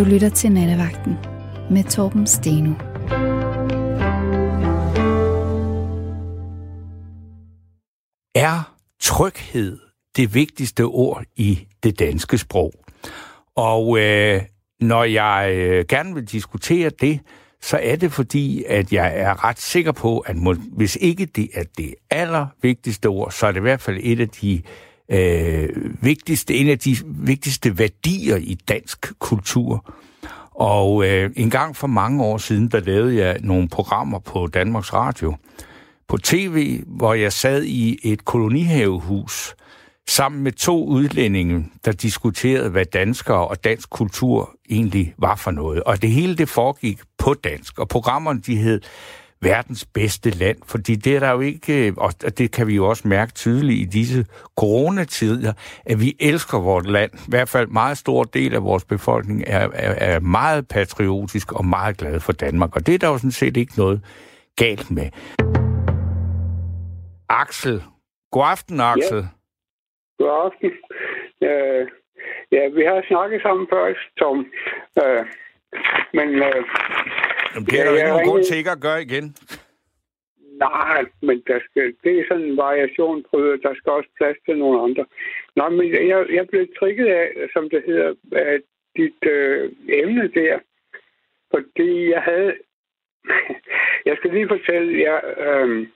Du 0.00 0.04
lytter 0.04 0.28
til 0.28 0.52
Nattevagten 0.52 1.16
med 1.70 1.84
Torben 1.84 2.26
Steno. 2.26 2.70
Er 8.34 8.76
tryghed 9.00 9.78
det 10.16 10.34
vigtigste 10.34 10.82
ord 10.82 11.24
i 11.36 11.66
det 11.82 11.98
danske 11.98 12.38
sprog? 12.38 12.72
Og 13.56 13.98
øh, 13.98 14.42
når 14.80 15.04
jeg 15.04 15.52
øh, 15.54 15.84
gerne 15.88 16.14
vil 16.14 16.24
diskutere 16.24 16.90
det, 17.00 17.20
så 17.62 17.78
er 17.82 17.96
det 17.96 18.12
fordi, 18.12 18.64
at 18.64 18.92
jeg 18.92 19.18
er 19.18 19.44
ret 19.44 19.60
sikker 19.60 19.92
på, 19.92 20.18
at 20.18 20.36
må, 20.36 20.54
hvis 20.54 20.98
ikke 21.00 21.26
det 21.26 21.48
er 21.54 21.64
det 21.78 21.94
allervigtigste 22.10 23.06
ord, 23.06 23.30
så 23.30 23.46
er 23.46 23.52
det 23.52 23.60
i 23.60 23.62
hvert 23.62 23.80
fald 23.80 23.98
et 24.02 24.20
af 24.20 24.28
de 24.28 24.62
øh, 25.10 25.68
vigtigste, 26.02 26.54
en 26.54 26.68
af 26.68 26.78
de 26.78 26.96
vigtigste 27.06 27.78
værdier 27.78 28.36
i 28.36 28.54
dansk 28.68 29.18
kultur. 29.18 29.94
Og 30.50 31.06
øh, 31.06 31.30
en 31.36 31.50
gang 31.50 31.76
for 31.76 31.86
mange 31.86 32.24
år 32.24 32.38
siden, 32.38 32.68
der 32.68 32.80
lavede 32.80 33.16
jeg 33.16 33.38
nogle 33.40 33.68
programmer 33.68 34.18
på 34.18 34.46
Danmarks 34.46 34.92
Radio 34.92 35.36
på 36.08 36.18
tv, 36.18 36.82
hvor 36.86 37.14
jeg 37.14 37.32
sad 37.32 37.64
i 37.64 37.98
et 38.02 38.24
kolonihavehus 38.24 39.54
sammen 40.08 40.42
med 40.42 40.52
to 40.52 40.84
udlændinge, 40.84 41.66
der 41.84 41.92
diskuterede, 41.92 42.70
hvad 42.70 42.84
danskere 42.84 43.48
og 43.48 43.64
dansk 43.64 43.90
kultur 43.90 44.56
egentlig 44.70 45.14
var 45.18 45.36
for 45.36 45.50
noget. 45.50 45.82
Og 45.82 46.02
det 46.02 46.10
hele 46.10 46.36
det 46.36 46.48
foregik 46.48 47.00
på 47.18 47.34
dansk, 47.34 47.78
og 47.78 47.88
programmerne 47.88 48.40
de 48.40 48.56
hed 48.56 48.80
verdens 49.42 49.86
bedste 49.94 50.30
land, 50.30 50.58
fordi 50.66 50.94
det 50.94 51.16
er 51.16 51.20
der 51.20 51.32
jo 51.32 51.40
ikke, 51.40 51.94
og 51.96 52.38
det 52.38 52.52
kan 52.52 52.66
vi 52.66 52.74
jo 52.74 52.88
også 52.88 53.08
mærke 53.08 53.32
tydeligt 53.32 53.80
i 53.80 53.84
disse 53.84 54.24
coronatider, 54.58 55.52
at 55.86 56.00
vi 56.00 56.16
elsker 56.20 56.58
vores 56.58 56.86
land. 56.86 57.10
I 57.14 57.30
hvert 57.30 57.48
fald 57.48 57.68
meget 57.68 57.98
stor 57.98 58.24
del 58.24 58.54
af 58.54 58.62
vores 58.64 58.84
befolkning 58.84 59.44
er, 59.46 59.68
er, 59.72 60.14
er 60.14 60.20
meget 60.20 60.68
patriotisk 60.68 61.52
og 61.52 61.64
meget 61.64 61.96
glad 61.96 62.20
for 62.20 62.32
Danmark, 62.32 62.76
og 62.76 62.86
det 62.86 62.94
er 62.94 62.98
der 62.98 63.08
jo 63.08 63.18
sådan 63.18 63.30
set 63.30 63.56
ikke 63.56 63.72
noget 63.76 64.00
galt 64.56 64.90
med. 64.90 65.08
Axel. 67.28 67.82
God 68.32 68.44
aften, 68.50 68.80
Axel. 68.80 69.18
Ja. 69.18 69.28
God 70.18 70.32
aften. 70.44 70.70
Uh, 71.40 71.82
ja, 72.52 72.62
vi 72.76 72.82
har 72.90 73.04
snakket 73.08 73.42
sammen 73.42 73.66
før, 73.72 73.94
Tom. 74.18 74.38
Uh, 75.02 75.26
men... 76.12 76.28
Uh, 76.28 76.60
Jamen, 77.54 77.66
det 77.66 77.80
er 77.80 77.84
der 77.84 77.90
jo 77.90 77.96
ikke 77.96 78.08
nogen 78.08 78.28
grund 78.28 78.44
til 78.44 78.56
ikke 78.56 78.70
at 78.70 78.80
gøre 78.80 79.02
igen. 79.02 79.36
Nej, 80.60 81.04
men 81.22 81.42
der 81.46 81.58
skal, 81.64 81.94
det 82.04 82.18
er 82.18 82.24
sådan 82.28 82.44
en 82.44 82.56
variation 82.56 83.24
på, 83.30 83.38
der 83.62 83.74
skal 83.74 83.92
også 83.92 84.10
plads 84.16 84.36
til 84.46 84.58
nogle 84.58 84.80
andre. 84.82 85.04
Nej, 85.56 85.68
men 85.68 85.92
jeg, 85.92 86.26
jeg 86.30 86.48
blev 86.48 86.66
trigget 86.78 87.06
af, 87.06 87.28
som 87.52 87.70
det 87.70 87.82
hedder, 87.86 88.14
af 88.32 88.60
dit 88.96 89.26
øh, 89.26 89.72
emne 89.88 90.28
der. 90.28 90.58
Fordi 91.54 92.10
jeg 92.10 92.22
havde... 92.22 92.54
jeg 94.08 94.16
skal 94.16 94.30
lige 94.30 94.48
fortælle 94.48 95.00
jer, 95.00 95.20
øh, 95.46 95.86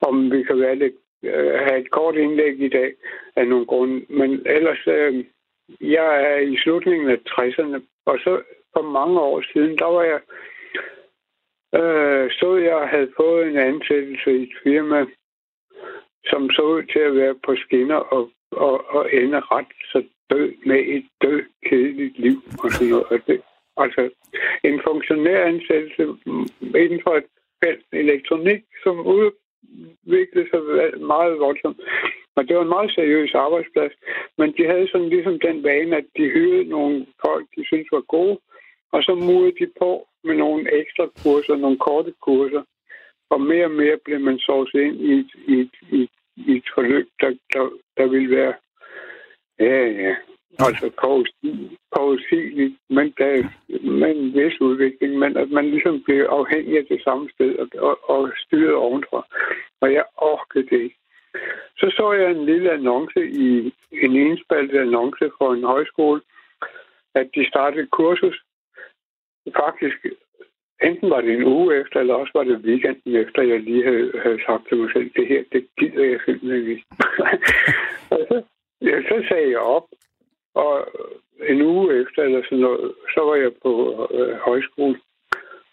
om 0.00 0.32
vi 0.32 0.42
kan 0.42 0.60
være 0.60 0.74
lidt, 0.74 0.94
øh, 1.22 1.52
have 1.52 1.78
et 1.78 1.90
kort 1.90 2.16
indlæg 2.16 2.60
i 2.60 2.68
dag 2.68 2.94
af 3.36 3.46
nogle 3.46 3.66
grunde. 3.66 4.06
Men 4.08 4.42
ellers, 4.46 4.86
øh, 4.86 5.24
jeg 5.80 6.32
er 6.32 6.36
i 6.36 6.56
slutningen 6.56 7.10
af 7.10 7.18
60'erne, 7.28 7.80
og 8.06 8.18
så 8.24 8.42
for 8.72 8.82
mange 8.82 9.20
år 9.20 9.42
siden, 9.52 9.78
der 9.78 9.84
var 9.84 10.02
jeg 10.02 10.20
øh, 11.74 12.30
så 12.30 12.56
jeg 12.56 12.88
havde 12.88 13.12
fået 13.16 13.46
en 13.46 13.56
ansættelse 13.56 14.30
i 14.38 14.42
et 14.42 14.54
firma, 14.62 15.06
som 16.24 16.50
så 16.50 16.62
ud 16.62 16.82
til 16.82 16.98
at 16.98 17.16
være 17.16 17.34
på 17.46 17.56
skinner 17.56 17.96
og, 18.16 18.30
og, 18.50 18.94
og 18.94 19.14
ende 19.14 19.40
ret 19.40 19.72
så 19.92 20.02
død 20.30 20.52
med 20.66 20.80
et 20.96 21.06
død, 21.22 21.42
kedeligt 21.66 22.18
liv 22.18 22.38
og 22.64 22.70
sådan 22.70 22.88
noget. 22.88 23.04
Og 23.04 23.18
det, 23.26 23.42
altså 23.76 24.10
en 24.64 24.80
funktionæransættelse 24.86 26.02
inden 26.60 27.00
for 27.02 27.14
et 27.16 27.28
felt 27.64 27.86
elektronik, 27.92 28.62
som 28.82 29.06
udviklede 29.06 30.48
sig 30.50 30.60
meget 31.00 31.38
voldsomt. 31.38 31.80
Og 32.36 32.48
det 32.48 32.56
var 32.56 32.62
en 32.62 32.76
meget 32.76 32.90
seriøs 32.90 33.34
arbejdsplads, 33.34 33.92
men 34.38 34.54
de 34.56 34.66
havde 34.66 34.88
sådan 34.88 35.08
ligesom 35.08 35.40
den 35.40 35.62
vane, 35.64 35.96
at 35.96 36.04
de 36.16 36.24
hyrede 36.28 36.64
nogle 36.64 37.06
folk, 37.24 37.46
de 37.56 37.66
syntes 37.66 37.92
var 37.92 38.00
gode, 38.00 38.38
og 38.92 39.02
så 39.02 39.14
murede 39.14 39.54
de 39.60 39.66
på 39.78 40.08
med 40.24 40.34
nogle 40.34 40.80
ekstra 40.80 41.06
kurser, 41.22 41.56
nogle 41.56 41.78
korte 41.78 42.14
kurser. 42.20 42.62
Og 43.30 43.40
mere 43.40 43.64
og 43.64 43.70
mere 43.70 43.98
blev 44.04 44.20
man 44.20 44.38
sovset 44.38 44.80
ind 44.80 45.00
i 45.00 45.12
et, 45.12 45.30
i 45.48 45.54
et, 45.60 45.74
i 45.92 46.02
et, 46.02 46.10
i 46.36 46.56
et 46.56 46.64
forløb, 46.74 47.08
der, 47.20 47.30
der, 47.52 47.70
der 47.96 48.06
ville 48.06 48.36
være 48.36 48.54
ja, 49.60 49.86
ja, 49.86 50.14
altså 50.58 50.90
påsigeligt, 51.96 52.74
men 52.90 53.14
der, 53.18 53.48
med 54.00 54.16
en 54.16 54.34
vis 54.34 54.60
udvikling, 54.60 55.18
men 55.18 55.36
at 55.36 55.50
man 55.50 55.70
ligesom 55.70 56.02
blev 56.02 56.20
afhængig 56.24 56.78
af 56.78 56.86
det 56.90 57.02
samme 57.04 57.30
sted 57.34 57.56
og, 57.56 57.68
og, 57.78 58.10
og 58.10 58.32
styret 58.36 58.74
ovenfra. 58.74 59.26
Og 59.80 59.92
jeg 59.92 60.04
orkede 60.16 60.66
det 60.70 60.82
ikke. 60.82 60.96
Så 61.76 61.86
så 61.96 62.12
jeg 62.12 62.30
en 62.30 62.44
lille 62.44 62.72
annonce 62.72 63.30
i 63.30 63.74
en 63.92 64.16
enspaltet 64.16 64.78
annonce 64.78 65.30
for 65.38 65.54
en 65.54 65.64
højskole, 65.64 66.20
at 67.14 67.30
de 67.34 67.48
startede 67.48 67.86
kursus 67.86 68.42
faktisk, 69.56 70.06
enten 70.82 71.10
var 71.10 71.20
det 71.20 71.34
en 71.34 71.44
uge 71.44 71.80
efter, 71.80 72.00
eller 72.00 72.14
også 72.14 72.32
var 72.34 72.44
det 72.44 72.64
weekenden 72.64 73.16
efter, 73.16 73.42
jeg 73.42 73.60
lige 73.60 73.84
havde, 73.84 74.12
havde 74.22 74.40
sagt 74.46 74.68
til 74.68 74.76
mig 74.76 74.90
selv, 74.92 75.10
det 75.16 75.26
her, 75.26 75.42
det 75.52 75.66
gider 75.78 76.04
jeg 76.04 76.20
simpelthen 76.24 76.70
ikke. 76.70 76.84
og 78.12 78.18
så, 78.28 78.42
ja, 78.80 79.02
så 79.02 79.24
sagde 79.28 79.50
jeg 79.50 79.58
op, 79.58 79.86
og 80.54 80.88
en 81.48 81.62
uge 81.62 82.00
efter, 82.00 82.22
eller 82.22 82.42
sådan 82.44 82.58
noget, 82.58 82.94
så 83.14 83.20
var 83.20 83.34
jeg 83.34 83.52
på 83.62 83.72
øh, 84.14 84.36
højskole, 84.36 85.00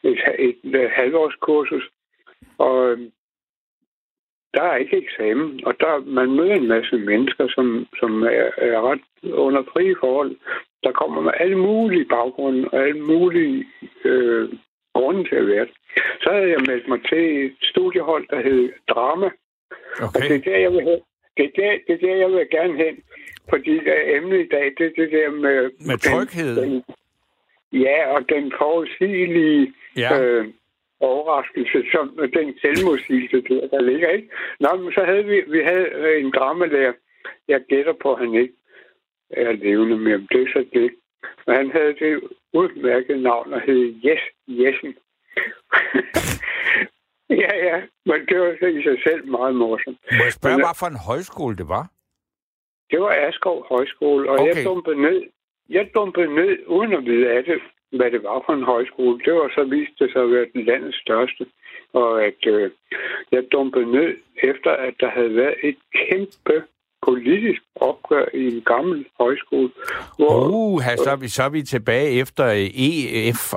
et, 0.03 0.19
et, 0.39 0.55
et, 0.63 0.75
et 0.75 0.89
halvårskursus, 0.89 1.89
og 2.57 2.91
øh, 2.91 2.99
der 4.53 4.63
er 4.63 4.75
ikke 4.77 4.97
eksamen, 4.97 5.65
og 5.65 5.79
der 5.79 5.99
man 6.05 6.31
møder 6.31 6.55
en 6.55 6.67
masse 6.67 6.97
mennesker, 6.97 7.47
som, 7.55 7.87
som 7.99 8.23
er, 8.23 8.49
er 8.57 8.81
ret 8.91 9.01
under 9.23 9.63
frie 9.73 9.95
forhold, 9.99 10.35
der 10.83 10.91
kommer 10.91 11.21
med 11.21 11.31
alle 11.39 11.57
mulige 11.57 12.05
baggrunde 12.05 12.69
og 12.73 12.87
alle 12.87 13.01
mulige 13.01 13.65
øh, 14.05 14.49
grunde 14.93 15.23
til 15.29 15.35
at 15.35 15.47
være 15.47 15.67
Så 16.21 16.29
havde 16.31 16.49
jeg 16.49 16.61
meldt 16.69 16.87
mig 16.87 16.99
til 17.09 17.45
et 17.45 17.55
studiehold, 17.61 18.27
der 18.29 18.41
hed 18.41 18.71
Drama. 18.89 19.29
Okay. 20.05 20.15
Og 20.15 20.21
det 20.29 20.35
er 20.35 20.51
der, 20.51 20.57
jeg 20.57 20.71
vil 20.71 20.83
hen. 20.89 20.99
Det 21.37 21.45
er 21.45 21.53
der, 21.61 21.71
det 21.87 21.93
er 21.93 22.07
der, 22.07 22.15
jeg 22.15 22.29
vil 22.29 22.47
gerne 22.51 22.77
hen. 22.83 22.95
Fordi 23.49 23.73
det 23.87 24.15
emnet 24.15 24.39
i 24.45 24.47
dag, 24.55 24.65
det 24.77 24.85
er 24.85 24.95
det 25.01 25.11
der 25.11 25.29
med... 25.31 25.59
Med 25.89 25.97
tryghed? 25.97 26.55
Den, 26.55 26.71
den, 26.71 26.83
ja, 27.85 27.97
og 28.15 28.29
den 28.29 28.53
forudsigelige 28.59 29.73
ja. 29.97 30.21
øh, 30.21 30.45
overraskelse, 30.99 31.83
som 31.91 32.05
den 32.33 32.47
selvmodsigelse, 32.61 33.41
der, 33.49 33.67
der 33.67 33.81
ligger, 33.81 34.09
ikke? 34.09 34.29
Nå, 34.59 34.69
men 34.75 34.91
så 34.93 35.03
havde 35.05 35.25
vi, 35.25 35.37
vi 35.47 35.59
havde 35.63 36.19
en 36.19 36.31
dramalærer. 36.31 36.93
Jeg 37.47 37.61
gætter 37.69 37.93
på, 38.01 38.13
at 38.13 38.19
han 38.19 38.33
ikke 38.33 38.53
er 39.29 39.51
levende 39.51 39.97
med 39.97 40.11
ham. 40.11 40.27
Det 40.31 40.41
er 40.41 40.47
så 40.53 40.65
det. 40.73 40.91
Men 41.47 41.55
han 41.55 41.71
havde 41.71 41.93
det 41.99 42.21
udmærket 42.53 43.19
navn 43.19 43.53
og 43.53 43.61
hed 43.61 43.93
Yes, 44.05 44.23
Jessen. 44.47 44.95
ja, 47.43 47.51
ja, 47.67 47.81
men 48.05 48.25
det 48.27 48.39
var 48.39 48.55
så 48.59 48.65
i 48.65 48.83
sig 48.83 48.97
selv 49.07 49.27
meget 49.27 49.55
morsomt. 49.55 49.99
Må 50.11 50.23
jeg 50.23 50.33
spørge, 50.33 50.57
men, 50.57 50.65
hvad 50.65 50.79
for 50.79 50.87
en 50.87 51.05
højskole 51.09 51.55
det 51.55 51.67
var? 51.67 51.85
Det 52.91 52.99
var 52.99 53.13
Askov 53.27 53.65
Højskole, 53.69 54.29
og 54.29 54.39
okay. 54.39 54.55
jeg 54.55 54.65
dumpede 54.65 55.01
ned, 55.01 55.23
jeg 55.69 55.89
dumpede 55.95 56.35
ned 56.35 56.57
uden 56.67 56.93
at 56.93 57.05
vide 57.05 57.29
af 57.31 57.43
det, 57.43 57.61
hvad 57.91 58.11
det 58.11 58.23
var 58.23 58.43
for 58.45 58.53
en 58.53 58.63
højskole. 58.63 59.19
Det 59.25 59.33
var 59.33 59.51
så 59.55 59.63
vist 59.63 59.99
det 59.99 60.11
sig 60.11 60.21
at 60.21 60.31
være 60.31 60.47
den 60.53 60.63
landets 60.65 61.01
største. 61.01 61.45
Og 61.93 62.25
at 62.25 62.47
øh, 62.47 62.71
jeg 63.31 63.43
dumpede 63.51 63.91
ned 63.91 64.17
efter, 64.43 64.71
at 64.71 64.93
der 64.99 65.09
havde 65.09 65.35
været 65.35 65.55
et 65.63 65.77
kæmpe 65.93 66.63
politisk 67.01 67.61
opgør 67.75 68.25
i 68.33 68.47
en 68.47 68.61
gammel 68.61 69.05
højskole. 69.19 69.69
Hvor, 70.17 70.47
uh, 70.47 70.81
så, 70.81 71.09
er 71.11 71.15
vi, 71.15 71.27
så 71.27 71.43
er 71.43 71.49
vi 71.49 71.61
tilbage 71.61 72.09
efter 72.21 72.45
EF, 72.87 73.53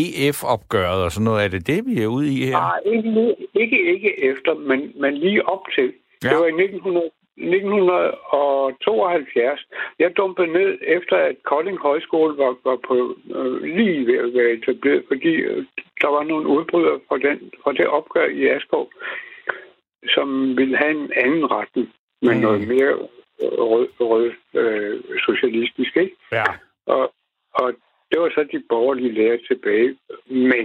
EF-opgøret 0.00 1.04
og 1.04 1.12
sådan 1.12 1.24
noget. 1.24 1.44
Er 1.44 1.48
det 1.48 1.66
det, 1.66 1.86
vi 1.86 2.02
er 2.02 2.06
ude 2.06 2.34
i 2.34 2.44
her? 2.44 2.52
Nej, 2.52 2.80
ikke, 2.94 3.36
ikke, 3.54 3.92
ikke 3.94 4.24
efter, 4.24 4.54
men, 4.54 4.92
men 5.00 5.14
lige 5.14 5.48
op 5.48 5.62
til. 5.76 5.92
Ja. 6.24 6.28
Det 6.28 6.38
var 6.38 6.46
i 6.46 6.64
1900, 6.64 7.10
1972. 7.36 9.66
Jeg 9.98 10.16
dumpede 10.16 10.52
ned 10.52 10.78
efter, 10.82 11.16
at 11.16 11.36
Kolding 11.42 11.78
Højskole 11.78 12.38
var, 12.38 12.56
var 12.64 12.76
på 12.88 13.16
øh, 13.38 13.62
lige 13.62 14.06
ved 14.06 14.18
at 14.18 14.34
være 14.34 14.52
etableret, 14.52 15.04
fordi 15.08 15.34
øh, 15.50 15.64
der 16.00 16.08
var 16.08 16.22
nogle 16.22 16.48
udbrydere 16.48 17.00
fra, 17.08 17.18
den, 17.18 17.50
fra 17.62 17.72
det 17.72 17.86
opgør 17.86 18.26
i 18.26 18.46
Askov, 18.46 18.90
som 20.14 20.56
ville 20.56 20.76
have 20.76 20.90
en 20.90 21.12
anden 21.24 21.50
retning 21.50 21.88
men 22.26 22.36
mm. 22.36 22.42
noget 22.42 22.68
mere 22.68 22.94
rød, 23.70 23.88
rød 24.00 24.30
øh, 24.54 25.00
socialistisk, 25.26 25.96
ikke? 25.96 26.16
Ja. 26.32 26.44
Og, 26.86 27.12
og 27.54 27.74
det 28.10 28.20
var 28.20 28.30
så 28.30 28.44
de 28.52 28.62
borgerlige 28.68 29.12
lærer 29.12 29.38
tilbage. 29.48 29.96
Men 30.26 30.64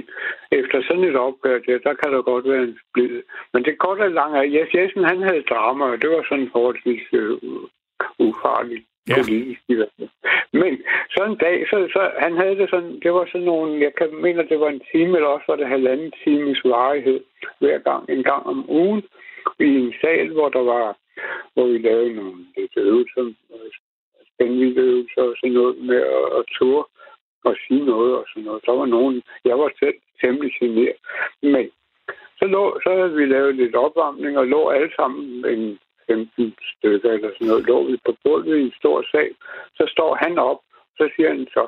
efter 0.52 0.82
sådan 0.82 1.04
et 1.04 1.16
opgør, 1.16 1.60
der, 1.60 1.78
der 1.78 1.94
kan 1.94 2.14
der 2.14 2.22
godt 2.22 2.50
være 2.50 2.64
en 2.64 2.80
splid. 2.84 3.22
Men 3.54 3.64
det 3.66 3.78
korte 3.78 4.02
og 4.02 4.12
lange, 4.12 4.54
Jes 4.56 4.74
Jessen, 4.74 5.04
han 5.04 5.22
havde 5.22 5.50
drama, 5.50 5.86
og 5.86 6.02
det 6.02 6.10
var 6.10 6.26
sådan 6.30 6.50
forholdsvis 6.52 7.06
øh, 7.14 7.38
ufarligt 8.20 8.86
ja. 9.10 9.16
politisk 9.16 9.62
i 9.68 9.76
hvert 9.76 9.94
fald. 9.98 10.10
Men 10.54 10.72
sådan 11.16 11.32
en 11.32 11.38
dag, 11.38 11.68
så, 11.70 11.78
så 11.96 12.12
han 12.18 12.34
havde 12.38 12.56
det 12.62 12.70
sådan, 12.70 13.00
det 13.04 13.12
var 13.14 13.26
sådan 13.32 13.48
nogle, 13.52 13.82
jeg 13.86 13.94
kan 13.98 14.10
mene, 14.16 14.50
det 14.50 14.60
var 14.60 14.70
en 14.70 14.82
time, 14.92 15.16
eller 15.16 15.30
også 15.30 15.46
var 15.48 15.56
det 15.56 15.68
halvanden 15.68 16.12
times 16.24 16.62
varighed 16.66 17.20
hver 17.60 17.78
gang, 17.80 18.10
en 18.10 18.24
gang 18.24 18.44
om 18.46 18.70
ugen, 18.70 19.04
i 19.60 19.70
en 19.84 19.94
sal, 20.02 20.28
hvor 20.34 20.50
der 20.50 20.64
var, 20.74 20.98
hvor 21.54 21.66
vi 21.68 21.78
lavede 21.78 22.14
nogle 22.14 22.46
lidt 22.58 22.72
øvelser, 22.78 23.34
spændvidøvelser 24.34 25.22
og 25.22 25.36
sådan 25.40 25.54
noget 25.54 25.78
med 25.78 26.02
at, 26.18 26.26
at 26.40 26.44
ture 26.58 26.84
og 27.44 27.56
sige 27.68 27.86
noget 27.86 28.12
og 28.20 28.26
sådan 28.30 28.44
noget. 28.44 28.66
Der 28.66 28.72
var 28.72 28.86
nogen, 28.86 29.24
jeg 29.46 29.60
var 29.60 29.72
selv 29.80 29.98
temmelig 30.22 30.52
generet. 30.60 31.00
Men 31.42 31.66
så, 32.40 32.46
lå, 32.46 32.80
så 32.84 32.90
havde 32.98 33.16
vi 33.16 33.26
lavet 33.26 33.56
lidt 33.56 33.76
opvarmning 33.76 34.38
og 34.38 34.48
lå 34.48 34.70
alle 34.70 34.92
sammen 34.96 35.46
en 35.46 35.80
15 36.08 36.56
stykker 36.72 37.12
eller 37.12 37.32
sådan 37.34 37.48
noget, 37.48 37.66
lå 37.66 37.84
vi 37.84 37.98
på 38.06 38.16
gulvet 38.24 38.58
i 38.58 38.62
en 38.62 38.74
stor 38.80 39.06
sal. 39.12 39.34
Så 39.78 39.84
står 39.94 40.16
han 40.16 40.38
op, 40.40 40.60
så 40.98 41.10
siger 41.16 41.30
han 41.30 41.48
så, 41.54 41.68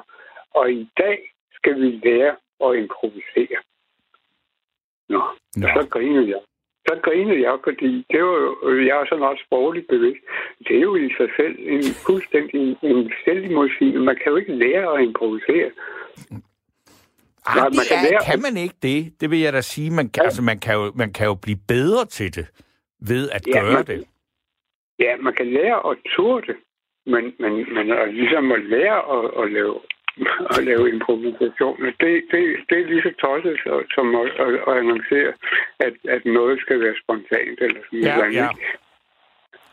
og 0.53 0.71
i 0.71 0.89
dag 0.97 1.17
skal 1.53 1.75
vi 1.81 1.89
lære 2.03 2.35
at 2.65 2.77
improvisere. 2.81 3.59
Nå, 5.09 5.21
Nå. 5.55 5.67
så 5.75 5.87
griner 5.89 6.27
jeg. 6.27 6.41
Så 6.91 6.99
grinede 7.03 7.41
jeg, 7.47 7.55
fordi 7.63 7.91
det 8.11 8.19
var 8.23 8.37
jo, 8.45 8.49
jeg 8.89 8.95
er 9.01 9.05
sådan 9.09 9.23
også 9.31 9.43
sprogligt 9.47 9.87
bevidst. 9.87 10.21
Det 10.67 10.75
er 10.77 10.81
jo 10.89 10.95
i 10.95 11.09
sig 11.19 11.29
selv 11.39 11.55
en 11.75 11.83
fuldstændig 12.07 12.77
en 12.83 13.11
selvimodsigelse. 13.25 13.99
Man 13.99 14.15
kan 14.15 14.31
jo 14.31 14.35
ikke 14.41 14.55
lære 14.63 14.87
at 14.93 15.03
improvisere. 15.07 15.69
Ej, 17.47 17.55
Nej, 17.55 17.69
man 17.79 17.85
kan, 17.89 17.97
er, 17.97 18.09
lære... 18.09 18.21
kan 18.29 18.39
man 18.47 18.55
ikke 18.63 18.77
det? 18.81 18.99
Det 19.21 19.31
vil 19.31 19.39
jeg 19.39 19.53
da 19.53 19.61
sige. 19.61 19.89
Man 19.91 20.09
kan, 20.09 20.21
ja. 20.21 20.27
altså, 20.27 20.41
man, 20.41 20.59
kan 20.59 20.73
jo, 20.79 20.91
man 20.95 21.13
kan 21.13 21.25
jo 21.31 21.35
blive 21.45 21.59
bedre 21.67 22.05
til 22.05 22.35
det 22.35 22.45
ved 23.09 23.29
at 23.37 23.43
ja, 23.47 23.51
gøre 23.59 23.73
man, 23.73 23.85
det. 23.85 24.03
Ja, 24.99 25.11
man 25.17 25.33
kan 25.33 25.47
lære 25.47 25.77
at 25.89 25.97
turde 26.15 26.47
det, 26.47 26.55
men, 27.05 27.23
men, 27.39 27.53
men 27.75 27.85
ligesom 28.19 28.51
at 28.51 28.63
lære 28.75 28.99
at, 29.15 29.43
at 29.43 29.51
lave 29.51 29.75
at 30.55 30.63
lave 30.63 30.89
improvisation. 30.93 31.85
Det, 31.85 31.95
det, 32.31 32.41
det 32.69 32.79
er 32.79 32.85
lige 32.85 33.01
så 33.01 33.13
tosset 33.19 33.57
som 33.95 34.15
at, 34.15 34.27
at, 34.45 34.53
at 34.67 34.73
annoncere, 34.81 35.33
at, 35.79 35.93
at 36.15 36.25
noget 36.25 36.61
skal 36.61 36.81
være 36.81 36.95
spontant 37.03 37.57
eller 37.61 37.81
sådan 37.85 37.99
ja, 37.99 38.17
noget. 38.17 38.33
Ja. 38.33 38.49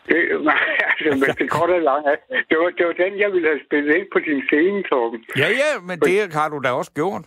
Det, 0.08 0.20
nej, 0.50 0.76
altså, 0.88 1.10
men 1.20 1.28
det 1.38 1.50
korte 1.50 1.72
og 1.72 1.80
lange, 1.80 2.16
det 2.48 2.58
var, 2.58 2.70
det 2.78 2.86
var 2.86 2.92
den, 2.92 3.18
jeg 3.18 3.32
ville 3.32 3.48
have 3.48 3.60
spillet 3.66 3.96
ind 3.96 4.06
på 4.12 4.18
din 4.18 4.42
scene, 4.46 4.82
Torben. 4.82 5.24
Ja, 5.36 5.48
ja, 5.62 5.80
men 5.88 6.00
det 6.00 6.32
har 6.32 6.48
du 6.48 6.58
da 6.64 6.70
også 6.70 6.92
gjort. 6.92 7.24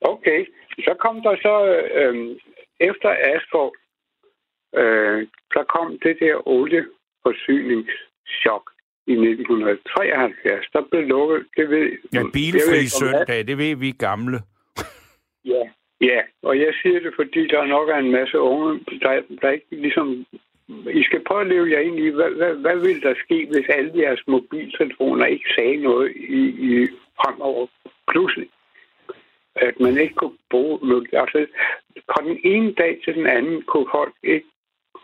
Okay, 0.00 0.46
så 0.84 0.94
kom 0.98 1.22
der 1.22 1.36
så, 1.46 1.54
øh, 2.00 2.36
efter 2.80 3.10
Asfalt, 3.32 3.76
øh, 4.80 5.28
så 5.52 5.64
kom 5.74 5.98
det 6.04 6.16
der 6.20 6.48
olieforsyningschok 6.48 8.70
i 9.06 9.12
1973. 9.12 10.66
Der 10.72 10.82
blev 10.90 11.02
lukket, 11.08 11.46
det 11.56 11.70
ved... 11.70 11.86
Ja, 12.14 12.22
bilfri 12.32 12.80
ved, 12.82 12.86
søndag, 12.86 13.46
det 13.46 13.58
ved 13.58 13.76
vi 13.76 13.90
gamle. 13.90 14.38
ja, 15.44 15.62
ja, 16.00 16.20
og 16.42 16.58
jeg 16.58 16.72
siger 16.82 17.00
det, 17.00 17.12
fordi 17.16 17.46
der 17.46 17.64
nok 17.64 17.88
er 17.88 17.96
en 17.96 18.10
masse 18.10 18.38
unge, 18.38 18.80
der, 19.02 19.22
der 19.42 19.50
ikke 19.50 19.66
ligesom... 19.70 20.26
I 21.00 21.02
skal 21.02 21.24
prøve 21.24 21.40
at 21.40 21.46
leve 21.46 21.70
jer 21.70 21.78
ind 21.78 21.98
i, 21.98 22.08
hvad, 22.08 22.30
hvad, 22.30 22.54
hvad 22.54 22.76
vil 22.76 23.02
der 23.02 23.14
ske, 23.24 23.46
hvis 23.50 23.68
alle 23.68 23.92
jeres 23.94 24.22
mobiltelefoner 24.26 25.26
ikke 25.26 25.48
sagde 25.54 25.76
noget 25.76 26.12
i, 26.16 26.42
i 26.68 26.88
fremover 27.16 27.66
pludselig? 28.10 28.48
At 29.56 29.80
man 29.80 29.98
ikke 29.98 30.14
kunne 30.14 30.38
bruge... 30.50 31.06
Altså, 31.12 31.46
fra 32.10 32.24
den 32.24 32.38
ene 32.44 32.72
dag 32.72 33.00
til 33.04 33.14
den 33.14 33.26
anden 33.26 33.62
kunne 33.62 33.86
folk 33.92 34.14
ikke 34.22 34.46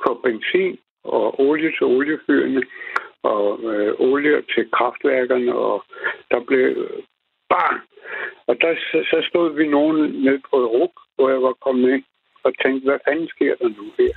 få 0.06 0.20
benzin 0.24 0.78
og 1.04 1.40
olie 1.40 1.70
til 1.70 1.82
oliefyrene 1.82 2.62
og 3.26 3.74
øh, 3.74 3.94
olie 3.98 4.42
til 4.54 4.70
kraftværkerne, 4.70 5.54
og 5.54 5.84
der 6.30 6.40
blev 6.40 6.88
bare... 7.48 7.80
Og 8.46 8.60
der, 8.60 8.74
så, 8.90 8.98
så 9.10 9.26
stod 9.28 9.54
vi 9.54 9.66
nogen 9.68 9.96
ned 10.26 10.38
på 10.50 10.56
Ruk, 10.66 10.94
hvor 11.14 11.28
jeg 11.30 11.42
var 11.42 11.52
kommet 11.52 11.92
ind, 11.94 12.04
og 12.42 12.52
tænkte, 12.62 12.84
hvad 12.84 12.98
fanden 13.08 13.28
sker 13.28 13.54
der 13.54 13.68
nu 13.68 13.86
her? 13.98 14.14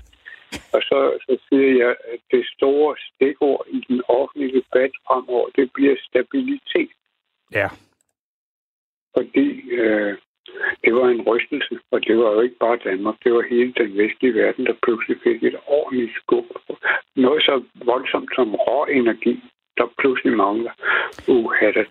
Og 0.74 0.82
så, 0.90 1.00
så 1.26 1.38
siger 1.48 1.72
jeg, 1.84 1.96
at 2.14 2.20
det 2.32 2.44
store 2.56 2.96
stikord 3.08 3.66
i 3.70 3.86
den 3.88 4.02
offentlige 4.08 4.54
debat 4.60 4.92
fremover, 5.08 5.50
det 5.56 5.74
bliver 5.74 5.96
stabilitet. 6.08 6.92
Ja. 7.54 7.70
Fordi 9.18 9.72
øh, 9.72 10.18
det 10.84 10.92
var 10.96 11.08
en 11.08 11.22
rystelse, 11.30 11.74
og 11.92 12.00
det 12.08 12.18
var 12.18 12.30
jo 12.36 12.40
ikke 12.42 12.60
bare 12.66 12.78
Danmark, 12.90 13.16
det 13.24 13.34
var 13.34 13.44
hele 13.50 13.74
den 13.82 13.98
vestlige 13.98 14.34
verden, 14.34 14.66
der 14.66 14.76
pludselig 14.86 15.18
fik 15.24 15.44
et 15.44 15.58
ordentligt 15.68 16.12
skub. 16.20 16.46
Noget 17.16 17.42
så 17.44 17.64
voldsomt 17.86 18.32
som 18.36 18.56
rå 18.56 18.86
energi, 18.86 19.44
der 19.78 19.86
pludselig 20.00 20.34
mangler. 20.34 20.74
Uh, 21.28 21.54
det. 21.62 21.88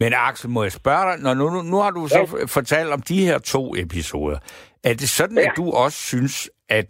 Men 0.00 0.12
Axel, 0.28 0.50
må 0.50 0.62
jeg 0.62 0.72
spørge 0.72 1.04
dig, 1.10 1.22
når 1.22 1.34
nu, 1.34 1.50
nu, 1.50 1.62
nu 1.62 1.76
har 1.76 1.90
du 1.90 2.08
så 2.08 2.18
ja. 2.18 2.44
fortalt 2.58 2.90
om 2.96 3.02
de 3.02 3.26
her 3.26 3.38
to 3.38 3.74
episoder. 3.76 4.38
Er 4.84 4.94
det 4.94 5.08
sådan, 5.08 5.36
ja. 5.36 5.42
at 5.42 5.52
du 5.56 5.70
også 5.70 5.98
synes, 6.02 6.50
at, 6.68 6.86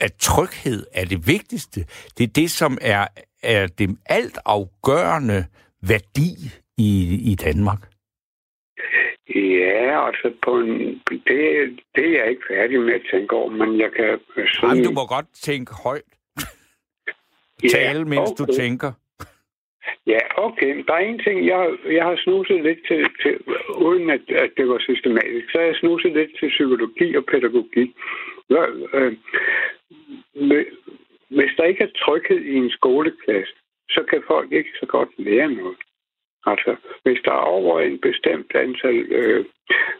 at 0.00 0.12
tryghed 0.20 0.86
er 0.92 1.04
det 1.04 1.26
vigtigste? 1.26 1.80
Det 2.18 2.24
er 2.24 2.32
det, 2.34 2.50
som 2.50 2.78
er, 2.80 3.06
er 3.42 3.66
det 3.66 3.96
alt 4.06 4.38
afgørende 4.44 5.44
værdi 5.82 6.30
i, 6.78 6.90
i 7.32 7.34
Danmark? 7.34 7.78
Ja, 9.28 10.06
altså 10.06 10.32
på 10.42 10.58
en, 10.60 11.02
det, 11.10 11.80
det 11.94 12.04
er 12.06 12.18
jeg 12.18 12.30
ikke 12.30 12.42
færdig 12.48 12.80
med 12.80 12.94
at 12.94 13.02
tænke 13.10 13.36
over, 13.36 13.50
men 13.50 13.80
jeg 13.80 13.92
kan... 13.92 14.20
Sådan... 14.34 14.68
Jamen, 14.68 14.84
du 14.84 14.90
må 14.90 15.06
godt 15.06 15.26
tænke 15.34 15.72
højt. 15.84 16.10
Tale, 17.70 17.98
ja, 17.98 18.04
mens 18.04 18.30
okay. 18.30 18.38
du 18.38 18.52
tænker. 18.52 18.92
Ja, 20.06 20.18
okay. 20.36 20.84
Der 20.86 20.94
er 20.94 20.98
en 20.98 21.18
ting, 21.18 21.46
jeg, 21.46 21.70
jeg 21.86 22.04
har 22.04 22.16
snuset 22.24 22.62
lidt 22.62 22.78
til, 22.88 23.06
til 23.22 23.38
uden 23.76 24.10
at, 24.10 24.20
at 24.30 24.50
det 24.56 24.68
var 24.68 24.78
systematisk, 24.78 25.50
så 25.52 25.58
har 25.58 25.66
jeg 25.66 25.76
snuset 25.76 26.12
lidt 26.12 26.30
til 26.38 26.48
psykologi 26.48 27.16
og 27.16 27.24
pædagogik. 27.24 27.90
Øh, 28.50 29.16
hvis 31.28 31.52
der 31.56 31.64
ikke 31.64 31.84
er 31.84 31.98
tryghed 32.04 32.40
i 32.40 32.54
en 32.54 32.70
skoleklasse, 32.70 33.54
så 33.90 34.04
kan 34.10 34.22
folk 34.26 34.52
ikke 34.52 34.70
så 34.80 34.86
godt 34.86 35.08
lære 35.18 35.50
noget. 35.50 35.76
Altså, 36.46 36.76
hvis 37.04 37.20
der 37.24 37.32
er 37.32 37.50
over 37.58 37.80
en 37.80 37.98
bestemt 37.98 38.54
antal... 38.54 38.98
Øh, 39.12 39.44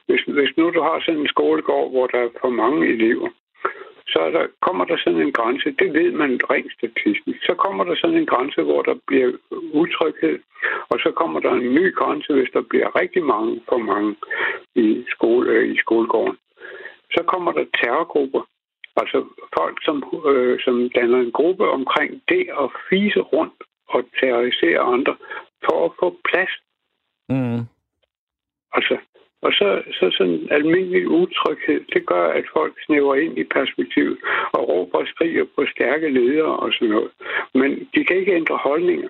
hvis, 0.06 0.22
hvis 0.22 0.56
nu 0.56 0.70
du 0.70 0.80
har 0.80 1.00
sådan 1.00 1.20
en 1.20 1.28
skolegård, 1.28 1.90
hvor 1.90 2.06
der 2.06 2.18
er 2.18 2.28
for 2.40 2.48
mange 2.48 2.88
elever, 2.88 3.28
så 4.06 4.30
der, 4.30 4.46
kommer 4.60 4.84
der 4.84 4.96
sådan 4.96 5.20
en 5.20 5.32
grænse, 5.32 5.70
det 5.78 5.92
ved 5.92 6.12
man 6.12 6.40
rent 6.50 6.72
statistisk, 6.78 7.38
så 7.48 7.54
kommer 7.54 7.84
der 7.84 7.94
sådan 7.96 8.16
en 8.16 8.26
grænse, 8.26 8.62
hvor 8.62 8.82
der 8.82 8.96
bliver 9.06 9.32
utryghed, 9.72 10.38
og 10.88 10.98
så 11.04 11.10
kommer 11.16 11.40
der 11.40 11.52
en 11.52 11.74
ny 11.74 11.94
grænse, 11.94 12.32
hvis 12.34 12.50
der 12.52 12.62
bliver 12.70 13.00
rigtig 13.00 13.24
mange 13.24 13.60
for 13.68 13.78
mange 13.78 14.16
i, 14.74 15.04
skole, 15.08 15.50
øh, 15.50 15.68
i 15.74 15.76
skolegården. 15.78 16.36
Så 17.14 17.22
kommer 17.26 17.52
der 17.52 17.64
terrorgrupper, 17.78 18.42
altså 18.96 19.18
folk, 19.58 19.76
som, 19.84 19.96
øh, 20.30 20.60
som 20.64 20.90
danner 20.90 21.20
en 21.20 21.32
gruppe 21.32 21.68
omkring 21.68 22.22
det 22.28 22.44
at 22.62 22.68
fise 22.90 23.20
rundt 23.20 23.60
og 23.94 24.04
terrorisere 24.20 24.80
andre 24.80 25.16
for 25.64 25.84
at 25.84 25.92
få 26.00 26.16
plads. 26.28 26.52
Mm. 27.28 27.60
Altså, 28.76 28.96
og 29.44 29.52
så, 29.52 29.82
så 29.98 30.04
sådan 30.16 30.32
en 30.32 30.48
almindelig 30.50 31.08
utryghed, 31.08 31.80
det 31.94 32.06
gør, 32.06 32.26
at 32.28 32.44
folk 32.52 32.74
snæver 32.86 33.14
ind 33.14 33.38
i 33.38 33.44
perspektivet 33.44 34.18
og 34.52 34.68
råber 34.68 34.98
og 34.98 35.06
skriger 35.06 35.44
på 35.56 35.66
stærke 35.74 36.08
ledere 36.08 36.56
og 36.62 36.72
sådan 36.72 36.88
noget. 36.88 37.10
Men 37.54 37.70
de 37.94 38.04
kan 38.04 38.16
ikke 38.16 38.34
ændre 38.34 38.56
holdninger. 38.56 39.08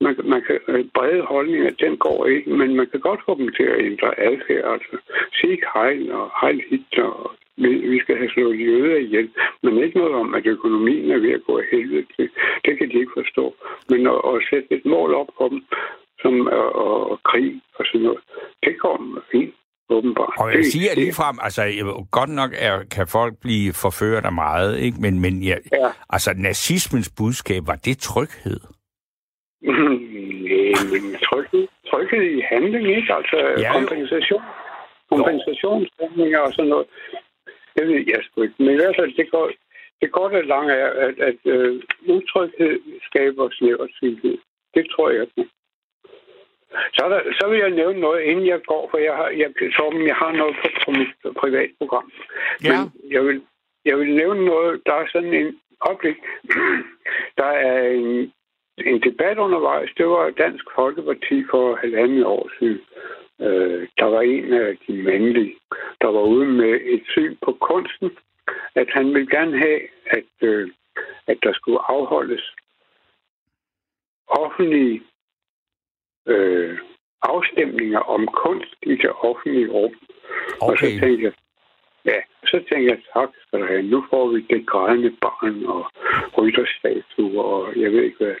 Man, 0.00 0.16
man 0.24 0.42
kan, 0.46 0.58
øh, 0.68 0.84
brede 0.94 1.22
holdninger, 1.22 1.70
den 1.70 1.96
går 1.96 2.26
ikke, 2.26 2.50
men 2.50 2.76
man 2.76 2.86
kan 2.86 3.00
godt 3.00 3.20
få 3.26 3.34
dem 3.38 3.48
til 3.56 3.62
at 3.62 3.84
ændre 3.84 4.20
adfærd. 4.20 4.72
Altså, 4.72 4.96
sig 5.34 5.58
hejl 5.74 6.12
og 6.12 6.30
hejl 6.40 6.62
Hitler 6.70 7.04
og 7.04 7.30
vi 7.56 7.98
skal 8.00 8.16
have 8.16 8.30
slået 8.30 8.60
jøder 8.60 8.96
ihjel, 8.96 9.30
men 9.62 9.84
ikke 9.84 9.98
noget 9.98 10.14
om, 10.14 10.34
at 10.34 10.46
økonomien 10.46 11.10
er 11.10 11.18
ved 11.18 11.32
at 11.32 11.44
gå 11.46 11.58
af 11.58 11.64
helvede 11.72 12.06
til. 12.16 12.30
Det 12.64 12.78
kan 12.78 12.88
de 12.88 12.98
ikke 12.98 13.12
forstå. 13.16 13.54
Men 13.88 14.06
at, 14.06 14.20
at 14.30 14.42
sætte 14.50 14.68
et 14.76 14.84
mål 14.84 15.14
op 15.14 15.30
for 15.38 15.48
dem, 15.48 15.64
som 16.20 16.46
er 16.46 16.68
og, 16.84 17.20
krig 17.24 17.60
og 17.78 17.84
sådan 17.86 18.00
noget, 18.00 18.20
det 18.62 18.80
kommer 18.80 19.20
fint. 19.32 19.54
Åbenbart. 19.90 20.34
Og 20.38 20.52
jeg 20.54 20.64
siger 20.64 20.94
ligefrem, 20.94 21.36
altså 21.42 21.62
godt 22.10 22.30
nok 22.30 22.50
er, 22.58 22.84
kan 22.90 23.06
folk 23.06 23.34
blive 23.40 23.72
forført 23.84 24.24
af 24.24 24.32
meget, 24.32 24.78
ikke? 24.78 24.96
men, 25.00 25.20
men 25.20 25.42
ja, 25.42 25.56
ja. 25.72 25.90
altså 26.10 26.30
nazismens 26.36 27.12
budskab, 27.18 27.62
var 27.66 27.74
det 27.74 27.98
tryghed? 27.98 28.60
Nej, 29.62 30.84
men 30.92 31.02
tryghed, 31.26 31.68
tryghed 31.90 32.22
i 32.38 32.42
handling, 32.52 32.86
ikke? 32.96 33.14
Altså 33.14 33.36
ja, 33.58 33.72
kompensation, 33.72 34.42
kompensationshandlinger 35.10 36.38
og 36.38 36.52
sådan 36.52 36.68
noget. 36.68 36.86
Det 37.76 37.88
ved 37.88 38.04
jeg 38.06 38.20
sgu 38.22 38.42
ikke. 38.42 38.54
Men 38.58 38.70
i 38.70 38.80
hvert 38.80 38.96
fald, 38.98 39.12
det 39.16 39.30
går, 39.30 39.50
det 40.00 40.12
går 40.12 40.28
det 40.28 40.46
langt 40.46 40.72
er, 40.72 40.90
at, 41.06 41.16
at 41.30 41.40
uh, 41.54 41.80
utryghed 42.16 42.80
skaber 43.08 43.48
snævertsighed. 43.52 44.38
Det 44.74 44.84
tror 44.90 45.10
jeg 45.10 45.22
ikke. 45.22 45.50
Så, 46.96 47.08
der, 47.12 47.20
så 47.40 47.48
vil 47.50 47.58
jeg 47.58 47.70
nævne 47.70 48.00
noget, 48.00 48.22
inden 48.22 48.46
jeg 48.46 48.60
går, 48.66 48.88
for 48.90 48.98
jeg 48.98 49.14
har, 49.16 49.28
jeg, 49.28 49.48
Torben, 49.76 50.06
jeg 50.06 50.16
har 50.16 50.32
noget 50.32 50.56
på, 50.62 50.68
på 50.84 50.90
mit 50.90 51.36
privatprogram. 51.40 52.12
Ja. 52.64 52.68
Men 52.68 52.92
jeg 53.10 53.24
vil, 53.24 53.42
jeg 53.84 53.98
vil 53.98 54.14
nævne 54.14 54.44
noget, 54.44 54.82
der 54.86 54.94
er 54.94 55.06
sådan 55.12 55.34
en 55.34 55.60
oplæg. 55.80 56.16
Der 57.40 57.44
er 57.44 57.88
en 57.88 58.32
en 58.78 59.00
debat 59.00 59.38
undervejs. 59.38 59.90
Det 59.96 60.06
var 60.06 60.30
Dansk 60.30 60.64
Folkeparti 60.74 61.44
for 61.50 61.74
halvandet 61.74 62.24
år 62.24 62.50
siden. 62.58 62.80
Øh, 63.46 63.88
der 63.98 64.04
var 64.04 64.20
en 64.20 64.52
af 64.52 64.76
de 64.86 65.02
mandlige, 65.02 65.56
der 66.00 66.08
var 66.08 66.22
ude 66.22 66.46
med 66.46 66.80
et 66.84 67.02
syn 67.08 67.36
på 67.44 67.52
kunsten, 67.60 68.10
at 68.74 68.88
han 68.90 69.14
ville 69.14 69.30
gerne 69.30 69.58
have, 69.58 69.80
at, 70.06 70.48
øh, 70.48 70.70
at 71.26 71.38
der 71.42 71.52
skulle 71.52 71.80
afholdes 71.88 72.54
offentlige 74.26 75.02
øh, 76.26 76.78
afstemninger 77.22 77.98
om 77.98 78.26
kunst 78.26 78.74
i 78.82 78.94
det 78.96 79.10
offentlige 79.10 79.68
rum. 79.68 79.94
Okay. 80.60 80.72
Og 80.72 80.78
så 80.78 80.86
tænkte 81.00 81.24
jeg, 81.24 81.32
ja, 82.04 82.18
så 82.44 82.56
tænkte 82.68 82.90
jeg, 82.92 82.98
tak 83.12 83.30
skal 83.40 83.60
du 83.60 83.66
have. 83.66 83.82
Nu 83.82 84.04
får 84.10 84.28
vi 84.28 84.40
det 84.50 84.66
grædende 84.66 85.10
barn 85.20 85.64
og 85.64 85.84
rytterstatuer 86.38 87.42
og 87.42 87.80
jeg 87.80 87.92
ved 87.92 88.02
ikke 88.02 88.16
hvad. 88.16 88.34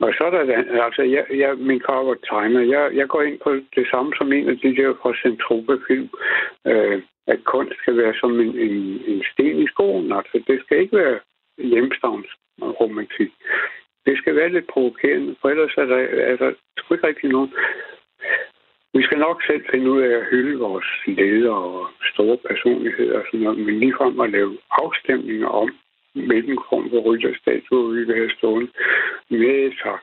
Og 0.00 0.10
så 0.18 0.24
er 0.24 0.30
der, 0.30 0.84
altså, 0.84 1.02
jeg, 1.02 1.24
jeg, 1.30 1.56
min 1.56 1.82
far 1.86 2.02
var 2.02 2.18
timer. 2.30 2.60
Jeg, 2.60 2.96
jeg 2.96 3.08
går 3.08 3.22
ind 3.22 3.38
på 3.38 3.50
det 3.76 3.86
samme 3.90 4.12
som 4.18 4.32
en 4.32 4.48
af 4.48 4.58
de 4.58 4.76
der 4.76 4.94
fra 5.02 5.12
Centropa-film, 5.22 6.08
øh, 6.66 7.02
at 7.26 7.44
kunst 7.44 7.78
skal 7.78 7.96
være 7.96 8.14
som 8.20 8.40
en, 8.40 8.58
en, 8.58 8.76
en 9.12 9.22
sten 9.32 9.58
i 9.62 9.66
skoen. 9.66 10.12
Altså, 10.12 10.42
det 10.46 10.60
skal 10.60 10.78
ikke 10.78 10.96
være 10.96 11.18
hjemstavns 11.58 12.30
romantik. 12.80 13.32
Det 14.06 14.18
skal 14.18 14.36
være 14.36 14.52
lidt 14.52 14.66
provokerende, 14.66 15.36
for 15.40 15.48
ellers 15.48 15.74
er 15.76 15.84
der, 15.84 15.96
er 16.32 16.36
der 16.36 16.52
sgu 16.78 16.94
ikke 16.94 17.06
rigtig 17.06 17.30
nogen. 17.30 17.52
Vi 18.94 19.02
skal 19.02 19.18
nok 19.18 19.42
selv 19.42 19.62
finde 19.70 19.90
ud 19.90 20.00
af 20.02 20.16
at 20.16 20.26
hylde 20.30 20.58
vores 20.58 20.86
ledere 21.06 21.56
og 21.56 21.86
store 22.12 22.36
personligheder 22.36 23.18
og 23.18 23.24
sådan 23.26 23.40
noget, 23.40 23.58
men 23.58 23.78
ligefrem 23.78 24.20
at 24.20 24.30
lave 24.30 24.58
afstemninger 24.70 25.48
om, 25.48 25.70
hvilken 26.26 26.58
form 26.68 26.90
for 26.90 27.00
rytterstatue 27.00 27.94
vi 27.94 28.04
vil 28.04 28.16
have 28.16 28.30
stående. 28.38 28.70
Nej, 29.30 29.70
tak. 29.82 30.02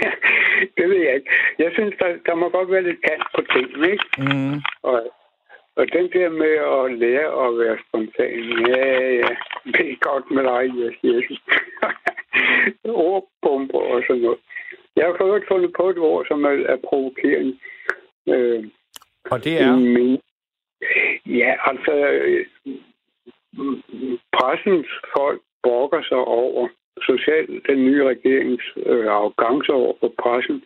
det 0.76 0.88
ved 0.90 1.00
jeg 1.06 1.14
ikke. 1.14 1.30
Jeg 1.58 1.70
synes, 1.72 1.94
der, 1.98 2.10
der 2.26 2.34
må 2.34 2.48
godt 2.48 2.70
være 2.70 2.82
lidt 2.82 3.02
kant 3.02 3.26
på 3.34 3.42
tingene, 3.52 3.90
ikke? 3.90 4.04
Mm. 4.18 4.56
Og, 4.82 4.98
og 5.76 5.84
den 5.92 6.06
der 6.12 6.28
med 6.42 6.54
at 6.74 6.98
lære 7.02 7.46
at 7.46 7.58
være 7.58 7.78
spontan, 7.88 8.42
ja, 8.68 8.84
ja, 9.22 9.30
det 9.74 9.84
er 9.92 9.96
godt 10.08 10.30
med 10.30 10.42
dig, 10.42 10.62
jeg 10.84 10.92
siger. 11.00 11.20
Ordbomber 12.84 13.80
og 13.80 14.02
sådan 14.06 14.22
noget. 14.22 14.38
Jeg 14.96 15.06
har 15.06 15.16
fået 15.18 15.44
fundet 15.48 15.72
på 15.76 15.88
et 15.90 15.98
ord, 15.98 16.26
som 16.26 16.44
er, 16.44 16.56
er 16.72 16.76
provokerende. 16.88 17.58
Øh, 18.28 18.64
og 19.30 19.44
det 19.44 19.60
er? 19.60 19.76
Men, 19.76 20.20
ja, 21.26 21.54
altså, 21.70 21.92
øh, 21.92 22.46
pressens 24.38 24.88
folk 25.16 25.40
brokker 25.62 26.02
sig 26.02 26.16
over 26.40 26.68
socialt 27.10 27.66
den 27.68 27.78
nye 27.86 28.04
regerings 28.04 28.64
øh, 28.86 29.06
arrogance 29.06 29.72
over 29.72 29.92
for 30.00 30.12
pressen, 30.22 30.64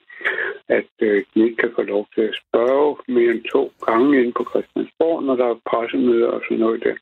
at 0.69 0.91
øh, 1.01 1.25
de 1.35 1.45
ikke 1.45 1.57
kan 1.57 1.73
få 1.75 1.83
lov 1.83 2.09
til 2.15 2.21
at 2.21 2.39
spørge 2.43 2.97
mere 3.09 3.31
end 3.31 3.45
to 3.53 3.73
gange 3.87 4.23
ind 4.23 4.33
på 4.35 4.45
Christiansborg, 4.51 5.23
når 5.23 5.37
der 5.37 5.47
er 5.47 5.61
pressemøder 5.71 6.29
og 6.29 6.41
sådan 6.45 6.59
noget 6.59 6.83
der. 6.85 6.97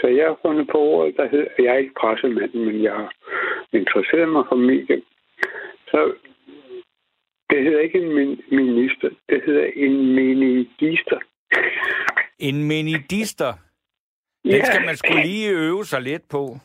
Så 0.00 0.06
jeg 0.06 0.26
har 0.26 0.38
fundet 0.46 0.66
på 0.72 0.78
ordet, 0.78 1.16
der 1.16 1.28
hedder, 1.28 1.48
jeg 1.58 1.74
er 1.74 1.78
ikke 1.78 2.00
pressemanden, 2.00 2.64
men 2.64 2.82
jeg 2.82 2.92
har 2.92 3.12
interesseret 3.72 4.28
mig 4.28 4.44
for 4.48 4.56
medier. 4.56 5.00
Så 5.90 6.12
det 7.50 7.62
hedder 7.64 7.80
ikke 7.80 7.98
en 7.98 8.14
min- 8.14 8.42
minister, 8.50 9.08
det 9.28 9.42
hedder 9.46 9.66
en 9.76 10.14
menigister. 10.14 11.18
En 12.38 12.68
menigister? 12.68 13.52
Ja. 14.56 14.64
skal 14.64 14.86
man 14.86 14.96
skulle 14.96 15.22
lige 15.22 15.50
øve 15.50 15.84
sig 15.84 16.02
lidt 16.02 16.28
på. 16.28 16.56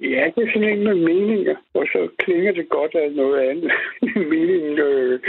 Ja, 0.00 0.30
det 0.34 0.40
er 0.44 0.52
sådan 0.52 0.68
en 0.68 0.84
med 0.84 0.94
meninger, 0.94 1.56
og 1.74 1.86
så 1.92 2.08
klinger 2.18 2.52
det 2.52 2.68
godt 2.68 2.94
af 2.94 3.12
noget 3.12 3.40
andet. 3.50 3.72
Meningen, 4.32 4.78
øh, 4.78 5.20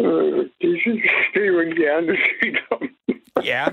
øh, 0.00 0.38
det, 0.60 1.02
det 1.34 1.42
er 1.42 1.46
jo 1.46 1.60
en 1.60 1.76
hjernesygdom. 1.76 2.90
Ja. 3.44 3.64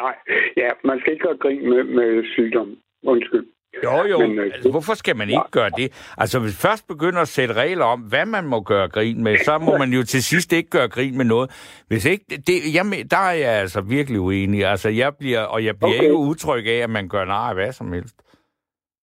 Nej, 0.00 0.14
ja, 0.56 0.70
man 0.84 1.00
skal 1.00 1.12
ikke 1.12 1.24
gøre 1.24 1.36
grin 1.36 1.70
med, 1.70 1.84
med 1.84 2.24
sygdom. 2.34 2.76
Undskyld. 3.02 3.46
Jo, 3.84 4.06
jo. 4.10 4.18
Men, 4.18 4.38
øh, 4.38 4.44
altså, 4.44 4.70
hvorfor 4.70 4.94
skal 4.94 5.16
man 5.16 5.28
ikke 5.28 5.50
gøre 5.50 5.70
det? 5.76 6.12
Altså, 6.18 6.40
hvis 6.40 6.62
først 6.66 6.88
begynder 6.88 7.20
at 7.20 7.28
sætte 7.28 7.54
regler 7.54 7.84
om, 7.84 8.00
hvad 8.00 8.26
man 8.26 8.44
må 8.46 8.60
gøre 8.60 8.88
grin 8.88 9.22
med, 9.22 9.36
så 9.36 9.58
må 9.58 9.78
man 9.78 9.90
jo 9.90 10.02
til 10.02 10.22
sidst 10.22 10.52
ikke 10.52 10.70
gøre 10.70 10.88
grin 10.88 11.16
med 11.16 11.24
noget. 11.24 11.50
Hvis 11.88 12.04
ikke, 12.06 12.24
det, 12.46 12.56
jeg, 12.76 13.10
der 13.10 13.22
er 13.30 13.36
jeg 13.44 13.52
altså 13.64 13.80
virkelig 13.80 14.20
uenig. 14.20 14.64
Altså, 14.64 14.88
jeg 14.88 15.12
bliver, 15.20 15.40
og 15.40 15.64
jeg 15.64 15.74
bliver 15.76 15.94
okay. 15.94 16.02
ikke 16.02 16.14
utryg 16.14 16.66
af, 16.66 16.78
at 16.82 16.90
man 16.90 17.08
gør 17.08 17.24
nej 17.24 17.54
hvad 17.54 17.72
som 17.72 17.92
helst. 17.92 18.16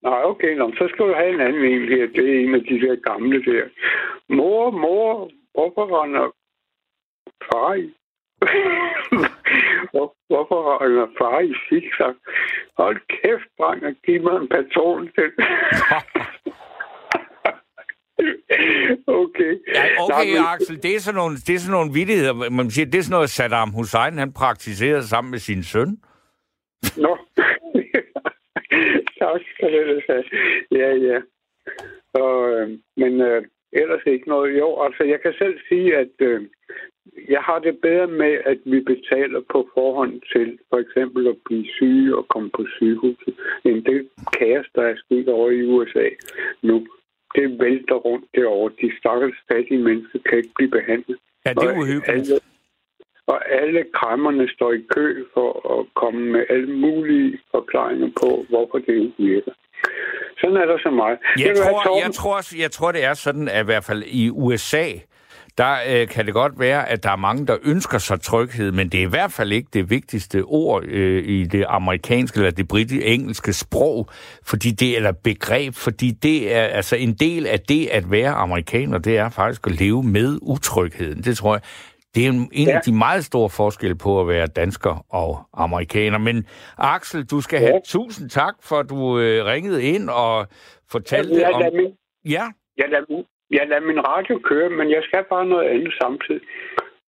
Nej, 0.03 0.22
okay, 0.24 0.53
nå, 0.56 0.72
så 0.72 0.86
skal 0.89 1.06
du 1.06 1.13
have 1.13 1.34
en 1.34 1.42
anden 1.42 1.63
en 1.65 1.88
her. 1.94 2.06
Det 2.15 2.25
er 2.30 2.39
en 2.44 2.56
af 2.56 2.63
de 2.70 2.82
der 2.86 2.96
gamle 2.96 3.46
der. 3.46 3.63
Mor, 4.30 4.72
mor, 4.72 5.30
hvorfor 5.53 6.03
render 6.03 6.27
far 7.48 7.74
i? 8.44 8.64
Hvorfor 10.30 10.84
render 10.84 11.08
far 11.18 11.40
i 11.40 11.54
zigzag? 11.70 12.14
Hold 12.78 13.00
kæft, 13.10 13.50
dreng, 13.60 13.86
og 13.86 13.94
giv 14.06 14.22
mig 14.22 14.36
en 14.42 14.48
patron 14.48 15.10
til. 15.16 15.30
okay. 19.24 19.54
Ja, 19.76 19.84
okay, 20.04 20.10
Nej, 20.10 20.26
men... 20.26 20.46
Axel, 20.54 20.84
det 20.84 20.96
er 20.96 21.00
sådan 21.00 21.18
nogle, 21.22 21.36
det 21.36 21.56
er 21.56 21.60
sådan 21.60 21.78
nogle 21.78 21.94
vittigheder. 21.94 22.50
Man 22.50 22.70
siger, 22.72 22.86
det 22.86 22.98
er 22.98 23.04
sådan 23.04 23.16
noget, 23.18 23.30
Saddam 23.30 23.70
Hussein, 23.78 24.18
han 24.18 24.34
praktiserede 24.34 25.08
sammen 25.08 25.32
med 25.32 25.40
sin 25.40 25.64
søn. 25.64 25.98
Nå. 26.98 27.18
tak 29.20 29.42
skal 29.54 29.72
du 29.74 30.02
have. 30.08 30.24
Ja, 30.72 30.90
ja. 31.10 31.20
Og, 32.14 32.50
øh, 32.54 32.70
men 32.98 33.22
øh, 33.22 33.44
ellers 33.72 34.06
ikke 34.06 34.30
noget. 34.30 34.60
Jo, 34.60 34.84
altså 34.86 35.04
jeg 35.04 35.22
kan 35.22 35.34
selv 35.38 35.60
sige, 35.70 35.98
at 35.98 36.16
øh, 36.20 36.42
jeg 37.29 37.41
har 37.41 37.60
det 37.60 37.77
bedre 37.81 38.07
med, 38.07 38.33
at 38.45 38.60
vi 38.65 38.79
betaler 38.79 39.41
på 39.51 39.69
forhånd 39.74 40.22
til 40.33 40.60
for 40.69 40.77
eksempel 40.77 41.27
at 41.27 41.38
blive 41.45 41.65
syge 41.77 42.17
og 42.17 42.27
komme 42.27 42.50
på 42.57 42.65
sygehuset, 42.75 43.33
end 43.65 43.83
det 43.83 44.10
kaos, 44.39 44.67
der 44.75 44.83
er 44.91 44.95
sket 45.05 45.27
over 45.29 45.50
i 45.51 45.63
USA 45.63 46.07
nu. 46.62 46.88
Det 47.36 47.60
vælter 47.60 47.95
rundt 47.95 48.25
derovre. 48.36 48.74
De 48.81 48.98
stakkels 49.00 49.38
fattige 49.51 49.83
mennesker 49.88 50.19
kan 50.25 50.38
ikke 50.38 50.53
blive 50.55 50.72
behandlet. 50.72 51.17
Ja, 51.45 51.53
det 51.53 51.63
er 51.69 51.77
uhyggeligt. 51.81 52.31
Og 53.27 53.51
alle 53.62 53.86
krammerne 53.93 54.50
står 54.55 54.72
i 54.74 54.81
kø 54.95 55.25
for 55.33 55.79
at 55.79 55.86
komme 55.93 56.22
med 56.31 56.43
alle 56.50 56.75
mulige 56.75 57.39
forklaringer 57.51 58.10
på, 58.22 58.45
hvorfor 58.50 58.77
det 58.77 58.95
ikke 59.03 59.13
virker. 59.17 59.51
Sådan 60.38 60.57
er 60.57 60.65
der 60.65 60.77
så 60.77 60.89
meget. 60.89 61.19
Jeg, 61.39 61.55
tror, 61.57 62.00
jeg, 62.03 62.13
tror, 62.13 62.57
jeg 62.63 62.72
tror, 62.72 62.91
det 62.91 63.03
er 63.03 63.13
sådan, 63.13 63.48
at 63.48 63.62
i 63.63 63.65
hvert 63.65 63.83
fald 63.83 64.03
i 64.07 64.29
USA, 64.29 64.86
der 65.57 65.75
øh, 65.88 66.07
kan 66.07 66.25
det 66.25 66.33
godt 66.33 66.60
være, 66.60 66.89
at 66.89 67.03
der 67.03 67.12
er 67.12 67.15
mange, 67.15 67.48
der 67.48 67.57
ønsker 67.63 67.98
sig 67.98 68.22
tryghed, 68.22 68.72
men 68.72 68.89
det 68.89 69.00
er 69.00 69.03
i 69.03 69.10
hvert 69.10 69.31
fald 69.31 69.51
ikke 69.51 69.69
det 69.74 69.89
vigtigste 69.89 70.43
ord 70.43 70.83
øh, 70.86 71.24
i 71.27 71.43
det 71.43 71.65
amerikanske 71.67 72.38
eller 72.38 72.51
det 72.51 72.67
britiske 72.67 73.05
engelske 73.05 73.53
sprog, 73.53 74.10
fordi 74.43 74.72
det 74.72 74.95
eller 74.95 75.12
begreb, 75.12 75.74
fordi 75.74 76.12
det 76.12 76.55
er 76.55 76.62
altså 76.62 76.95
en 76.95 77.13
del 77.13 77.48
af 77.48 77.60
det 77.60 77.88
at 77.88 78.12
være 78.12 78.31
amerikaner, 78.31 78.98
det 78.98 79.17
er 79.17 79.29
faktisk 79.29 79.67
at 79.67 79.79
leve 79.79 80.03
med 80.03 80.38
utrygheden. 80.41 81.24
Det 81.24 81.38
tror 81.38 81.53
jeg, 81.55 81.62
det 82.15 82.25
er 82.25 82.29
en 82.29 82.50
ja. 82.53 82.75
af 82.75 82.81
de 82.86 82.93
meget 82.93 83.25
store 83.25 83.50
forskelle 83.50 83.95
på 83.95 84.22
at 84.22 84.27
være 84.27 84.48
dansker 84.48 85.05
og 85.10 85.39
amerikaner. 85.53 86.17
Men 86.17 86.45
Axel, 86.77 87.25
du 87.25 87.41
skal 87.41 87.62
ja. 87.62 87.67
have 87.67 87.81
tusind 87.86 88.29
tak 88.29 88.53
for, 88.62 88.75
at 88.79 88.89
du 88.89 89.19
øh, 89.19 89.45
ringede 89.45 89.83
ind 89.83 90.10
og 90.10 90.48
fortalte 90.91 91.36
ja, 91.36 91.51
om... 91.51 91.62
Ja? 92.25 92.48
Lader, 92.77 93.05
min, 93.10 93.24
jeg 93.57 93.67
lader 93.69 93.86
min 93.91 94.01
radio 94.12 94.39
køre, 94.50 94.69
men 94.69 94.88
jeg 94.95 95.01
skal 95.07 95.24
bare 95.29 95.45
noget 95.45 95.69
andet 95.69 95.93
samtidig. 96.01 96.41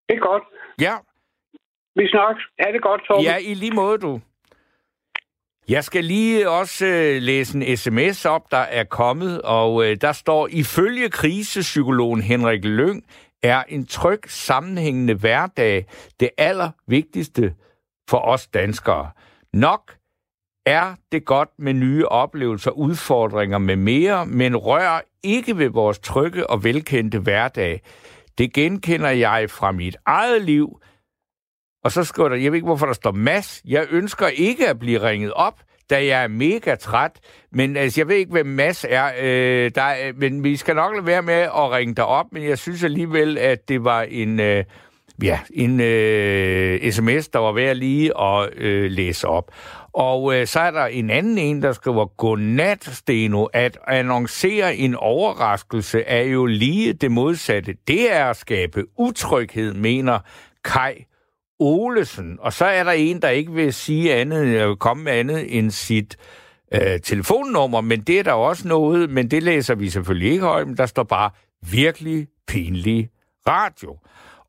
Det 0.07 0.15
er 0.15 0.23
godt. 0.29 0.43
Ja. 0.81 0.95
Vi 1.95 2.07
snakkes. 2.07 2.43
Ha' 2.59 2.71
det 2.71 2.81
godt, 2.81 3.01
Torben. 3.07 3.23
Ja, 3.23 3.35
i 3.37 3.53
lige 3.53 3.75
måde, 3.81 3.97
du. 3.97 4.21
Jeg 5.69 5.83
skal 5.83 6.03
lige 6.03 6.49
også 6.49 6.85
øh, 6.85 7.21
læse 7.21 7.57
en 7.57 7.77
sms 7.77 8.25
op, 8.25 8.51
der 8.51 8.57
er 8.79 8.83
kommet, 8.83 9.41
og 9.41 9.85
øh, 9.85 9.97
der 10.01 10.11
står, 10.11 10.47
ifølge 10.51 11.09
krisepsykologen 11.09 12.21
Henrik 12.21 12.65
Lyng 12.65 13.03
er 13.43 13.63
en 13.67 13.85
tryg, 13.85 14.19
sammenhængende 14.27 15.13
hverdag 15.13 15.85
det 16.19 16.29
allervigtigste 16.37 17.53
for 18.09 18.17
os 18.17 18.47
danskere. 18.47 19.09
Nok 19.53 19.95
er 20.65 20.95
det 21.11 21.25
godt 21.25 21.49
med 21.57 21.73
nye 21.73 22.05
oplevelser, 22.05 22.71
udfordringer 22.71 23.57
med 23.57 23.75
mere, 23.75 24.25
men 24.25 24.55
rør 24.55 25.01
ikke 25.25 25.57
ved 25.57 25.69
vores 25.69 25.99
trygge 25.99 26.49
og 26.49 26.63
velkendte 26.63 27.19
hverdag. 27.19 27.81
Det 28.37 28.53
genkender 28.53 29.09
jeg 29.09 29.49
fra 29.49 29.71
mit 29.71 29.97
eget 30.05 30.41
liv. 30.41 30.79
Og 31.83 31.91
så 31.91 32.03
skriver 32.03 32.29
der, 32.29 32.35
jeg 32.35 32.51
ved 32.51 32.57
ikke, 32.57 32.65
hvorfor 32.65 32.85
der 32.85 32.93
står 32.93 33.11
mas. 33.11 33.61
Jeg 33.65 33.87
ønsker 33.91 34.27
ikke 34.27 34.69
at 34.69 34.79
blive 34.79 35.01
ringet 35.01 35.33
op, 35.33 35.59
da 35.89 36.05
jeg 36.05 36.23
er 36.23 36.27
mega 36.27 36.75
træt. 36.75 37.11
Men 37.51 37.77
altså, 37.77 38.01
jeg 38.01 38.07
ved 38.07 38.15
ikke, 38.15 38.31
hvem 38.31 38.45
mas 38.45 38.85
er. 38.89 39.11
Øh, 39.21 39.71
der 39.75 40.13
men 40.13 40.43
vi 40.43 40.55
skal 40.55 40.75
nok 40.75 40.93
lade 40.95 41.05
være 41.05 41.21
med 41.21 41.33
at 41.33 41.71
ringe 41.71 41.95
dig 41.95 42.05
op, 42.05 42.25
men 42.31 42.43
jeg 42.43 42.57
synes 42.57 42.83
alligevel, 42.83 43.37
at 43.37 43.69
det 43.69 43.83
var 43.83 44.01
en, 44.01 44.39
øh, 44.39 44.63
ja, 45.23 45.39
en 45.53 45.79
øh, 45.79 46.91
sms, 46.91 47.27
der 47.27 47.39
var 47.39 47.51
værd 47.51 47.75
lige 47.75 48.21
at 48.21 48.49
øh, 48.57 48.91
læse 48.91 49.27
op. 49.27 49.51
Og 49.93 50.35
øh, 50.35 50.47
så 50.47 50.59
er 50.59 50.71
der 50.71 50.85
en 50.85 51.09
anden 51.09 51.37
en, 51.37 51.61
der 51.61 51.73
skriver, 51.73 52.05
Godnat, 52.05 52.85
Steno, 52.85 53.45
at 53.45 53.77
annoncere 53.87 54.75
en 54.75 54.95
overraskelse 54.95 56.01
er 56.01 56.21
jo 56.21 56.45
lige 56.45 56.93
det 56.93 57.11
modsatte. 57.11 57.75
Det 57.87 58.13
er 58.15 58.25
at 58.25 58.37
skabe 58.37 58.83
utryghed, 58.97 59.73
mener 59.73 60.19
Kai 60.63 61.05
Olesen. 61.59 62.37
Og 62.39 62.53
så 62.53 62.65
er 62.65 62.83
der 62.83 62.91
en, 62.91 63.21
der 63.21 63.29
ikke 63.29 63.51
vil 63.51 63.73
sige 63.73 64.15
andet, 64.15 64.41
eller 64.41 64.75
komme 64.75 65.03
med 65.03 65.11
andet 65.11 65.57
end 65.57 65.71
sit 65.71 66.17
øh, 66.73 66.99
telefonnummer, 67.03 67.81
men 67.81 68.01
det 68.01 68.19
er 68.19 68.23
der 68.23 68.31
også 68.31 68.67
noget, 68.67 69.09
men 69.09 69.31
det 69.31 69.43
læser 69.43 69.75
vi 69.75 69.89
selvfølgelig 69.89 70.31
ikke 70.31 70.45
højt, 70.45 70.67
men 70.67 70.77
der 70.77 70.85
står 70.85 71.03
bare 71.03 71.29
virkelig 71.71 72.27
pinlig 72.47 73.09
radio. 73.47 73.97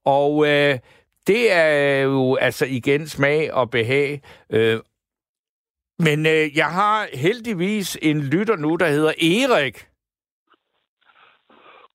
Og 0.07 0.47
øh, 0.47 0.79
det 1.27 1.53
er 1.53 2.03
jo 2.03 2.35
altså 2.35 2.67
igen 2.67 3.07
smag 3.07 3.53
og 3.53 3.71
behag. 3.71 4.21
Øh, 4.53 4.79
men 5.99 6.27
øh, 6.27 6.57
jeg 6.57 6.67
har 6.67 7.07
heldigvis 7.15 7.99
en 8.03 8.23
lytter 8.23 8.57
nu, 8.57 8.77
der 8.77 8.89
hedder 8.89 9.09
Erik. 9.11 9.87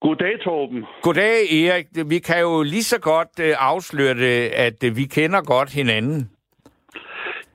Goddag, 0.01 0.39
Torben. 0.43 0.85
Goddag, 1.01 1.51
Erik. 1.51 1.87
Vi 2.05 2.19
kan 2.19 2.39
jo 2.39 2.63
lige 2.63 2.83
så 2.83 2.99
godt 2.99 3.39
øh, 3.39 3.55
afsløre 3.59 4.13
det, 4.13 4.47
at 4.47 4.83
øh, 4.83 4.97
vi 4.97 5.03
kender 5.03 5.41
godt 5.41 5.73
hinanden. 5.73 6.29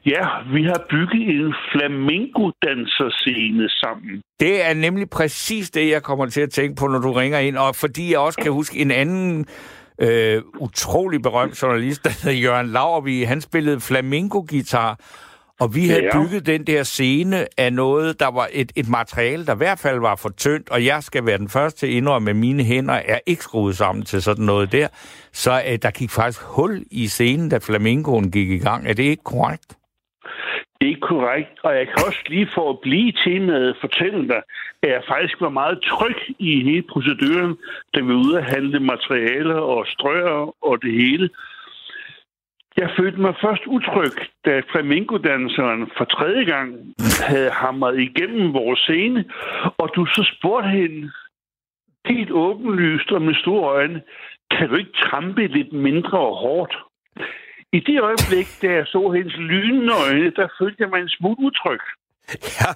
Ja, 0.07 0.25
vi 0.53 0.63
har 0.63 0.87
bygget 0.91 1.23
en 1.37 1.55
flamingo-danserscene 1.73 3.69
sammen. 3.69 4.23
Det 4.41 4.65
er 4.69 4.75
nemlig 4.75 5.11
præcis 5.11 5.71
det, 5.71 5.91
jeg 5.91 6.03
kommer 6.03 6.27
til 6.27 6.41
at 6.41 6.51
tænke 6.51 6.77
på, 6.81 6.87
når 6.87 6.99
du 6.99 7.13
ringer 7.13 7.39
ind. 7.39 7.57
Og 7.57 7.77
fordi 7.77 8.11
jeg 8.11 8.19
også 8.19 8.39
kan 8.43 8.53
huske 8.53 8.79
en 8.79 8.91
anden 8.91 9.47
øh, 9.99 10.43
utrolig 10.59 11.23
berømt 11.23 11.63
journalist, 11.63 12.05
der 12.05 12.11
hedder 12.11 12.39
Jørgen 12.39 12.67
Lavervi, 12.67 13.23
han 13.23 13.41
spillede 13.41 13.81
flamingo-gitar, 13.81 14.99
og 15.61 15.75
vi 15.75 15.89
havde 15.89 16.05
ja. 16.05 16.23
bygget 16.23 16.47
den 16.47 16.67
der 16.67 16.83
scene 16.83 17.47
af 17.57 17.73
noget, 17.73 18.21
der 18.21 18.31
var 18.31 18.49
et, 18.53 18.73
et 18.77 18.89
materiale, 18.89 19.47
der 19.47 19.55
i 19.55 19.57
hvert 19.57 19.79
fald 19.79 20.01
var 20.01 20.17
for 20.17 20.29
tyndt, 20.29 20.71
og 20.71 20.85
jeg 20.85 21.03
skal 21.03 21.27
være 21.27 21.39
den 21.39 21.49
første 21.49 21.79
til 21.79 21.87
at 21.87 21.93
indrømme, 21.93 22.31
at 22.31 22.37
mine 22.37 22.63
hænder 22.65 22.95
er 22.95 23.19
ikke 23.27 23.43
skruet 23.43 23.77
sammen 23.77 24.05
til 24.05 24.23
sådan 24.23 24.45
noget 24.45 24.73
der. 24.73 24.89
Så 25.33 25.63
øh, 25.69 25.79
der 25.83 25.91
gik 25.91 26.11
faktisk 26.11 26.43
hul 26.43 26.85
i 26.91 27.09
scenen, 27.09 27.49
da 27.49 27.59
flamingoen 27.59 28.31
gik 28.31 28.51
i 28.51 28.59
gang. 28.59 28.89
Er 28.89 28.93
det 28.93 29.03
ikke 29.03 29.25
korrekt? 29.25 29.77
Det 30.81 30.91
er 30.91 30.97
korrekt, 31.01 31.59
og 31.63 31.77
jeg 31.77 31.87
kan 31.87 31.99
også 32.07 32.23
lige 32.29 32.49
for 32.55 32.71
at 32.71 32.81
blive 32.81 33.13
temaet 33.13 33.77
fortælle 33.81 34.29
dig, 34.29 34.43
at 34.83 34.91
jeg 34.91 35.03
faktisk 35.09 35.41
var 35.41 35.49
meget 35.49 35.79
tryg 35.83 36.17
i 36.39 36.63
hele 36.63 36.83
proceduren, 36.83 37.57
da 37.95 38.01
vi 38.01 38.09
var 38.09 38.21
ude 38.27 38.39
at 38.39 38.51
handle 38.55 38.81
materialer 38.81 39.61
og 39.61 39.87
strøer 39.87 40.65
og 40.65 40.83
det 40.83 40.93
hele. 40.93 41.31
Jeg 42.77 42.91
følte 42.99 43.21
mig 43.21 43.35
først 43.45 43.63
utryg, 43.67 44.17
da 44.45 44.63
flamingodanseren 44.73 45.91
for 45.97 46.05
tredje 46.05 46.45
gang 46.45 46.95
havde 47.29 47.51
hamret 47.51 48.01
igennem 48.01 48.53
vores 48.53 48.81
scene, 48.81 49.25
og 49.79 49.91
du 49.97 50.07
så 50.07 50.33
spurgte 50.33 50.69
hende 50.69 51.11
helt 52.07 52.31
åbenlyst 52.31 53.13
og 53.13 53.23
med 53.23 53.35
store 53.35 53.71
øjne, 53.71 54.03
kan 54.51 54.69
du 54.69 54.77
ikke 54.77 54.99
trampe 55.05 55.47
lidt 55.47 55.73
mindre 55.73 56.19
og 56.19 56.37
hårdt? 56.37 56.77
I 57.77 57.81
det 57.81 57.99
øjeblik, 58.01 58.49
da 58.63 58.67
jeg 58.79 58.87
så 58.87 59.11
hendes 59.17 59.37
lynende 59.37 59.93
øjne, 60.07 60.31
der 60.39 60.47
følte 60.59 60.77
jeg 60.83 60.89
mig 60.93 61.01
en 61.01 61.09
smule 61.09 61.37
utryg. 61.39 61.81
Ja, 62.61 62.71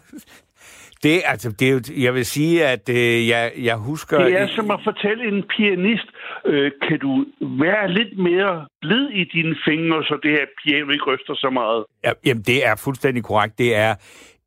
det, 1.02 1.22
altså, 1.24 1.48
det 1.58 1.68
er 1.68 1.72
jo, 1.72 1.80
jeg 2.06 2.14
vil 2.14 2.26
sige, 2.26 2.66
at 2.66 2.88
øh, 2.88 3.28
jeg, 3.28 3.52
jeg 3.62 3.76
husker... 3.76 4.18
Det 4.24 4.40
er 4.40 4.48
som 4.56 4.70
at 4.70 4.80
fortælle 4.84 5.28
en 5.28 5.42
pianist, 5.56 6.08
øh, 6.46 6.70
kan 6.88 6.98
du 6.98 7.24
være 7.40 7.92
lidt 7.92 8.18
mere 8.18 8.66
blid 8.80 9.08
i 9.20 9.24
dine 9.24 9.56
fingre, 9.64 10.04
så 10.04 10.18
det 10.22 10.30
her 10.30 10.46
piano 10.64 10.90
ikke 10.92 11.04
ryster 11.12 11.34
så 11.34 11.50
meget? 11.50 11.84
Ja, 12.04 12.12
jamen, 12.26 12.42
det 12.42 12.66
er 12.66 12.76
fuldstændig 12.76 13.24
korrekt. 13.24 13.58
Det 13.58 13.76
er 13.76 13.94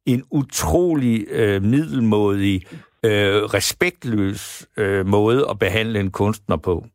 en 0.06 0.24
utrolig 0.32 1.26
øh, 1.32 1.62
middelmådig, 1.64 2.62
øh, 3.06 3.44
respektløs 3.58 4.68
øh, 4.78 5.06
måde 5.06 5.48
at 5.50 5.60
behandle 5.60 6.00
en 6.00 6.12
kunstner 6.12 6.58
på. 6.58 6.86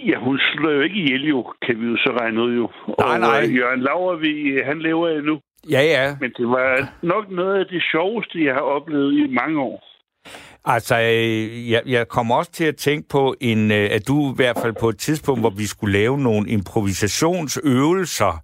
Ja, 0.00 0.18
hun 0.18 0.38
slår 0.38 0.70
jo 0.70 0.80
ikke 0.80 0.96
ihjel 0.96 1.28
jo, 1.28 1.52
kan 1.66 1.80
vi 1.80 1.86
jo 1.86 1.96
så 1.96 2.16
regne 2.20 2.42
ud 2.42 2.54
jo. 2.56 2.70
Nej, 2.98 3.14
og, 3.14 3.20
nej. 3.20 3.42
Øh, 3.42 3.56
Jørgen 3.56 3.80
Lauervi, 3.80 4.60
han 4.64 4.78
lever 4.78 5.08
endnu. 5.08 5.40
Ja, 5.70 5.82
ja. 5.82 6.16
Men 6.20 6.32
det 6.38 6.48
var 6.48 6.92
nok 7.02 7.30
noget 7.30 7.58
af 7.60 7.66
det 7.66 7.82
sjoveste, 7.92 8.44
jeg 8.44 8.54
har 8.54 8.60
oplevet 8.60 9.12
i 9.12 9.26
mange 9.26 9.60
år. 9.60 9.84
Altså, 10.64 11.00
øh, 11.00 11.70
jeg, 11.70 11.82
jeg 11.86 12.08
kommer 12.08 12.36
også 12.36 12.52
til 12.52 12.64
at 12.64 12.76
tænke 12.76 13.08
på, 13.08 13.34
en, 13.40 13.70
øh, 13.70 13.88
at 13.92 14.08
du 14.08 14.32
i 14.32 14.36
hvert 14.36 14.58
fald 14.62 14.74
på 14.80 14.88
et 14.88 14.98
tidspunkt, 14.98 15.42
hvor 15.42 15.50
vi 15.50 15.66
skulle 15.66 15.92
lave 15.92 16.18
nogle 16.18 16.48
improvisationsøvelser 16.50 18.42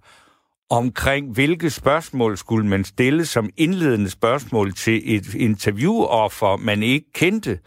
omkring, 0.69 1.33
hvilke 1.33 1.69
spørgsmål 1.69 2.37
skulle 2.37 2.67
man 2.67 2.83
stille 2.83 3.25
som 3.25 3.49
indledende 3.57 4.09
spørgsmål 4.09 4.73
til 4.73 5.15
et 5.15 5.35
interviewoffer, 5.35 6.57
man 6.57 6.83
ikke 6.83 7.05
kendte. 7.13 7.59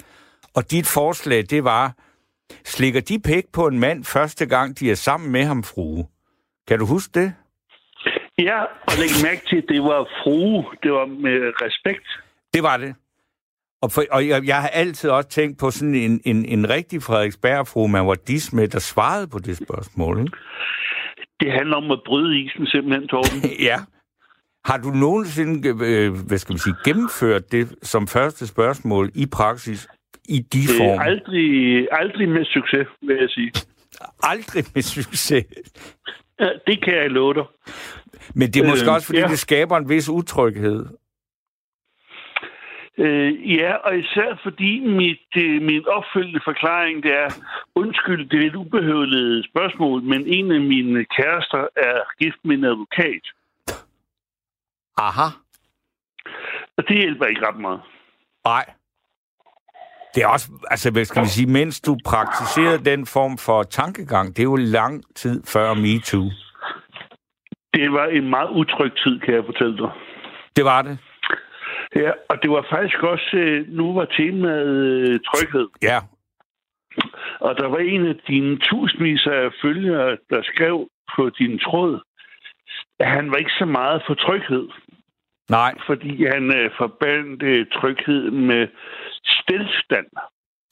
Og 0.55 0.71
dit 0.71 0.87
forslag, 0.87 1.45
det 1.51 1.65
var, 1.65 1.95
slikker 2.65 3.01
de 3.01 3.19
pæk 3.19 3.45
på 3.53 3.67
en 3.67 3.79
mand 3.79 4.05
første 4.05 4.47
gang, 4.47 4.81
de 4.81 4.91
er 4.91 4.95
sammen 4.95 5.33
med 5.33 5.45
ham, 5.45 5.63
frue? 5.63 6.07
Kan 6.69 6.79
du 6.79 6.87
huske 6.87 7.21
det? 7.21 7.35
Ja, 8.39 8.63
og 8.63 8.93
læg 8.99 9.11
mærke 9.25 9.43
til, 9.49 9.57
at 9.57 9.65
det 9.69 9.83
var 9.83 10.09
frue. 10.23 10.65
Det 10.83 10.93
var 10.93 11.07
med 11.07 11.37
respekt. 11.63 12.07
Det 12.55 12.63
var 12.63 12.77
det. 12.77 12.95
Og, 13.83 13.93
for, 13.93 14.03
og 14.11 14.29
jeg, 14.29 14.47
jeg 14.47 14.61
har 14.61 14.69
altid 14.69 15.11
også 15.11 15.29
tænkt 15.29 15.59
på 15.59 15.71
sådan 15.71 15.95
en, 15.95 16.21
en, 16.25 16.45
en 16.45 16.71
rigtig 16.71 17.03
Frederiksberg-fru, 17.03 17.87
man 17.87 18.07
var 18.07 18.15
dismed, 18.15 18.69
der 18.69 18.79
svarede 18.79 19.29
på 19.29 19.39
det 19.39 19.57
spørgsmål. 19.57 20.21
Ikke? 20.21 20.37
Det 21.41 21.53
handler 21.53 21.77
om 21.77 21.91
at 21.91 22.01
bryde 22.07 22.41
isen 22.41 22.67
simpelthen, 22.67 23.09
Torben. 23.09 23.51
ja. 23.71 23.79
Har 24.65 24.79
du 24.79 24.89
nogensinde, 24.89 25.69
øh, 25.69 26.13
hvad 26.29 26.39
skal 26.39 26.53
man 26.53 26.59
sige, 26.59 26.75
gennemført 26.85 27.53
det 27.53 27.75
som 27.83 28.07
første 28.07 28.47
spørgsmål 28.47 29.11
i 29.15 29.27
praksis 29.27 29.89
i 30.29 30.39
de 30.39 30.59
Det 30.59 30.65
er 30.65 30.79
former? 30.79 31.03
aldrig, 31.03 31.89
aldrig 31.93 32.29
med 32.29 32.45
succes, 32.45 32.87
vil 33.03 33.17
jeg 33.21 33.31
sige. 33.31 33.53
Aldrig 34.23 34.65
med 34.75 34.83
succes. 34.83 35.45
Ja, 36.41 36.49
det 36.67 36.85
kan 36.85 36.95
jeg 36.95 37.11
love 37.11 37.35
dig. 37.35 37.45
Men 38.35 38.51
det 38.51 38.63
er 38.65 38.69
måske 38.69 38.87
Øh, 38.87 38.95
også, 38.95 39.07
fordi 39.07 39.19
ja. 39.19 39.27
det 39.29 39.39
skaber 39.39 39.77
en 39.77 39.89
vis 39.89 40.09
utryghed. 40.09 40.87
Øh, 42.99 43.57
ja, 43.57 43.75
og 43.75 43.99
især 43.99 44.41
fordi 44.43 44.81
mit, 44.81 45.29
øh, 45.37 45.63
min 45.63 45.85
opfølgende 45.87 46.41
forklaring, 46.45 47.03
det 47.03 47.13
er, 47.13 47.29
undskyld, 47.75 48.29
det 48.29 48.43
er 48.43 48.47
et 48.47 48.55
ubehøveligt 48.55 49.47
spørgsmål, 49.51 50.03
men 50.03 50.27
en 50.27 50.53
af 50.53 50.61
mine 50.61 51.05
kærester 51.05 51.67
er 51.77 51.99
gift 52.23 52.37
med 52.45 52.57
en 52.57 52.65
advokat. 52.65 53.25
Aha. 54.97 55.29
Og 56.77 56.89
det 56.89 56.97
hjælper 56.97 57.27
ikke 57.27 57.47
ret 57.49 57.61
meget. 57.61 57.81
Nej. 58.45 58.65
Det 60.19 60.25
er 60.25 60.29
også, 60.29 60.49
altså 60.71 60.91
hvad 60.93 61.05
skal 61.05 61.23
vi 61.23 61.29
sige, 61.29 61.51
mens 61.53 61.81
du 61.81 61.99
praktiserede 62.05 62.85
den 62.91 63.07
form 63.07 63.39
for 63.39 63.63
tankegang, 63.63 64.37
det 64.37 64.39
er 64.39 64.51
jo 64.55 64.57
lang 64.57 65.03
tid 65.15 65.43
før 65.53 65.75
MeToo. 65.75 66.31
Det 67.75 67.93
var 67.93 68.07
en 68.07 68.31
meget 68.31 68.51
utryg 68.51 68.93
tid, 69.05 69.21
kan 69.21 69.35
jeg 69.35 69.45
fortælle 69.45 69.77
dig. 69.79 69.91
Det 70.57 70.65
var 70.65 70.83
det. 70.83 70.99
Ja, 71.97 72.11
og 72.29 72.37
det 72.43 72.51
var 72.51 72.67
faktisk 72.71 73.03
også, 73.03 73.31
øh, 73.35 73.67
nu 73.69 73.95
var 73.95 74.05
temaet 74.05 74.77
øh, 74.77 75.21
tryghed. 75.29 75.69
Ja. 75.83 75.99
Og 77.41 77.57
der 77.57 77.67
var 77.69 77.79
en 77.79 78.07
af 78.07 78.17
dine 78.29 78.59
tusindvis 78.59 79.27
af 79.27 79.51
følgere, 79.63 80.17
der 80.31 80.43
skrev 80.43 80.89
på 81.17 81.31
din 81.39 81.59
tråd, 81.59 82.01
at 83.01 83.11
han 83.11 83.31
var 83.31 83.37
ikke 83.37 83.59
så 83.59 83.65
meget 83.65 84.03
for 84.07 84.15
tryghed, 84.15 84.69
Nej, 85.51 85.75
fordi 85.87 86.25
han 86.25 86.45
øh, 86.59 86.71
forbandt 86.79 87.43
øh, 87.43 87.67
tryghed 87.67 88.31
med 88.31 88.69
stillstand. 89.29 90.07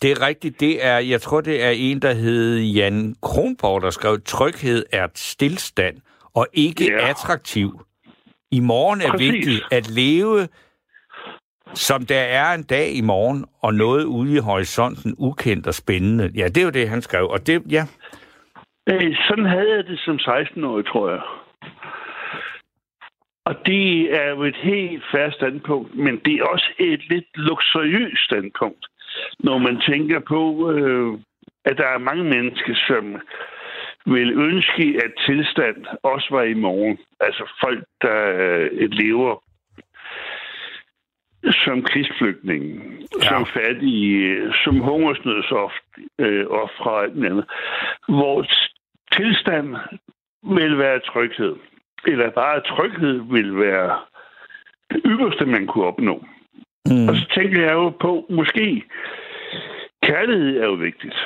det 0.03 0.11
er 0.11 0.27
rigtigt. 0.27 0.61
Det 0.61 0.85
er, 0.87 0.99
jeg 0.99 1.21
tror, 1.21 1.41
det 1.41 1.65
er 1.65 1.71
en, 1.71 2.03
der 2.03 2.13
hed 2.15 2.59
Jan 2.59 3.15
Kronborg, 3.23 3.83
der 3.83 3.91
skrev, 3.91 4.21
tryghed 4.25 4.85
er 4.93 5.05
et 5.05 5.19
stillstand 5.19 5.97
og 6.35 6.47
ikke 6.53 6.85
Ja. 6.93 7.09
attraktiv. 7.11 7.81
I 8.51 8.61
morgen 8.61 9.01
er 9.01 9.11
Præcis. 9.11 9.33
vigtigt 9.33 9.63
at 9.71 9.89
leve, 9.91 10.49
som 11.75 12.07
der 12.07 12.21
er 12.21 12.55
en 12.55 12.63
dag 12.63 12.93
i 12.93 13.01
morgen, 13.01 13.45
og 13.63 13.75
noget 13.75 14.05
ude 14.05 14.35
i 14.35 14.39
horisonten 14.39 15.15
ukendt 15.19 15.67
og 15.67 15.75
spændende. 15.75 16.31
Ja, 16.37 16.45
det 16.49 16.57
er 16.57 16.65
jo 16.65 16.71
det, 16.71 16.89
han 16.89 17.03
skrev. 17.03 17.29
Og 17.29 17.47
det, 17.47 17.63
ja, 17.71 17.87
Øh, 18.89 19.17
sådan 19.29 19.45
havde 19.45 19.71
jeg 19.77 19.85
det 19.85 19.99
som 19.99 20.17
16-årig, 20.17 20.87
tror 20.87 21.11
jeg. 21.11 21.21
Og 23.47 23.55
det 23.67 24.15
er 24.23 24.29
jo 24.31 24.43
et 24.43 24.57
helt 24.57 25.05
færre 25.13 25.33
standpunkt, 25.33 25.95
men 25.95 26.21
det 26.25 26.35
er 26.35 26.45
også 26.45 26.71
et 26.79 27.09
lidt 27.11 27.27
luksuriøst 27.35 28.25
standpunkt, 28.25 28.87
når 29.39 29.59
man 29.59 29.81
tænker 29.81 30.21
på, 30.21 30.71
øh, 30.73 31.19
at 31.65 31.77
der 31.79 31.87
er 31.87 31.99
mange 31.99 32.25
mennesker, 32.25 32.75
som 32.87 33.05
vil 34.07 34.31
ønske, 34.39 35.01
at 35.05 35.13
tilstand 35.27 35.87
også 36.03 36.29
var 36.31 36.43
i 36.43 36.55
morgen. 36.55 36.99
Altså 37.21 37.51
folk, 37.65 37.85
der 38.03 38.21
øh, 38.39 38.91
lever 38.91 39.43
som 41.65 41.83
krigsflygtninge, 41.83 42.83
Ja. 43.23 43.29
som 43.29 43.47
fattige, 43.47 44.53
som 44.65 44.79
hungersnødsoft 44.79 45.85
øh, 46.19 46.47
og 46.47 47.03
alt 47.03 47.25
andet. 47.27 47.45
Hvor 48.09 48.47
tilstand 49.13 49.77
vil 50.43 50.79
være 50.79 51.01
tryghed. 51.01 51.57
Eller 52.07 52.31
bare 52.31 52.61
tryghed 52.61 53.21
vil 53.31 53.59
være 53.59 53.99
det 54.91 55.01
ypperste, 55.07 55.47
man 55.47 55.67
kunne 55.67 55.85
opnå. 55.85 56.25
Mm. 56.87 57.09
Og 57.09 57.17
så 57.17 57.27
tænker 57.35 57.61
jeg 57.63 57.73
jo 57.73 57.89
på, 57.91 58.27
måske 58.31 58.83
kærlighed 60.03 60.61
er 60.61 60.67
jo 60.67 60.73
vigtigt. 60.73 61.17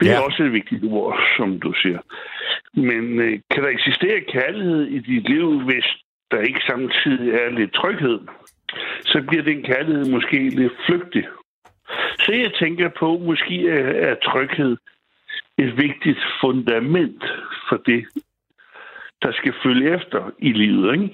Det 0.00 0.08
er 0.10 0.12
ja. 0.12 0.20
også 0.20 0.42
et 0.42 0.52
vigtigt 0.52 0.84
ord, 0.84 1.20
som 1.36 1.60
du 1.60 1.72
siger. 1.72 1.98
Men 2.74 3.20
øh, 3.20 3.40
kan 3.50 3.62
der 3.62 3.68
eksistere 3.68 4.20
kærlighed 4.20 4.82
i 4.86 4.98
dit 4.98 5.28
liv, 5.28 5.60
hvis 5.60 5.84
der 6.30 6.40
ikke 6.40 6.60
samtidig 6.66 7.34
er 7.34 7.50
lidt 7.50 7.72
tryghed? 7.72 8.20
Så 9.04 9.22
bliver 9.28 9.42
den 9.42 9.62
kærlighed 9.62 10.04
måske 10.10 10.48
lidt 10.48 10.72
flygtig. 10.86 11.26
Så 12.18 12.32
jeg 12.32 12.52
tænker 12.58 12.88
på, 12.88 13.18
måske 13.18 13.68
er, 13.68 14.10
er 14.10 14.14
tryghed 14.14 14.76
et 15.58 15.76
vigtigt 15.76 16.18
fundament 16.40 17.24
for 17.68 17.76
det, 17.76 18.04
der 19.24 19.32
skal 19.32 19.52
følge 19.64 19.94
efter 19.96 20.20
i 20.38 20.52
livet, 20.52 20.92
ikke? 20.94 21.08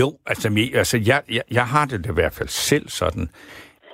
Jo, 0.00 0.18
altså, 0.26 0.48
altså 0.74 0.98
jeg, 1.06 1.22
jeg, 1.30 1.42
jeg 1.50 1.66
har 1.66 1.84
det 1.84 2.06
i 2.06 2.12
hvert 2.14 2.32
fald 2.32 2.48
selv 2.48 2.88
sådan, 2.88 3.28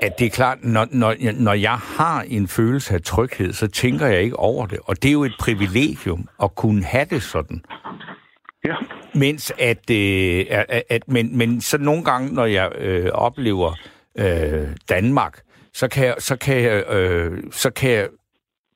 at 0.03 0.19
det 0.19 0.27
er 0.27 0.31
klart, 0.31 0.59
når, 0.65 0.87
når, 0.91 1.15
når 1.41 1.53
jeg 1.53 1.79
har 1.79 2.23
en 2.23 2.49
følelse 2.49 2.95
af 2.95 3.03
tryghed, 3.03 3.53
så 3.53 3.67
tænker 3.69 4.07
jeg 4.07 4.23
ikke 4.23 4.37
over 4.37 4.67
det. 4.67 4.79
Og 4.85 5.03
det 5.03 5.09
er 5.09 5.13
jo 5.13 5.25
et 5.25 5.35
privilegium 5.41 6.29
at 6.43 6.55
kunne 6.55 6.85
have 6.85 7.07
det 7.11 7.23
sådan. 7.23 7.63
Ja. 8.65 8.75
Mens 9.15 9.53
at, 9.59 9.91
øh, 9.91 10.47
at, 10.51 10.83
at 10.91 11.09
men, 11.09 11.39
men 11.39 11.61
så 11.61 11.79
nogle 11.79 12.05
gange, 12.05 12.35
når 12.35 12.45
jeg 12.45 12.73
øh, 12.79 13.11
oplever 13.13 13.73
øh, 14.19 14.69
Danmark, 14.89 15.41
så 15.73 15.89
kan 15.89 16.07
jeg, 16.07 16.15
så 16.19 16.37
kan 16.37 16.63
jeg, 16.63 16.93
øh, 16.93 17.43
så 17.51 17.71
kan 17.71 17.91
jeg 17.91 18.09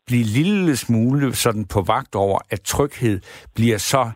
blive 0.06 0.24
lille 0.24 0.76
smule 0.76 1.34
sådan 1.34 1.64
på 1.64 1.82
vagt 1.82 2.14
over, 2.14 2.38
at 2.50 2.60
tryghed 2.60 3.20
bliver 3.54 3.78
så 3.78 4.10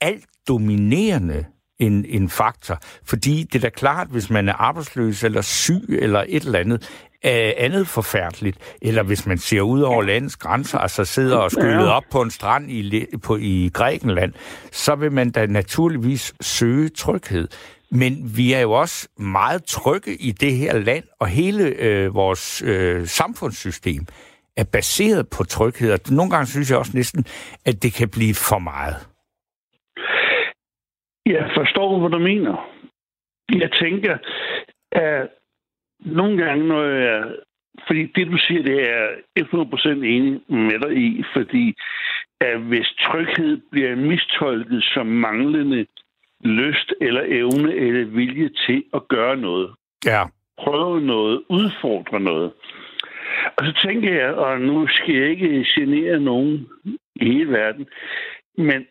alt 0.00 0.24
dominerende 0.48 1.44
en, 1.78 2.04
en 2.08 2.28
faktor. 2.28 2.78
Fordi 3.04 3.42
det 3.42 3.54
er 3.54 3.60
da 3.60 3.68
klart, 3.68 4.08
hvis 4.10 4.30
man 4.30 4.48
er 4.48 4.52
arbejdsløs 4.52 5.24
eller 5.24 5.40
syg 5.40 5.84
eller 5.88 6.24
et 6.28 6.44
eller 6.44 6.58
andet, 6.58 6.90
er 7.22 7.52
andet 7.56 7.88
forfærdeligt, 7.88 8.58
eller 8.82 9.02
hvis 9.02 9.26
man 9.26 9.38
ser 9.38 9.60
ud 9.60 9.80
over 9.80 10.02
landets 10.02 10.36
grænser, 10.36 10.78
altså 10.78 11.04
sidder 11.04 11.36
og 11.36 11.50
skyllet 11.50 11.88
op 11.88 12.04
på 12.10 12.22
en 12.22 12.30
strand 12.30 12.70
i, 12.70 13.06
på, 13.22 13.36
i 13.36 13.70
Grækenland, 13.74 14.32
så 14.72 14.94
vil 14.94 15.12
man 15.12 15.30
da 15.30 15.46
naturligvis 15.46 16.34
søge 16.40 16.88
tryghed. 16.88 17.48
Men 17.90 18.36
vi 18.36 18.52
er 18.52 18.60
jo 18.60 18.72
også 18.72 19.08
meget 19.18 19.64
trygge 19.64 20.16
i 20.16 20.32
det 20.32 20.56
her 20.56 20.78
land, 20.78 21.04
og 21.20 21.28
hele 21.28 21.64
øh, 21.64 22.14
vores 22.14 22.62
øh, 22.62 23.06
samfundssystem 23.06 24.06
er 24.56 24.64
baseret 24.64 25.28
på 25.28 25.44
tryghed. 25.44 25.92
Og 25.92 26.00
nogle 26.10 26.30
gange 26.30 26.46
synes 26.46 26.70
jeg 26.70 26.78
også 26.78 26.92
næsten, 26.94 27.24
at 27.64 27.82
det 27.82 27.92
kan 27.92 28.08
blive 28.08 28.34
for 28.34 28.58
meget. 28.58 28.96
Jeg 31.26 31.50
forstår, 31.54 31.98
hvad 31.98 32.10
du 32.10 32.18
mener. 32.18 32.70
Jeg 33.52 33.72
tænker, 33.72 34.18
at 34.92 35.28
nogle 36.00 36.44
gange, 36.44 36.66
når 36.68 36.82
jeg... 36.84 37.24
Fordi 37.86 38.06
det, 38.06 38.26
du 38.26 38.38
siger, 38.38 38.62
det 38.62 38.90
er 38.90 39.08
100% 39.40 39.88
enig 39.88 40.40
med 40.48 40.78
dig 40.80 40.96
i, 40.96 41.24
fordi 41.32 41.74
at 42.40 42.60
hvis 42.60 42.88
tryghed 43.00 43.60
bliver 43.70 43.96
mistolket 43.96 44.84
som 44.84 45.06
manglende 45.06 45.86
lyst 46.44 46.94
eller 47.00 47.22
evne 47.26 47.74
eller 47.74 48.04
vilje 48.04 48.50
til 48.66 48.84
at 48.94 49.08
gøre 49.08 49.36
noget. 49.36 49.70
Ja. 50.04 50.22
Prøve 50.58 51.00
noget, 51.00 51.42
udfordre 51.48 52.20
noget. 52.20 52.52
Og 53.56 53.66
så 53.66 53.72
tænker 53.84 54.14
jeg, 54.14 54.34
og 54.34 54.60
nu 54.60 54.86
skal 54.86 55.14
jeg 55.14 55.28
ikke 55.28 55.66
genere 55.74 56.20
nogen 56.20 56.68
i 57.14 57.24
hele 57.24 57.52
verden, 57.52 57.88
men 58.58 58.86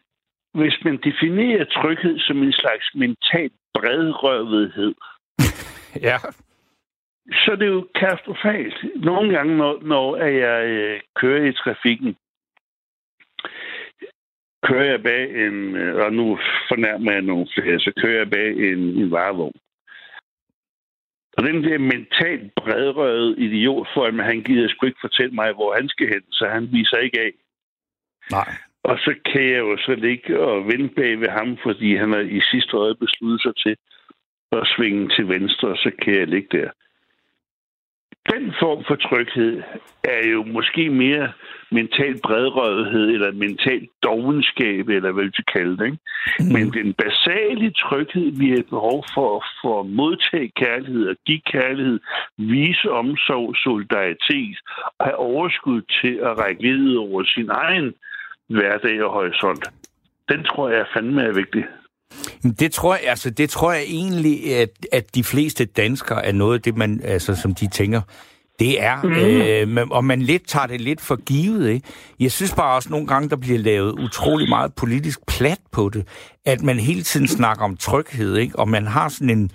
hvis 0.54 0.78
man 0.86 0.98
definerer 0.98 1.66
tryghed 1.66 2.20
som 2.20 2.44
en 2.44 2.54
slags 2.54 2.86
mental 2.96 3.52
bredrøvethed, 3.74 4.96
ja. 6.08 6.18
så 7.32 7.52
er 7.52 7.56
det 7.56 7.68
jo 7.68 7.88
katastrofalt. 7.96 8.76
Nogle 8.96 9.38
gange, 9.38 9.58
når, 9.58 9.80
når 9.82 10.16
jeg 10.18 10.68
øh, 10.68 11.00
kører 11.16 11.46
i 11.46 11.54
trafikken, 11.54 12.16
kører 14.64 14.92
jeg 14.92 15.04
bag 15.04 15.46
en, 15.48 15.76
øh, 15.76 15.96
og 16.06 16.14
nu 16.14 16.40
fornærmer 16.70 17.12
jeg 17.12 17.22
nogle 17.22 17.48
flere, 17.54 17.80
så 17.80 17.92
kører 18.02 18.18
jeg 18.18 18.30
bag 18.30 18.50
en, 18.50 18.80
en 18.80 19.12
varevogn. 19.12 19.60
Og 21.38 21.44
den 21.44 21.64
der 21.64 21.78
mentalt 21.78 22.56
bredrøvet 22.56 23.40
idiot 23.40 23.88
for, 23.94 24.06
at 24.06 24.26
han 24.26 24.44
gider 24.44 24.70
sgu 24.70 24.86
ikke 24.86 25.00
fortælle 25.02 25.36
mig, 25.36 25.54
hvor 25.54 25.76
han 25.76 25.90
skal 25.90 26.08
hen, 26.08 26.24
så 26.32 26.48
han 26.48 26.72
viser 26.72 26.98
ikke 26.98 27.20
af. 27.20 27.32
Nej. 28.32 28.54
Og 28.90 28.98
så 29.06 29.12
kan 29.32 29.44
jeg 29.54 29.60
jo 29.60 29.78
så 29.78 29.96
ligge 29.96 30.40
og 30.40 30.68
vende 30.68 30.90
bag 30.90 31.20
ved 31.20 31.30
ham, 31.30 31.58
fordi 31.64 31.96
han 31.96 32.12
har 32.12 32.20
i 32.20 32.42
sidste 32.52 32.78
øje 32.78 32.96
besluttet 32.96 33.42
sig 33.42 33.56
til 33.64 33.76
at 34.52 34.68
svinge 34.76 35.10
til 35.10 35.28
venstre, 35.28 35.68
og 35.68 35.78
så 35.78 35.92
kan 36.02 36.14
jeg 36.14 36.28
ligge 36.28 36.58
der. 36.58 36.70
Den 38.34 38.54
form 38.60 38.84
for 38.88 38.96
tryghed 38.96 39.64
er 40.04 40.28
jo 40.28 40.44
måske 40.44 40.90
mere 40.90 41.32
mental 41.72 42.20
bredrødighed 42.24 43.08
eller 43.10 43.32
mental 43.32 43.88
dovenskab, 44.04 44.90
eller 44.90 45.12
hvad 45.12 45.24
vi 45.24 45.44
kalde 45.54 45.78
det. 45.78 45.86
Ikke? 45.86 45.98
Mm. 46.40 46.46
Men 46.54 46.66
den 46.74 46.94
basale 46.94 47.72
tryghed, 47.72 48.32
vi 48.42 48.50
har 48.50 48.64
behov 48.70 49.04
for, 49.14 49.46
for 49.62 49.80
at 49.80 49.86
modtage 49.86 50.52
kærlighed 50.56 51.08
og 51.08 51.16
give 51.26 51.42
kærlighed, 51.46 52.00
vise 52.38 52.92
omsorg, 52.92 53.56
solidaritet 53.58 54.58
og 55.00 55.06
have 55.06 55.16
overskud 55.16 55.82
til 56.02 56.16
at 56.28 56.38
række 56.40 56.62
videre 56.62 57.00
over 57.00 57.24
sin 57.24 57.50
egen 57.50 57.94
hverdag 58.50 59.04
og 59.04 59.12
horisont. 59.14 59.66
Den 60.30 60.44
tror 60.44 60.70
jeg 60.70 60.86
fandme 60.94 61.22
er 61.22 61.32
vigtig. 61.34 61.64
Det 62.60 62.72
tror 62.72 62.94
jeg, 62.94 63.04
altså, 63.08 63.30
det 63.30 63.50
tror 63.50 63.74
jeg 63.74 63.84
egentlig, 63.84 64.56
at, 64.56 64.70
at 64.92 65.16
de 65.16 65.24
fleste 65.24 65.66
danskere 65.66 66.26
er 66.26 66.32
noget 66.32 66.54
af 66.54 66.62
det, 66.62 66.78
man, 66.78 67.02
altså, 67.04 67.36
som 67.36 67.56
de 67.56 67.70
tænker, 67.70 68.02
det 68.60 68.84
er, 68.84 69.02
mm. 69.66 69.80
øh, 69.82 69.88
og 69.92 70.06
man 70.06 70.22
lidt 70.22 70.48
tager 70.48 70.68
det 70.68 70.82
lidt 70.82 71.02
for 71.02 71.16
givet, 71.16 71.70
ikke? 71.70 71.88
Jeg 72.20 72.32
synes 72.32 72.56
bare 72.56 72.76
også 72.76 72.90
nogle 72.90 73.08
gange, 73.08 73.30
der 73.30 73.36
bliver 73.36 73.60
lavet 73.60 73.92
utrolig 73.92 74.50
meget 74.50 74.74
politisk 74.74 75.20
plat 75.28 75.60
på 75.72 75.90
det, 75.90 76.08
at 76.46 76.62
man 76.62 76.80
hele 76.80 77.04
tiden 77.04 77.28
snakker 77.28 77.64
om 77.64 77.78
tryghed, 77.78 78.36
ikke? 78.36 78.60
Og 78.60 78.70
man 78.70 78.88
har 78.88 79.10
sådan 79.10 79.30
en, 79.30 79.52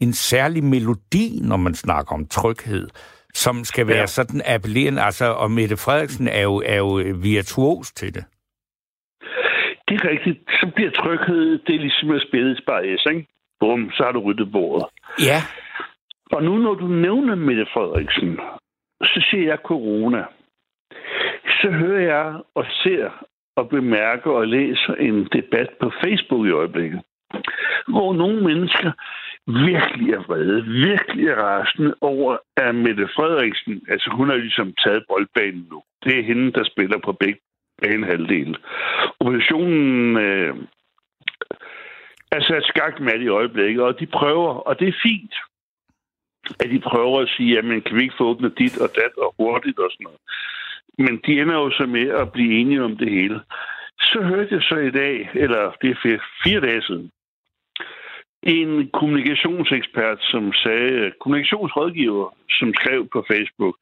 en 0.00 0.12
særlig 0.12 0.64
melodi, 0.64 1.40
når 1.42 1.56
man 1.56 1.74
snakker 1.74 2.14
om 2.14 2.26
tryghed, 2.26 2.88
som 3.34 3.64
skal 3.64 3.86
være 3.86 3.98
ja. 3.98 4.06
sådan 4.06 4.42
appellerende. 4.44 5.02
Altså, 5.02 5.24
og 5.24 5.50
Mette 5.50 5.76
Frederiksen 5.76 6.28
er 6.28 6.42
jo, 6.42 6.62
er 6.66 6.76
jo 6.76 7.02
virtuos 7.16 7.92
til 7.92 8.14
det. 8.14 8.24
Det 9.88 9.94
er 10.00 10.10
rigtigt. 10.10 10.38
Så 10.60 10.70
bliver 10.74 10.90
tryghed, 10.90 11.58
det 11.58 11.74
er 11.74 11.78
ligesom 11.78 12.10
at 12.10 12.22
spille 12.28 12.50
et 12.50 12.58
spejs, 12.58 13.06
ikke? 13.10 13.26
Bum, 13.60 13.90
så 13.90 14.02
har 14.04 14.12
du 14.12 14.20
ryddet 14.20 14.52
bordet. 14.52 14.86
Ja. 15.18 15.40
Og 16.32 16.42
nu 16.42 16.58
når 16.58 16.74
du 16.74 16.86
nævner 16.86 17.34
Mette 17.34 17.66
Frederiksen, 17.72 18.40
så 19.02 19.26
ser 19.30 19.46
jeg 19.46 19.58
corona. 19.64 20.24
Så 21.60 21.70
hører 21.70 22.00
jeg 22.00 22.40
og 22.54 22.66
ser 22.82 23.26
og 23.56 23.68
bemærker 23.68 24.30
og 24.30 24.48
læser 24.48 24.94
en 24.94 25.28
debat 25.32 25.70
på 25.80 25.92
Facebook 26.04 26.46
i 26.46 26.50
øjeblikket, 26.50 27.00
hvor 27.88 28.14
nogle 28.14 28.44
mennesker 28.44 28.90
virkelig 29.46 30.08
er 30.14 30.22
vrede, 30.28 30.64
virkelig 30.64 31.28
er 31.28 31.36
rasende 31.36 31.94
over, 32.00 32.36
at 32.56 32.74
Mette 32.74 33.08
Frederiksen, 33.16 33.82
altså 33.88 34.10
hun 34.10 34.28
har 34.28 34.36
ligesom 34.36 34.74
taget 34.84 35.04
boldbanen 35.08 35.66
nu. 35.70 35.82
Det 36.04 36.18
er 36.18 36.22
hende, 36.22 36.52
der 36.52 36.64
spiller 36.64 36.98
på 37.04 37.12
begge 37.12 37.40
banehalvdele. 37.82 38.56
Oppositionen 39.20 40.16
øh, 40.16 40.54
er 42.32 42.40
sat 42.40 42.64
skak 42.64 43.00
med 43.00 43.20
i 43.20 43.28
øjeblikket, 43.28 43.82
og 43.82 44.00
de 44.00 44.06
prøver, 44.06 44.54
og 44.54 44.80
det 44.80 44.88
er 44.88 45.02
fint, 45.02 45.34
at 46.60 46.70
de 46.70 46.80
prøver 46.80 47.20
at 47.20 47.28
sige, 47.28 47.54
jamen 47.54 47.82
kan 47.82 47.96
vi 47.96 48.02
ikke 48.02 48.14
få 48.18 48.24
åbnet 48.24 48.58
dit 48.58 48.78
og 48.78 48.90
dat 48.94 49.14
og 49.16 49.34
hurtigt 49.38 49.78
og 49.78 49.90
sådan 49.92 50.04
noget. 50.04 50.20
Men 50.98 51.20
de 51.26 51.40
ender 51.40 51.54
jo 51.54 51.70
så 51.70 51.86
med 51.86 52.08
at 52.08 52.32
blive 52.32 52.60
enige 52.60 52.84
om 52.84 52.96
det 52.96 53.10
hele. 53.10 53.40
Så 54.00 54.22
hørte 54.22 54.54
jeg 54.54 54.62
så 54.62 54.76
i 54.76 54.90
dag, 54.90 55.30
eller 55.34 55.72
det 55.82 55.90
er 55.90 56.18
fire 56.44 56.60
dage 56.60 56.82
siden, 56.82 57.10
en 58.42 58.90
kommunikationsekspert, 58.90 60.18
som 60.20 60.52
sagde, 60.52 61.12
kommunikationsrådgiver, 61.20 62.36
som 62.58 62.74
skrev 62.74 63.08
på 63.12 63.24
Facebook, 63.30 63.76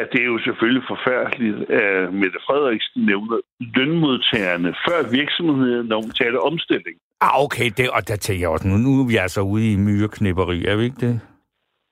at 0.00 0.06
det 0.12 0.20
er 0.20 0.30
jo 0.34 0.38
selvfølgelig 0.46 0.84
forfærdeligt, 0.92 1.70
at 1.70 2.14
Mette 2.20 2.38
Frederiksen 2.46 3.00
nævner 3.10 3.38
lønmodtagerne 3.76 4.74
før 4.86 5.10
virksomheden, 5.10 5.86
når 5.86 5.98
hun 6.02 6.10
taler 6.10 6.38
omstilling. 6.50 6.96
Ah, 7.20 7.44
okay, 7.44 7.68
det, 7.76 7.90
og 7.96 8.08
der 8.08 8.16
tænker 8.16 8.42
jeg 8.42 8.48
også, 8.48 8.68
nu, 8.68 8.76
nu 8.76 8.90
er 9.02 9.06
vi 9.12 9.16
altså 9.16 9.40
ude 9.40 9.72
i 9.72 9.76
myreknipperi, 9.76 10.58
er 10.64 10.76
vi 10.76 10.84
ikke 10.84 11.02
det? 11.06 11.20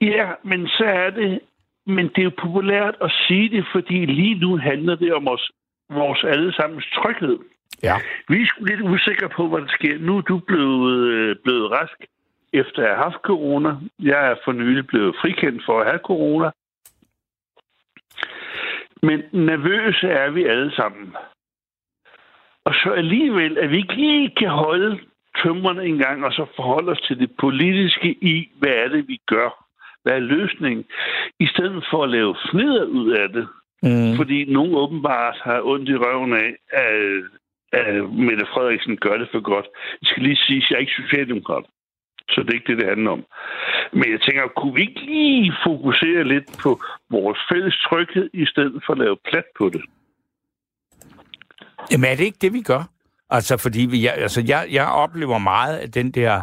Ja, 0.01 0.29
men 0.51 0.69
så 0.69 0.85
er 0.85 1.11
det, 1.11 1.41
men 1.87 2.05
det 2.09 2.19
er 2.19 2.29
jo 2.31 2.37
populært 2.47 2.97
at 3.01 3.11
sige 3.27 3.49
det, 3.57 3.65
fordi 3.73 4.07
lige 4.07 4.39
nu 4.45 4.57
handler 4.57 4.97
det 4.97 5.15
om 5.15 5.29
os, 5.29 5.51
vores 5.91 6.25
allesammens 6.25 6.87
tryghed. 6.97 7.39
Ja. 7.83 7.97
Vi 8.29 8.43
er 8.43 8.47
sgu 8.47 8.65
lidt 8.65 8.81
usikre 8.81 9.29
på, 9.37 9.49
hvad 9.49 9.61
der 9.61 9.73
sker. 9.79 9.99
Nu 9.99 10.17
er 10.17 10.21
du 10.21 10.39
blevet, 10.39 10.97
øh, 10.97 11.37
blevet 11.45 11.71
rask 11.71 11.99
efter 12.53 12.83
at 12.83 12.89
have 12.89 13.03
haft 13.07 13.21
corona. 13.31 13.71
Jeg 13.99 14.31
er 14.31 14.35
for 14.45 14.53
nylig 14.53 14.87
blevet 14.87 15.17
frikendt 15.21 15.63
for 15.67 15.81
at 15.81 15.87
have 15.87 16.01
corona. 16.05 16.51
Men 19.07 19.23
nervøse 19.33 20.07
er 20.09 20.31
vi 20.31 20.45
alle 20.45 20.73
sammen. 20.77 21.15
Og 22.65 22.75
så 22.75 22.91
alligevel, 22.91 23.59
at 23.59 23.71
vi 23.71 23.77
ikke 23.77 23.95
lige 23.95 24.31
kan 24.37 24.49
holde 24.49 24.99
tømmerne 25.43 25.85
en 25.85 25.99
gang, 25.99 26.25
og 26.25 26.33
så 26.33 26.47
forholde 26.57 26.93
os 26.93 27.01
til 27.01 27.19
det 27.19 27.31
politiske 27.41 28.09
i, 28.09 28.51
hvad 28.59 28.73
er 28.73 28.89
det, 28.89 29.09
vi 29.09 29.19
gør? 29.27 29.65
Hvad 30.03 30.13
er 30.13 30.19
løsningen? 30.19 30.85
I 31.41 31.47
stedet 31.47 31.85
for 31.91 32.05
at 32.05 32.11
lave 32.11 32.37
fneder 32.51 32.85
ud 32.85 33.11
af 33.11 33.29
det. 33.29 33.49
Mm. 33.83 34.17
Fordi 34.17 34.45
nogen 34.45 34.75
åbenbart 34.75 35.37
har 35.43 35.61
ondt 35.63 35.89
i 35.89 35.97
røven 35.97 36.33
af, 36.33 36.51
at, 36.69 36.95
at 37.73 38.11
Mette 38.11 38.47
Frederiksen 38.47 38.97
gør 38.97 39.17
det 39.17 39.29
for 39.33 39.41
godt. 39.41 39.67
Jeg 40.03 40.09
skal 40.09 40.23
lige 40.23 40.37
sige, 40.37 40.57
at 40.57 40.71
jeg 40.71 40.77
er 40.77 40.81
ikke 40.81 41.03
socialdemokrat. 41.03 41.65
Så 42.31 42.41
det 42.43 42.51
er 42.51 42.55
ikke 42.55 42.73
det, 42.73 42.79
det 42.79 42.89
handler 42.89 43.11
om. 43.11 43.25
Men 43.95 44.07
jeg 44.13 44.21
tænker, 44.21 44.43
kunne 44.57 44.75
vi 44.75 44.81
ikke 44.81 45.01
lige 45.01 45.53
fokusere 45.67 46.25
lidt 46.25 46.49
på 46.63 46.81
vores 47.11 47.39
fælles 47.53 47.77
tryghed, 47.87 48.31
i 48.33 48.47
stedet 48.47 48.83
for 48.87 48.93
at 48.93 48.99
lave 48.99 49.17
plat 49.29 49.45
på 49.59 49.69
det? 49.69 49.83
Jamen 51.91 52.11
er 52.11 52.17
det 52.17 52.25
ikke 52.25 52.39
det, 52.41 52.53
vi 52.53 52.63
gør? 52.63 52.83
Altså, 53.31 53.57
fordi 53.57 53.87
vi, 53.91 54.05
jeg, 54.05 54.15
altså, 54.15 54.43
jeg, 54.47 54.67
jeg 54.71 54.87
oplever 54.87 55.39
meget 55.39 55.77
af 55.77 55.91
den 55.91 56.11
der 56.11 56.43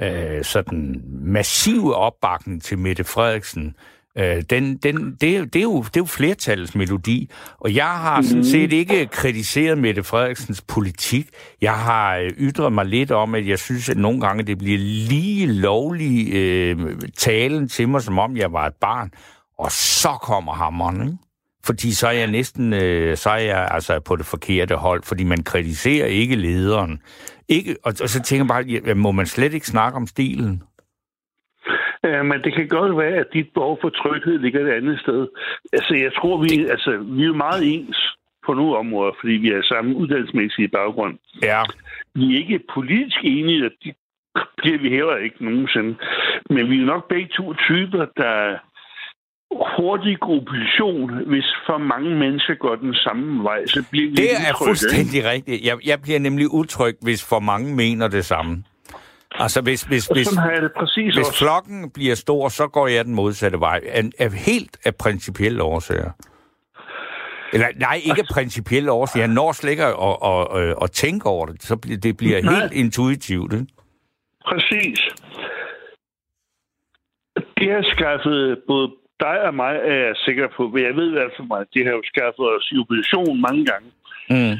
øh, 0.00 0.44
sådan 0.44 1.02
massive 1.10 1.94
opbakning 1.94 2.62
til 2.62 2.78
Mette 2.78 3.04
Frederiksen. 3.04 3.76
Øh, 4.18 4.42
den, 4.50 4.76
den, 4.76 5.10
det, 5.10 5.52
det, 5.52 5.56
er 5.56 5.62
jo, 5.62 5.82
det 5.82 5.96
er 5.96 6.00
jo 6.00 6.04
flertallets 6.04 6.74
melodi, 6.74 7.30
og 7.60 7.74
jeg 7.74 7.86
har 7.86 8.22
sådan 8.22 8.36
mhm. 8.36 8.44
set 8.44 8.72
ikke 8.72 9.06
kritiseret 9.06 9.78
Mette 9.78 10.02
Frederiksens 10.02 10.60
politik. 10.60 11.28
Jeg 11.60 11.74
har 11.74 12.16
øh, 12.16 12.30
ytret 12.30 12.72
mig 12.72 12.86
lidt 12.86 13.10
om, 13.10 13.34
at 13.34 13.48
jeg 13.48 13.58
synes, 13.58 13.88
at 13.88 13.96
nogle 13.96 14.20
gange 14.20 14.42
det 14.42 14.58
bliver 14.58 14.78
lige 14.78 15.46
lovlig 15.46 16.34
øh, 16.34 17.00
talen 17.16 17.68
til 17.68 17.88
mig, 17.88 18.02
som 18.02 18.18
om 18.18 18.36
jeg 18.36 18.52
var 18.52 18.66
et 18.66 18.74
barn, 18.80 19.10
og 19.58 19.72
så 19.72 20.18
kommer 20.22 20.52
hammeren, 20.52 21.02
ikke? 21.02 21.18
Fordi 21.64 21.92
så 21.92 22.06
er 22.06 22.12
jeg 22.12 22.26
næsten 22.26 22.72
øh, 22.72 23.16
så 23.16 23.30
er 23.30 23.36
jeg 23.36 23.68
altså 23.70 24.00
på 24.00 24.16
det 24.16 24.26
forkerte 24.26 24.76
hold, 24.76 25.02
fordi 25.02 25.24
man 25.24 25.42
kritiserer 25.42 26.06
ikke 26.06 26.36
lederen. 26.36 27.00
Ikke, 27.48 27.76
og, 27.84 27.94
og 28.02 28.08
så 28.08 28.22
tænker 28.22 28.44
jeg 28.44 28.48
bare, 28.48 28.80
ja, 28.86 28.94
må 28.94 29.12
man 29.12 29.26
slet 29.26 29.54
ikke 29.54 29.66
snakke 29.66 29.96
om 29.96 30.06
stilen? 30.06 30.62
Ja, 32.04 32.22
men 32.22 32.42
det 32.44 32.54
kan 32.54 32.68
godt 32.68 32.96
være, 32.98 33.16
at 33.22 33.26
dit 33.32 33.48
behov 33.54 33.78
for 33.80 33.88
tryghed 33.88 34.38
ligger 34.38 34.60
et 34.66 34.72
andet 34.78 35.00
sted. 35.00 35.28
Altså, 35.72 35.94
jeg 35.94 36.12
tror, 36.18 36.42
vi, 36.42 36.48
det... 36.48 36.70
altså, 36.70 36.90
vi 37.16 37.22
er 37.22 37.26
jo 37.26 37.34
meget 37.34 37.60
ens 37.74 37.98
på 38.46 38.54
nogle 38.54 38.76
områder, 38.76 39.12
fordi 39.20 39.32
vi 39.32 39.48
er 39.48 39.62
samme 39.62 39.96
uddannelsesmæssige 39.96 40.68
baggrund. 40.68 41.18
Ja. 41.42 41.60
Vi 42.14 42.24
er 42.34 42.38
ikke 42.38 42.60
politisk 42.74 43.18
enige, 43.22 43.64
og 43.66 43.70
det 43.84 43.94
bliver 44.56 44.78
vi 44.78 44.88
heller 44.88 45.16
ikke 45.16 45.44
nogensinde. 45.44 45.94
Men 46.50 46.70
vi 46.70 46.76
er 46.82 46.86
nok 46.86 47.08
begge 47.08 47.28
to 47.36 47.54
typer, 47.54 48.04
der 48.16 48.58
hurtig 49.76 50.22
opposition, 50.22 51.28
hvis 51.32 51.44
for 51.66 51.78
mange 51.78 52.10
mennesker 52.16 52.54
går 52.54 52.74
den 52.76 52.94
samme 52.94 53.42
vej, 53.44 53.66
så 53.66 53.84
bliver 53.90 54.08
vi 54.10 54.14
Det 54.16 54.24
er 54.24 54.52
utrygge. 54.52 54.66
fuldstændig 54.68 55.24
rigtigt. 55.32 55.64
Jeg, 55.66 55.76
jeg 55.86 55.98
bliver 56.02 56.18
nemlig 56.18 56.46
utryg, 56.54 56.94
hvis 57.02 57.28
for 57.28 57.40
mange 57.40 57.74
mener 57.76 58.08
det 58.08 58.24
samme. 58.24 58.64
Altså, 59.34 59.62
hvis, 59.62 59.82
hvis, 59.82 60.06
hvis, 60.06 60.28
det 60.28 60.38
hvis 60.94 61.18
også. 61.18 61.38
flokken 61.38 61.90
bliver 61.90 62.14
stor, 62.14 62.48
så 62.48 62.68
går 62.68 62.86
jeg 62.88 63.04
den 63.04 63.14
modsatte 63.14 63.60
vej. 63.60 63.80
Af, 63.88 64.02
af 64.18 64.32
helt 64.32 64.76
af 64.84 64.96
principielle 64.96 65.62
årsager. 65.62 66.10
Eller, 67.52 67.66
nej, 67.76 68.00
ikke 68.04 68.20
af 68.20 68.34
principielle 68.34 68.90
årsager. 68.92 69.26
Jeg 69.26 69.34
når 69.34 69.52
slet 69.52 69.70
ikke 69.70 69.84
at, 69.84 70.16
at, 70.22 70.58
at, 70.58 70.74
at 70.82 70.90
tænke 70.90 71.26
over 71.26 71.46
det. 71.46 71.62
Så 71.62 71.76
bliver, 71.76 71.98
det 71.98 72.16
bliver 72.16 72.42
nej. 72.42 72.54
helt 72.54 72.72
intuitivt. 72.72 73.52
Ikke? 73.52 73.66
Præcis. 74.46 75.00
Det 77.58 77.72
har 77.72 77.84
skaffet 77.96 78.62
både 78.66 78.88
dig 79.20 79.40
og 79.48 79.54
mig 79.54 79.74
er 79.76 79.98
jeg 80.06 80.16
sikker 80.16 80.48
på, 80.56 80.68
men 80.68 80.82
jeg 80.84 80.96
ved 80.96 81.08
i 81.08 81.16
hvert 81.18 81.32
fald 81.36 81.48
mig, 81.48 81.66
de 81.74 81.84
har 81.84 81.92
jo 81.98 82.02
skaffet 82.04 82.44
os 82.56 82.72
i 82.72 82.78
opposition 82.78 83.40
mange 83.40 83.66
gange. 83.70 83.88
Mm. 84.30 84.56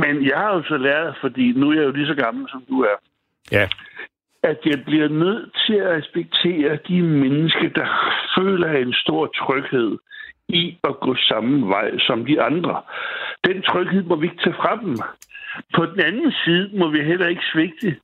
Men 0.00 0.14
jeg 0.28 0.38
har 0.38 0.54
jo 0.56 0.62
så 0.62 0.76
lært, 0.76 1.14
fordi 1.20 1.52
nu 1.52 1.70
er 1.70 1.74
jeg 1.74 1.84
jo 1.84 1.90
lige 1.90 2.06
så 2.06 2.14
gammel, 2.14 2.48
som 2.50 2.62
du 2.68 2.82
er, 2.82 2.96
ja. 3.50 3.68
at 4.42 4.58
jeg 4.64 4.84
bliver 4.84 5.08
nødt 5.08 5.56
til 5.66 5.74
at 5.74 5.90
respektere 5.98 6.78
de 6.88 7.02
mennesker, 7.02 7.68
der 7.68 7.88
føler 8.38 8.70
en 8.72 8.94
stor 8.94 9.26
tryghed 9.26 9.98
i 10.48 10.78
at 10.84 11.00
gå 11.00 11.16
samme 11.16 11.68
vej 11.68 11.98
som 11.98 12.24
de 12.24 12.42
andre. 12.42 12.82
Den 13.46 13.62
tryghed 13.62 14.02
må 14.02 14.16
vi 14.16 14.26
ikke 14.26 14.42
tage 14.44 14.54
fra 14.62 14.76
dem. 14.76 14.96
På 15.74 15.86
den 15.86 16.00
anden 16.00 16.32
side 16.44 16.70
må 16.78 16.88
vi 16.88 17.00
heller 17.00 17.26
ikke 17.26 17.42
svigte 17.52 17.96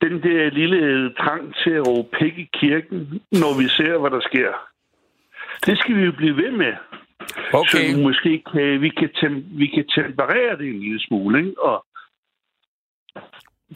den 0.00 0.22
der 0.22 0.50
lille 0.50 1.12
trang 1.14 1.54
til 1.54 1.70
at 1.70 1.86
råbe 1.88 2.08
pæk 2.18 2.38
i 2.38 2.48
kirken, 2.52 3.22
når 3.32 3.58
vi 3.60 3.68
ser, 3.68 3.98
hvad 3.98 4.10
der 4.10 4.20
sker. 4.20 4.52
Det 5.66 5.78
skal 5.78 5.96
vi 5.96 6.02
jo 6.02 6.12
blive 6.12 6.36
ved 6.36 6.50
med. 6.50 6.74
Okay. 7.52 7.92
Så 7.92 7.98
måske 8.02 8.42
kan, 8.52 8.80
vi, 8.80 8.88
kan 8.88 9.10
tem, 9.20 9.44
vi 9.50 9.66
kan 9.66 9.86
temperere 9.88 10.58
det 10.58 10.68
en 10.68 10.80
lille 10.80 11.00
smule, 11.00 11.38
ikke? 11.38 11.62
og 11.62 11.86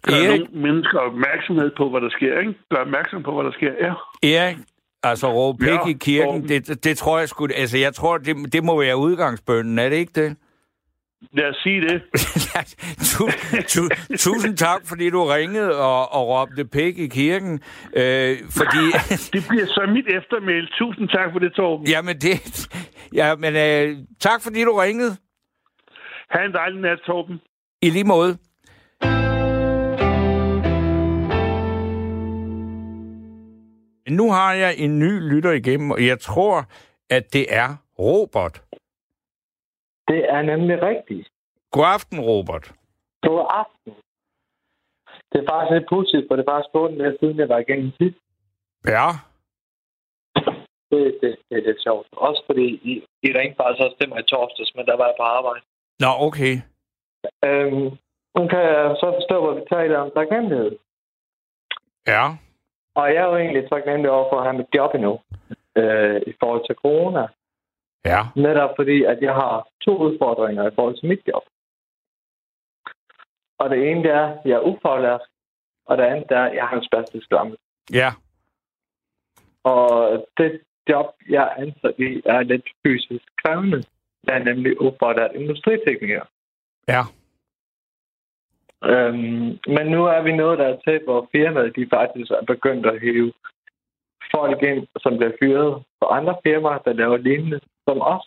gøre 0.02 0.24
Erik... 0.24 0.40
nogle 0.40 0.62
mennesker 0.62 0.98
opmærksomhed 0.98 1.70
på, 1.76 1.90
hvad 1.90 2.00
der 2.00 2.10
sker. 2.10 2.40
Ikke? 2.40 2.54
Gør 2.70 2.76
opmærksom 2.76 3.22
på, 3.22 3.34
hvad 3.34 3.44
der 3.44 3.52
sker, 3.52 3.72
ja. 3.80 3.92
Erik, 4.28 4.56
altså 5.02 5.32
råbe 5.32 5.64
ja, 5.64 5.88
i 5.88 5.92
kirken, 5.92 6.48
det, 6.48 6.84
det, 6.84 6.98
tror 6.98 7.18
jeg 7.18 7.28
skulle... 7.28 7.54
Altså, 7.54 7.78
jeg 7.78 7.94
tror, 7.94 8.18
det, 8.18 8.52
det 8.52 8.64
må 8.64 8.80
være 8.80 8.96
udgangsbønden, 8.96 9.78
er 9.78 9.88
det 9.88 9.96
ikke 9.96 10.22
det? 10.22 10.36
Lad 11.32 11.44
os 11.44 11.56
sige 11.56 11.80
det. 11.80 12.02
tu, 13.10 13.28
tu, 13.68 13.88
tusind 14.16 14.56
tak, 14.56 14.80
fordi 14.84 15.10
du 15.10 15.24
ringede 15.24 15.80
og, 15.80 16.12
og 16.12 16.28
råbte 16.28 16.64
pæk 16.64 16.98
i 16.98 17.06
kirken. 17.06 17.60
Øh, 17.96 18.36
fordi... 18.58 18.84
det 19.34 19.42
bliver 19.48 19.66
så 19.66 19.86
mit 19.94 20.06
eftermæl. 20.06 20.68
Tusind 20.78 21.08
tak 21.08 21.32
for 21.32 21.38
det, 21.38 21.52
Torben. 21.52 21.86
Jamen, 21.86 22.16
det... 22.20 22.68
Ja, 23.14 23.34
men 23.34 23.56
øh, 23.56 23.96
tak, 24.20 24.42
fordi 24.42 24.64
du 24.64 24.72
ringede. 24.72 25.16
Ha' 26.30 26.44
en 26.44 26.52
dejlig 26.52 26.80
nat, 26.80 26.98
Torben. 27.06 27.40
I 27.82 27.90
lige 27.90 28.04
måde. 28.04 28.38
Nu 34.10 34.30
har 34.30 34.52
jeg 34.52 34.74
en 34.78 34.98
ny 34.98 35.12
lytter 35.32 35.52
igennem, 35.52 35.90
og 35.90 36.06
jeg 36.06 36.20
tror, 36.20 36.64
at 37.10 37.32
det 37.32 37.54
er 37.54 37.68
Robert. 37.98 38.62
Det 40.08 40.20
er 40.34 40.42
nemlig 40.42 40.82
rigtigt. 40.82 41.28
God 41.72 41.84
aften, 41.96 42.20
Robert. 42.20 42.74
God 43.22 43.46
aften. 43.50 43.92
Det 45.32 45.38
er 45.40 45.46
faktisk 45.50 45.72
lidt 45.72 45.88
pudsigt, 45.88 46.24
for 46.28 46.36
det 46.36 46.44
er 46.44 46.52
faktisk 46.52 46.74
8 46.74 46.98
dage 46.98 47.16
siden, 47.20 47.38
jeg 47.38 47.48
var 47.48 47.58
igennem 47.58 47.90
sidst. 47.98 48.18
Ja. 48.94 49.08
Det, 50.90 51.02
det, 51.20 51.30
det 51.48 51.56
er 51.58 51.66
lidt 51.68 51.82
sjovt. 51.82 52.06
Også 52.12 52.42
fordi 52.46 52.66
I, 52.90 52.92
I 53.26 53.28
ringte 53.38 53.56
faktisk 53.56 53.84
også 53.84 53.96
til 54.00 54.08
mig 54.08 54.20
i 54.20 54.30
torsdags, 54.32 54.74
men 54.74 54.86
der 54.86 54.96
var 54.96 55.06
jeg 55.06 55.14
på 55.18 55.22
arbejde. 55.22 55.64
Nå, 56.02 56.10
okay. 56.28 56.54
Øhm, 57.44 57.86
nu 58.36 58.42
kan 58.52 58.62
jeg 58.72 58.96
så 59.02 59.06
forstå, 59.18 59.36
hvad 59.44 59.54
vi 59.60 59.64
taler 59.76 59.98
om 59.98 60.10
taknemmelighed. 60.16 60.72
Ja. 62.06 62.24
Og 62.98 63.04
jeg 63.14 63.22
er 63.22 63.28
jo 63.30 63.36
egentlig 63.36 63.68
taknemmelig 63.68 64.10
over 64.10 64.26
for 64.30 64.36
at 64.38 64.46
have 64.46 64.58
mit 64.60 64.74
job 64.74 64.94
endnu. 64.94 65.20
Øh, 65.80 66.20
I 66.26 66.32
forhold 66.40 66.62
til 66.66 66.74
corona. 66.74 67.26
Ja. 68.04 68.20
Netop 68.36 68.70
fordi, 68.76 69.04
at 69.04 69.18
jeg 69.22 69.34
har 69.34 69.68
to 69.84 69.92
udfordringer 69.96 70.68
i 70.70 70.74
forhold 70.74 70.96
til 70.98 71.08
mit 71.08 71.22
job. 71.28 71.44
Og 73.58 73.70
det 73.70 73.90
ene 73.90 74.02
det 74.02 74.10
er, 74.10 74.26
at 74.26 74.38
jeg 74.44 74.56
er 74.56 74.68
ufaglært, 74.70 75.20
og 75.86 75.98
det 75.98 76.04
andet 76.04 76.30
er, 76.30 76.44
at 76.44 76.54
jeg 76.54 76.66
har 76.68 76.76
en 76.76 76.84
spastisk 76.84 77.30
lamme. 77.30 77.56
Ja. 77.92 78.10
Og 79.64 80.26
det 80.38 80.60
job, 80.88 81.06
jeg 81.28 81.42
er 81.42 81.62
ansat 81.62 81.94
i, 81.98 82.22
er 82.24 82.42
lidt 82.42 82.68
fysisk 82.86 83.24
krævende. 83.44 83.84
Jeg 84.26 84.34
er 84.38 84.44
nemlig 84.44 84.80
ufaglært 84.80 85.34
industritekniker. 85.34 86.24
Ja. 86.88 87.02
Øhm, 88.84 89.58
men 89.76 89.86
nu 89.94 90.04
er 90.04 90.22
vi 90.22 90.32
nået 90.32 90.58
der 90.58 90.76
til, 90.86 91.00
hvor 91.04 91.28
firmaet 91.32 91.76
de 91.76 91.86
faktisk 91.92 92.30
er 92.30 92.44
begyndt 92.46 92.86
at 92.86 93.00
hæve 93.00 93.32
folk 94.34 94.62
ind, 94.62 94.86
som 94.98 95.16
bliver 95.16 95.32
fyret 95.42 95.82
på 96.00 96.06
andre 96.06 96.36
firmaer, 96.46 96.78
der 96.78 96.92
laver 96.92 97.16
lignende 97.16 97.60
som 97.88 98.00
os. 98.02 98.24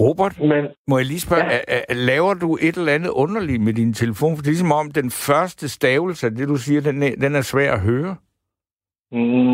Robert, 0.00 0.40
Men, 0.40 0.64
må 0.88 0.98
jeg 0.98 1.06
lige 1.06 1.20
spørge, 1.20 1.44
ja. 1.44 1.58
a, 1.68 1.80
a, 1.88 1.94
laver 1.94 2.34
du 2.34 2.58
et 2.60 2.76
eller 2.76 2.92
andet 2.92 3.10
underligt 3.10 3.62
med 3.62 3.72
din 3.72 3.92
telefon? 3.92 4.36
For 4.36 4.42
det 4.42 4.52
er 4.52 4.64
som 4.64 4.72
om, 4.72 4.90
den 4.90 5.10
første 5.10 5.68
stavelse 5.68 6.26
af 6.26 6.32
det, 6.32 6.48
du 6.48 6.56
siger, 6.56 6.80
den 6.80 7.02
er, 7.02 7.14
den 7.24 7.34
er 7.34 7.40
svær 7.40 7.72
at 7.72 7.80
høre. 7.80 8.16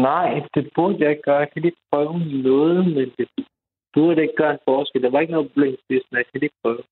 Nej, 0.09 0.31
det 0.55 0.71
burde 0.75 0.97
jeg 1.01 1.11
ikke 1.11 1.23
gøre. 1.23 1.39
Jeg 1.39 1.51
kan 1.53 1.63
lige 1.63 1.77
prøve 1.93 2.19
noget, 2.49 2.85
men 2.97 3.09
det 3.19 3.29
burde 3.95 4.23
ikke 4.23 4.37
gøre 4.37 4.53
en 4.53 4.59
forskel. 4.65 5.03
Der 5.03 5.11
var 5.11 5.21
ikke 5.21 5.33
noget 5.33 5.51
men 5.57 5.77
jeg 5.91 6.25
kan 6.33 6.41
lige 6.41 6.57
prøve. 6.63 6.83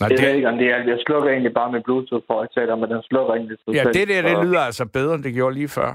Nej, 0.00 0.08
det... 0.08 0.20
Jeg 0.20 0.26
ved 0.26 0.34
ikke, 0.34 0.48
om 0.48 0.58
det 0.58 0.66
er. 0.66 0.76
Jeg 0.76 0.98
slukker 1.06 1.30
egentlig 1.30 1.54
bare 1.54 1.72
med 1.72 1.80
Bluetooth 1.80 2.24
for 2.26 2.40
at 2.40 2.48
tale 2.54 2.76
men 2.76 2.90
den 2.90 3.02
slukker 3.02 3.34
egentlig 3.34 3.58
Ja, 3.66 3.84
det 3.84 4.08
der, 4.08 4.22
det 4.22 4.46
lyder 4.46 4.60
altså 4.60 4.86
bedre, 4.86 5.14
end 5.14 5.24
det 5.24 5.34
gjorde 5.34 5.54
lige 5.54 5.68
før. 5.68 5.90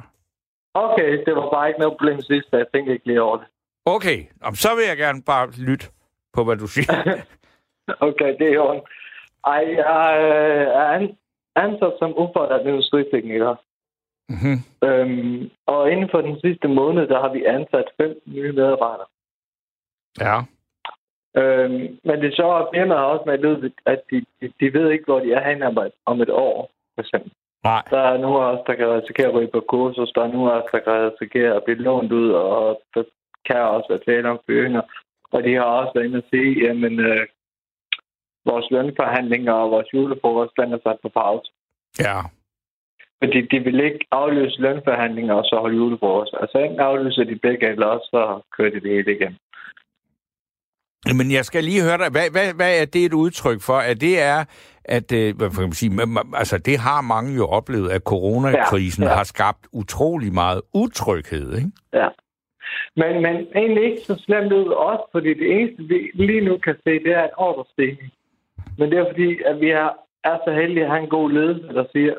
Okay, 0.73 1.25
det 1.25 1.35
var 1.35 1.49
bare 1.49 1.67
ikke 1.67 1.79
noget 1.79 1.97
problem 1.97 2.21
sidst, 2.21 2.49
så 2.49 2.57
jeg 2.57 2.65
tænkte 2.73 2.93
ikke 2.93 3.07
lige 3.07 3.21
over 3.21 3.37
det. 3.37 3.47
Okay, 3.85 4.17
så 4.53 4.69
vil 4.75 4.85
jeg 4.89 4.97
gerne 4.97 5.21
bare 5.25 5.51
lytte 5.67 5.85
på, 6.33 6.43
hvad 6.43 6.57
du 6.57 6.67
siger. 6.67 6.93
okay, 8.07 8.37
det 8.39 8.47
er 8.47 8.53
jo 8.53 8.81
Ej, 9.45 9.75
jeg 9.77 10.27
er 10.65 11.07
ansat 11.55 11.93
som 11.99 12.17
ufaglært 12.17 12.67
industritekniker. 12.67 13.55
Mm-hmm. 14.29 14.57
Øhm, 14.87 15.49
og 15.65 15.91
inden 15.91 16.09
for 16.11 16.21
den 16.21 16.39
sidste 16.39 16.67
måned, 16.67 17.07
der 17.07 17.21
har 17.21 17.33
vi 17.33 17.43
ansat 17.43 17.87
fem 18.01 18.21
nye 18.25 18.51
medarbejdere. 18.51 19.07
Ja. 20.19 20.41
Øhm, 21.41 21.99
men 22.07 22.15
det 22.21 22.27
er 22.27 22.35
så, 22.41 22.47
at 22.61 22.67
firmaet 22.73 22.99
har 22.99 23.07
også 23.13 23.25
med, 23.25 23.71
at 23.85 24.01
de, 24.11 24.25
de, 24.41 24.53
de 24.59 24.73
ved 24.73 24.91
ikke, 24.91 25.05
hvor 25.05 25.19
de 25.19 25.33
er 25.33 25.49
henne 25.49 25.67
om 26.05 26.21
et, 26.21 26.29
år, 26.29 26.71
for 26.95 27.01
eksempel. 27.01 27.31
Nej. 27.63 27.83
Der 27.89 27.99
er 27.99 28.17
nogle 28.17 28.39
af 28.43 28.51
os, 28.53 28.63
der 28.67 28.73
kan 28.73 28.87
risikere 28.87 29.27
at 29.27 29.33
ryge 29.33 29.53
på 29.53 29.59
kursus. 29.59 30.11
Der 30.15 30.21
er 30.23 30.33
nogle 30.33 30.51
af 30.51 30.57
os, 30.61 30.69
der 30.71 30.79
kan 30.79 31.11
risikere 31.11 31.55
at 31.55 31.63
blive 31.63 31.83
lånt 31.87 32.11
ud, 32.11 32.31
og 32.31 32.81
der 32.93 33.03
kan 33.45 33.57
også 33.57 33.87
være 33.89 34.05
tale 34.07 34.29
om 34.29 34.39
fyringer. 34.47 34.81
Og 35.31 35.43
de 35.43 35.53
har 35.53 35.63
også 35.63 35.91
været 35.95 36.05
inde 36.05 36.17
og 36.17 36.29
sige, 36.31 36.65
jamen, 36.65 36.99
øh, 36.99 37.27
vores 38.45 38.71
lønforhandlinger 38.71 39.53
og 39.53 39.71
vores 39.71 39.93
julefrokost, 39.93 40.51
den 40.59 40.73
er 40.73 40.79
sat 40.83 40.97
på 41.01 41.09
pause. 41.09 41.51
Ja. 41.99 42.17
Fordi 43.23 43.41
de 43.41 43.59
vil 43.59 43.79
ikke 43.79 44.05
aflyse 44.11 44.61
lønforhandlinger 44.61 45.33
og 45.33 45.45
så 45.45 45.55
holde 45.55 45.77
julefrokost. 45.77 46.33
Altså 46.41 46.57
enten 46.57 46.79
aflyser 46.79 47.23
de 47.23 47.35
begge, 47.35 47.69
eller 47.69 47.85
også 47.85 48.07
så 48.11 48.41
kører 48.57 48.69
de 48.69 48.81
det 48.81 48.91
hele 48.91 49.15
igen. 49.15 49.37
Men 51.05 51.31
jeg 51.31 51.45
skal 51.45 51.63
lige 51.63 51.83
høre 51.83 51.97
dig, 51.97 52.09
hvad, 52.11 52.27
hvad, 52.31 52.53
hvad 52.53 52.81
er 52.81 52.85
det 52.85 53.05
et 53.05 53.13
udtryk 53.13 53.61
for? 53.61 53.77
At 53.77 54.01
det 54.01 54.21
er, 54.21 54.45
at 54.85 55.11
øh, 55.11 55.37
hvad 55.37 55.49
kan 55.49 55.61
man 55.61 55.71
sige, 55.71 55.91
altså 56.33 56.57
det 56.57 56.77
har 56.79 57.01
mange 57.01 57.35
jo 57.35 57.45
oplevet, 57.47 57.89
at 57.89 58.01
coronakrisen 58.01 59.03
ja, 59.03 59.09
ja. 59.09 59.15
har 59.15 59.23
skabt 59.23 59.67
utrolig 59.71 60.33
meget 60.33 60.61
utryghed, 60.73 61.47
ikke? 61.57 61.71
Ja. 61.93 62.09
Men, 62.95 63.21
men 63.21 63.35
egentlig 63.55 63.83
ikke 63.83 64.01
så 64.01 64.15
slemt 64.25 64.53
ud 64.53 64.67
også, 64.67 65.05
fordi 65.11 65.33
det 65.33 65.47
eneste, 65.51 65.83
vi 65.83 66.11
lige 66.13 66.45
nu 66.45 66.57
kan 66.57 66.75
se, 66.83 66.91
det 67.05 67.13
er 67.13 67.23
en 67.23 67.37
ordrestigning. 67.37 68.11
Men 68.77 68.91
det 68.91 68.99
er 68.99 69.05
fordi, 69.11 69.43
at 69.45 69.61
vi 69.61 69.69
er, 69.69 69.89
er 70.23 70.37
så 70.45 70.51
heldige 70.59 70.83
at 70.83 70.89
have 70.91 71.03
en 71.03 71.09
god 71.09 71.31
ledelse, 71.31 71.67
der 71.67 71.85
siger, 71.91 72.13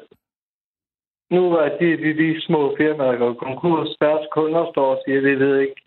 nu 1.31 1.53
er 1.53 1.69
de, 1.79 1.89
de, 2.03 2.11
de 2.23 2.41
små 2.47 2.75
firmaer, 2.77 3.11
der 3.11 3.19
går 3.19 3.35
konkurs, 3.35 3.97
deres 4.01 4.27
kunder 4.33 4.71
står 4.73 4.91
og 4.95 5.03
siger, 5.05 5.21
vi 5.21 5.35
ved 5.35 5.61
ikke, 5.61 5.81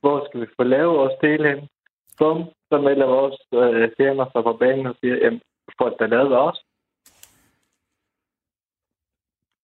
hvor 0.00 0.26
skal 0.26 0.40
vi 0.40 0.46
få 0.56 0.62
lavet 0.62 0.98
vores 0.98 1.18
del 1.22 1.46
hen. 1.46 1.60
Bum, 2.20 2.38
så 2.70 2.76
melder 2.86 3.06
vores 3.06 3.38
øh, 3.60 3.90
firma 3.96 4.24
sig 4.32 4.42
på 4.48 4.52
banen 4.60 4.86
og 4.86 4.96
siger, 5.00 5.16
jamen, 5.24 5.40
får 5.78 5.88
det 5.88 6.10
lavet 6.10 6.36
også. 6.46 6.62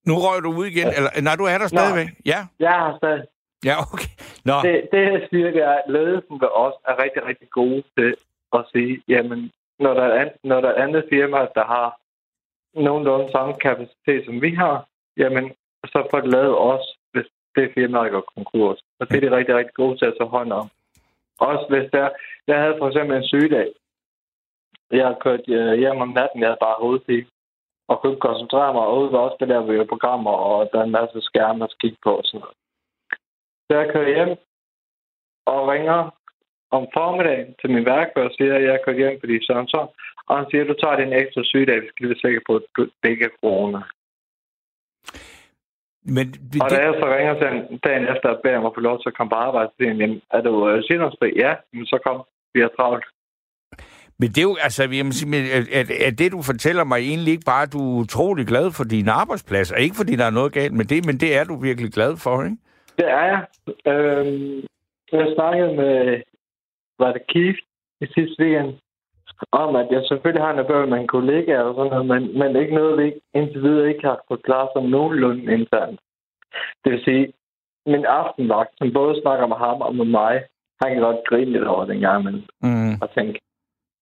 Nu 0.08 0.14
røg 0.24 0.42
du 0.42 0.50
ud 0.58 0.66
igen, 0.66 0.88
ja. 0.88 0.96
eller 0.96 1.10
nej, 1.26 1.34
du 1.36 1.44
er 1.44 1.58
der 1.58 1.66
stadigvæk? 1.66 2.08
Nå. 2.08 2.22
Ja. 2.32 2.40
Jeg 2.66 2.74
har 2.82 2.96
stadig. 3.00 3.24
Ja, 3.68 3.74
okay. 3.92 4.12
Nå. 4.48 4.56
Det, 4.66 4.76
det 4.92 5.04
siger, 5.30 5.50
det 5.56 5.62
er, 5.62 5.76
at 5.80 5.90
ledelsen 5.96 6.36
ved 6.44 6.52
os 6.64 6.76
er 6.88 6.94
rigtig, 7.04 7.22
rigtig 7.30 7.48
gode 7.50 7.82
til 7.96 8.10
at 8.52 8.62
sige, 8.72 9.02
jamen, 9.08 9.40
når 9.78 9.94
der 9.94 10.08
er, 10.20 10.28
når 10.44 10.60
der 10.60 10.68
er 10.68 10.82
andet 10.84 11.04
firma, 11.12 11.38
der 11.58 11.64
har 11.74 11.88
nogenlunde 12.86 13.32
samme 13.32 13.54
kapacitet, 13.54 14.24
som 14.24 14.42
vi 14.42 14.50
har, 14.54 14.86
jamen, 15.16 15.44
så 15.84 16.08
får 16.10 16.20
det 16.20 16.30
lavet 16.30 16.58
os, 16.58 16.86
hvis 17.12 17.26
det 17.56 17.72
firma 17.74 18.08
går 18.08 18.24
konkurs. 18.36 18.78
Og 19.00 19.08
det 19.08 19.16
er 19.16 19.28
de 19.28 19.36
rigtig, 19.36 19.54
rigtig 19.56 19.74
gode 19.74 19.98
til 19.98 20.06
at 20.06 20.14
tage 20.18 20.34
hånd 20.36 20.52
om. 20.52 20.68
Også 21.40 21.66
hvis 21.68 21.90
der... 21.92 22.08
Jeg 22.46 22.58
havde 22.62 22.76
for 22.78 22.88
eksempel 22.88 23.16
en 23.16 23.28
sygedag. 23.28 23.68
Jeg 24.90 25.06
har 25.06 25.16
kørt 25.24 25.40
øh, 25.48 25.72
hjem 25.78 26.00
om 26.00 26.08
natten, 26.08 26.40
jeg 26.40 26.48
havde 26.48 26.64
bare 26.66 26.82
hovedpine. 26.84 27.26
Og 27.88 28.00
kunne 28.00 28.12
ikke 28.12 28.28
koncentrere 28.28 28.72
mig, 28.72 28.82
og 28.82 28.98
ude 29.00 29.20
også 29.24 29.36
det 29.40 29.48
der 29.48 29.60
ved 29.62 29.86
programmer, 29.86 30.30
og 30.30 30.68
der 30.72 30.78
er 30.78 30.84
en 30.84 30.98
masse 31.00 31.20
skærme 31.20 31.64
at 31.64 31.74
kigge 31.80 31.98
på 32.02 32.12
og 32.16 32.24
sådan 32.24 32.40
noget. 32.40 32.56
Så 33.66 33.72
jeg 33.78 33.92
kører 33.92 34.14
hjem 34.14 34.36
og 35.46 35.68
ringer 35.68 36.10
om 36.70 36.86
formiddagen 36.94 37.54
til 37.60 37.70
min 37.70 37.84
værkfører 37.84 38.28
og 38.28 38.34
siger, 38.38 38.54
at 38.54 38.64
jeg 38.64 38.80
kører 38.84 38.96
hjem, 38.96 39.20
fordi 39.20 39.46
sådan 39.46 39.68
så. 39.68 39.86
Og 40.26 40.36
han 40.38 40.46
siger, 40.50 40.62
at 40.62 40.68
du 40.68 40.74
tager 40.74 40.96
din 40.96 41.12
ekstra 41.12 41.42
sygedag, 41.44 41.82
vi 41.82 41.88
skal 41.88 42.08
være 42.08 42.24
sikre 42.24 42.42
på, 42.46 42.56
at 42.56 42.62
du 42.76 42.82
ikke 43.10 43.24
er 43.24 43.36
corona. 43.40 43.80
Men 46.14 46.26
det, 46.52 46.62
og 46.62 46.70
da 46.70 46.76
jeg 46.86 46.94
så 47.00 47.06
ringer 47.16 47.34
til 47.34 47.78
dagen 47.84 48.04
efter 48.14 48.28
at 48.28 48.40
bede 48.42 48.56
om 48.56 48.66
at 48.66 48.72
få 48.74 48.80
lov 48.80 48.96
til 48.98 49.08
at 49.08 49.16
komme 49.16 49.30
på 49.30 49.36
arbejde, 49.36 49.68
så 49.70 49.74
siger 49.76 50.06
han, 50.06 50.20
er 50.30 50.40
du 50.40 50.82
sygdomsfri? 50.82 51.32
Ja, 51.36 51.54
men 51.72 51.86
så 51.86 51.98
kom, 52.06 52.16
vi 52.54 52.60
har 52.60 52.70
travlt. 52.76 53.06
Men 54.18 54.28
det 54.28 54.38
er 54.38 54.48
jo, 54.50 54.56
altså, 54.66 54.82
jeg 54.92 55.06
må 55.06 55.12
sige, 55.12 55.52
at, 55.78 55.90
at 55.90 56.18
det, 56.18 56.32
du 56.32 56.42
fortæller 56.42 56.84
mig 56.84 56.98
egentlig 56.98 57.32
ikke 57.32 57.50
bare, 57.52 57.62
at 57.62 57.72
du 57.72 57.78
er 57.78 58.00
utrolig 58.00 58.46
glad 58.46 58.70
for 58.76 58.84
din 58.84 59.08
arbejdsplads, 59.08 59.72
og 59.72 59.80
ikke 59.80 59.96
fordi 59.96 60.16
der 60.16 60.24
er 60.24 60.38
noget 60.38 60.52
galt 60.52 60.72
med 60.72 60.84
det, 60.84 61.06
men 61.06 61.16
det 61.20 61.36
er 61.38 61.44
du 61.44 61.56
virkelig 61.56 61.92
glad 61.92 62.16
for, 62.16 62.42
ikke? 62.44 62.56
Det 62.98 63.08
er 63.10 63.24
jeg. 63.32 63.42
Øhm, 63.92 64.64
jeg 65.12 65.32
snakkede 65.34 65.72
med, 65.76 66.22
var 66.98 67.12
det 67.12 67.22
Keith 67.28 67.58
i 68.00 68.06
sidste 68.06 68.42
weekend, 68.42 68.74
om 69.52 69.76
at 69.76 69.88
jeg 69.90 70.02
selvfølgelig 70.08 70.42
har 70.42 70.52
en 70.52 70.66
bøger 70.66 70.86
med 70.86 70.98
en 70.98 71.06
kollega 71.16 71.58
og 71.58 71.74
sådan 71.74 71.90
noget, 71.90 72.06
men, 72.06 72.38
men 72.38 72.62
ikke 72.62 72.74
noget, 72.74 72.98
vi 72.98 73.04
ikke, 73.04 73.20
indtil 73.34 73.62
videre 73.62 73.88
ikke 73.88 74.06
har 74.06 74.20
fået 74.28 74.42
klar 74.42 74.70
som 74.74 74.84
nogenlunde 74.84 75.52
internt. 75.52 76.00
Det 76.84 76.92
vil 76.92 77.04
sige, 77.04 77.32
min 77.86 78.04
aftenvagt, 78.04 78.72
som 78.78 78.92
både 78.92 79.20
snakker 79.22 79.46
med 79.46 79.56
ham 79.56 79.80
og 79.80 79.94
med 79.94 80.04
mig, 80.04 80.44
han 80.82 80.92
kan 80.92 81.02
godt 81.02 81.26
grine 81.28 81.52
lidt 81.52 81.64
over 81.64 81.84
den 81.84 82.00
gang, 82.00 82.24
men 82.24 82.34
mm. 82.62 82.94
og 83.02 83.08
tænke, 83.14 83.40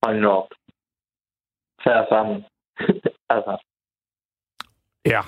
hold 0.04 0.20
nu 0.20 0.28
op. 0.28 0.48
Tag 1.84 2.06
sammen. 2.08 2.44
altså. 3.34 3.54
Ja. 5.06 5.20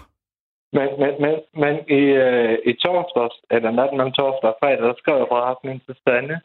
Men, 0.73 0.89
men, 1.01 1.13
men, 1.25 1.35
men 1.63 1.75
i, 2.01 2.03
øh, 2.25 2.59
i 2.71 2.73
torsdags, 2.73 3.37
eller 3.51 3.71
natten 3.71 4.01
om 4.01 4.13
torsdag 4.13 4.51
og 4.51 4.57
fredag, 4.61 4.83
der 4.83 4.95
skrev 4.99 5.17
jeg 5.17 5.27
forretningen 5.31 5.81
til 5.87 5.97
Stande. 6.01 6.41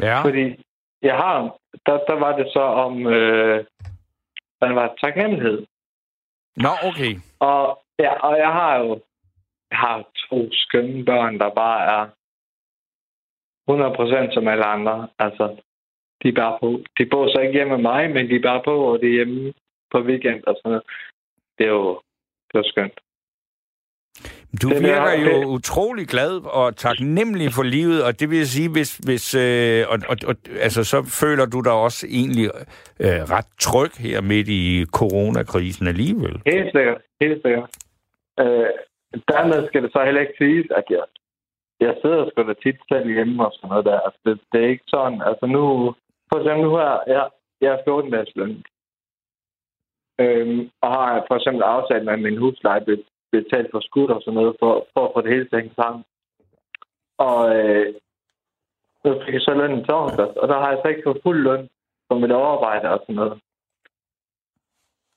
Ja. 0.00 0.22
Fordi 0.24 0.64
jeg 1.04 1.16
har, 1.16 1.56
der, 1.86 1.96
der 2.08 2.16
var 2.24 2.36
det 2.36 2.46
så 2.52 2.64
om, 2.84 3.06
øh, 3.06 3.64
hvad 4.58 4.72
var 4.72 4.94
taknemmelighed. 5.00 5.66
Nå, 6.56 6.72
okay. 6.88 7.12
Og, 7.40 7.82
ja, 7.98 8.12
og 8.28 8.38
jeg 8.38 8.52
har 8.52 8.78
jo 8.78 9.00
jeg 9.70 9.78
har 9.78 10.10
to 10.30 10.48
skønne 10.52 11.04
børn, 11.04 11.38
der 11.38 11.50
bare 11.50 11.80
er 11.96 12.04
100% 14.30 14.34
som 14.34 14.48
alle 14.48 14.64
andre. 14.64 15.08
Altså, 15.18 15.56
de 16.22 16.28
er 16.28 16.32
bare 16.32 16.58
på. 16.60 16.68
De 16.98 17.06
bor 17.10 17.28
så 17.28 17.38
ikke 17.40 17.52
hjemme 17.52 17.74
med 17.76 17.82
mig, 17.82 18.10
men 18.10 18.28
de 18.28 18.36
er 18.36 18.48
bare 18.50 18.62
på, 18.64 18.74
og 18.92 19.00
de 19.00 19.06
er 19.06 19.12
hjemme 19.18 19.54
på 19.90 19.98
weekend 20.00 20.44
og 20.46 20.54
sådan 20.56 20.70
noget. 20.70 20.82
Det 21.58 21.64
er 21.66 21.70
jo, 21.70 22.00
det 22.52 22.58
er 22.58 22.70
skønt. 22.72 22.98
Du 24.62 24.68
det 24.68 24.82
virker 24.82 25.10
er, 25.14 25.20
jo 25.20 25.40
det... 25.40 25.46
utrolig 25.46 26.06
glad 26.06 26.32
og 26.60 26.76
taknemmelig 26.76 27.48
for 27.52 27.62
livet, 27.62 28.04
og 28.04 28.20
det 28.20 28.30
vil 28.30 28.46
sige, 28.48 28.68
hvis, 28.72 28.96
hvis 28.96 29.34
øh, 29.34 29.84
og, 29.92 29.98
og, 30.08 30.16
og, 30.30 30.34
altså, 30.66 30.84
så 30.84 30.98
føler 31.22 31.46
du 31.46 31.60
dig 31.60 31.72
også 31.72 32.06
egentlig 32.10 32.46
øh, 33.04 33.20
ret 33.34 33.50
tryg 33.60 33.92
her 34.06 34.20
midt 34.20 34.48
i 34.48 34.84
coronakrisen 34.98 35.86
alligevel. 35.86 36.34
Helt 36.46 36.70
sikkert, 36.76 37.00
helt 37.20 37.42
sikkert. 37.44 37.70
Øh, 38.40 38.70
dermed 39.32 39.68
skal 39.68 39.82
det 39.82 39.92
så 39.92 40.00
heller 40.04 40.20
ikke 40.20 40.38
siges, 40.38 40.66
at 40.78 40.84
jeg, 40.90 41.04
jeg 41.80 41.94
sidder 42.02 42.30
sgu 42.30 42.42
da 42.42 42.54
tit 42.54 42.80
selv 42.92 43.08
hjemme 43.14 43.46
og 43.46 43.52
sådan 43.54 43.68
noget 43.70 43.84
der. 43.84 44.00
Altså, 44.00 44.20
det, 44.26 44.40
det 44.52 44.64
er 44.64 44.68
ikke 44.68 44.88
sådan, 44.96 45.22
altså 45.30 45.46
nu, 45.46 45.62
for 46.30 46.36
eksempel 46.38 46.62
nu 46.64 46.76
her, 46.76 46.92
jeg, 47.06 47.24
jeg 47.60 47.70
er 47.72 47.84
14 47.84 48.10
dages 48.10 48.36
løn. 48.36 48.62
Øhm, 50.22 50.60
og 50.82 50.88
har 50.96 51.24
for 51.28 51.34
eksempel 51.36 51.62
aftalt 51.62 52.04
med 52.04 52.16
min 52.16 52.38
husleje 52.38 52.84
betalt 53.42 53.68
for 53.70 53.80
skud 53.80 54.08
og 54.16 54.20
sådan 54.22 54.34
noget, 54.40 54.56
for, 54.60 54.86
for 54.92 55.02
at 55.06 55.12
få 55.14 55.20
det 55.20 55.32
hele 55.32 55.44
til 55.44 55.56
at 55.56 55.62
hænge 55.62 55.74
sammen. 55.82 56.04
Og 57.18 57.56
øh, 57.56 57.94
så 59.02 59.08
fik 59.24 59.34
jeg 59.34 59.40
så 59.42 59.54
løn 59.54 59.78
i 59.78 59.84
torsdags, 59.84 60.36
og 60.42 60.48
der 60.48 60.58
har 60.58 60.70
jeg 60.70 60.80
så 60.82 60.88
ikke 60.88 61.06
fået 61.06 61.22
fuld 61.22 61.40
løn 61.42 61.68
for 62.08 62.18
mit 62.18 62.32
overarbejde 62.32 62.90
og 62.94 63.00
sådan 63.02 63.14
noget. 63.14 63.38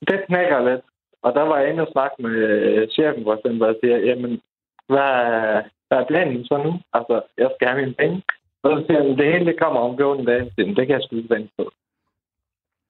Det 0.07 0.25
knækker 0.27 0.69
lidt. 0.69 0.85
Og 1.21 1.33
der 1.33 1.41
var 1.41 1.57
jeg 1.59 1.69
inde 1.69 1.85
og 1.85 1.91
snakke 1.91 2.15
med 2.21 2.31
øh, 2.31 2.87
chefen, 2.87 3.23
for 3.23 3.33
eksempel, 3.33 3.63
og 3.69 3.75
siger, 3.83 3.97
jamen, 3.97 4.41
hvad, 4.87 5.11
hvad 5.87 5.97
er 5.99 6.07
planen 6.07 6.45
så 6.45 6.57
nu? 6.57 6.71
Altså, 6.93 7.21
jeg 7.37 7.49
skal 7.55 7.67
have 7.67 7.81
mine 7.81 7.93
penge. 7.93 8.23
Og 8.63 8.67
så 8.71 8.85
siger 8.85 8.99
han, 9.03 9.17
det 9.17 9.33
hele 9.33 9.45
det 9.45 9.59
kommer 9.59 9.79
om 9.79 9.97
14 9.97 10.25
dage. 10.25 10.51
Det 10.57 10.87
kan 10.87 10.95
jeg 10.95 11.03
sgu 11.03 11.15
ikke 11.15 11.35
vente 11.35 11.51
på. 11.57 11.71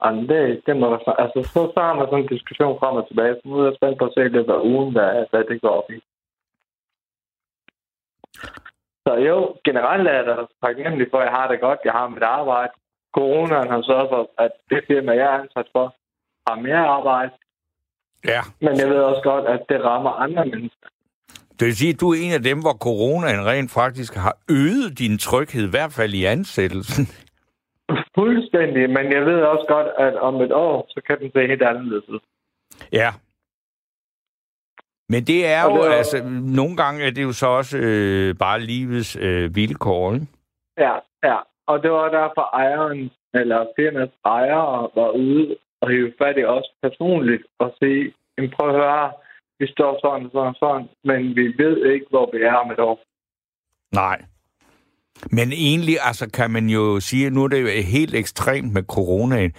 Jamen, 0.03 0.23
det, 0.29 0.61
det 0.65 0.77
må 0.77 0.85
være 0.89 1.21
Altså, 1.23 1.39
så, 1.53 1.59
så 1.73 1.79
har 1.87 1.93
man 1.93 2.07
sådan 2.07 2.23
en 2.23 2.33
diskussion 2.35 2.79
frem 2.79 2.95
og 2.95 3.07
tilbage. 3.07 3.35
Så 3.35 3.41
nu 3.45 3.55
er 3.59 3.65
jeg 3.65 3.77
spændt 3.77 3.99
på 3.99 4.05
at 4.05 4.13
se 4.13 4.23
lidt 4.27 4.49
af 4.49 4.61
ugen, 4.71 4.91
hvad, 4.95 5.11
hvad 5.31 5.43
det 5.49 5.61
går 5.61 5.73
op 5.79 5.89
i. 5.95 5.99
Så 9.05 9.11
jo, 9.29 9.37
generelt 9.67 10.07
er 10.07 10.23
der 10.29 10.45
taknemmelig 10.63 11.07
for, 11.11 11.17
at 11.17 11.25
jeg 11.27 11.35
har 11.39 11.47
det 11.51 11.59
godt. 11.59 11.79
Jeg 11.85 11.93
har 11.99 12.07
mit 12.07 12.23
arbejde. 12.23 12.73
Coronaen 13.17 13.69
har 13.73 13.81
sørget 13.81 14.09
for, 14.13 14.21
at 14.45 14.51
det 14.69 14.81
firma, 14.87 15.11
jeg 15.11 15.27
er 15.33 15.39
ansat 15.41 15.69
for, 15.75 15.95
har 16.47 16.55
mere 16.67 16.83
arbejde. 16.97 17.31
Ja. 18.25 18.41
Men 18.61 18.79
jeg 18.79 18.89
ved 18.89 18.99
også 19.11 19.21
godt, 19.21 19.45
at 19.45 19.61
det 19.69 19.83
rammer 19.83 20.11
andre 20.11 20.45
mennesker. 20.45 20.87
Det 21.59 21.65
vil 21.65 21.75
sige, 21.75 21.93
at 21.93 21.99
du 22.01 22.09
er 22.11 22.17
en 22.25 22.31
af 22.31 22.43
dem, 22.43 22.59
hvor 22.61 22.73
coronaen 22.73 23.45
rent 23.45 23.71
faktisk 23.71 24.15
har 24.15 24.37
øget 24.49 24.99
din 24.99 25.17
tryghed, 25.17 25.67
i 25.67 25.69
hvert 25.69 25.93
fald 25.93 26.13
i 26.13 26.25
ansættelsen. 26.25 27.05
Fuldstændig, 28.19 28.89
men 28.89 29.11
jeg 29.11 29.25
ved 29.25 29.41
også 29.41 29.65
godt, 29.67 29.87
at 29.97 30.15
om 30.15 30.35
et 30.41 30.51
år, 30.51 30.87
så 30.89 31.01
kan 31.07 31.19
den 31.19 31.31
se 31.31 31.47
helt 31.47 31.61
anderledes 31.61 32.09
ud. 32.09 32.19
Ja. 32.91 33.09
Men 35.09 35.23
det 35.23 35.45
er 35.45 35.63
jo, 35.63 35.75
det 35.77 35.87
er, 35.87 35.97
altså, 35.97 36.23
nogle 36.61 36.75
gange 36.77 37.03
er 37.07 37.11
det 37.11 37.23
jo 37.23 37.31
så 37.31 37.47
også 37.47 37.77
øh, 37.77 38.35
bare 38.39 38.59
livets 38.59 39.15
øh, 39.15 39.55
vilkår, 39.55 40.13
ikke? 40.13 40.27
Ja, 40.77 40.95
ja. 41.23 41.37
Og 41.67 41.83
det 41.83 41.91
var 41.91 42.09
derfor 42.09 42.49
ejeren, 42.53 43.11
eller 43.33 43.65
firmaets 43.75 44.17
ejer, 44.25 44.91
var 44.99 45.09
ude 45.09 45.57
og 45.81 45.89
hive 45.89 46.13
fat 46.17 46.37
i 46.37 46.43
os 46.43 46.67
personligt 46.83 47.43
og 47.59 47.75
sige, 47.79 48.13
prøv 48.55 48.69
at 48.69 48.75
høre, 48.75 49.11
vi 49.59 49.67
står 49.67 49.99
sådan 50.01 50.25
og 50.25 50.31
sådan 50.31 50.47
og 50.47 50.55
sådan, 50.59 50.89
men 51.03 51.35
vi 51.35 51.45
ved 51.63 51.85
ikke, 51.93 52.05
hvor 52.09 52.29
vi 52.33 52.41
er 52.43 52.53
om 52.53 52.71
et 52.71 52.79
år. 52.79 52.99
Nej. 53.93 54.21
Men 55.31 55.51
egentlig, 55.51 55.97
altså 56.01 56.29
kan 56.29 56.51
man 56.51 56.69
jo 56.69 56.99
sige, 56.99 57.29
nu 57.29 57.43
er 57.43 57.47
det 57.47 57.61
jo 57.61 57.67
helt 57.67 58.15
ekstremt 58.15 58.73
med 58.73 58.83
coronaen, 58.83 59.53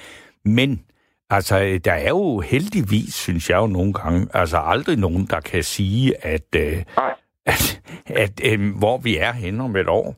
men 0.45 0.87
altså, 1.31 1.81
der 1.85 1.93
er 1.93 2.09
jo 2.09 2.41
heldigvis, 2.41 3.15
synes 3.15 3.51
jeg 3.51 3.57
jo 3.57 3.67
nogle 3.67 3.93
gange, 3.93 4.29
altså 4.35 4.57
aldrig 4.57 4.97
nogen, 4.97 5.27
der 5.27 5.41
kan 5.41 5.63
sige, 5.63 6.27
at, 6.27 6.49
øh, 6.57 6.79
at, 7.47 7.81
at 8.07 8.41
øh, 8.53 8.61
hvor 8.79 8.99
vi 8.99 9.17
er 9.17 9.33
henne 9.33 9.65
om 9.65 9.77
et 9.77 9.89
år. 9.89 10.15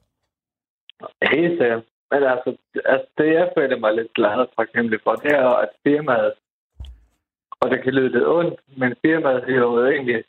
Helt 1.23 1.59
sikkert. 1.61 1.85
Men 2.11 2.23
altså, 2.23 2.57
altså, 2.85 3.07
det 3.19 3.27
jeg 3.35 3.53
føler 3.57 3.79
mig 3.79 3.95
lidt 3.95 4.15
glad 4.15 4.35
og 4.45 4.49
taknemmelig 4.57 5.01
for, 5.05 5.15
det 5.15 5.33
er 5.33 5.49
at 5.49 5.69
firmaet, 5.85 6.33
og 7.61 7.71
det 7.71 7.83
kan 7.83 7.93
lyde 7.93 8.13
lidt 8.13 8.27
ondt, 8.27 8.61
men 8.77 8.95
firmaet 9.05 9.45
har 9.45 9.53
jo 9.53 9.87
egentlig 9.87 10.25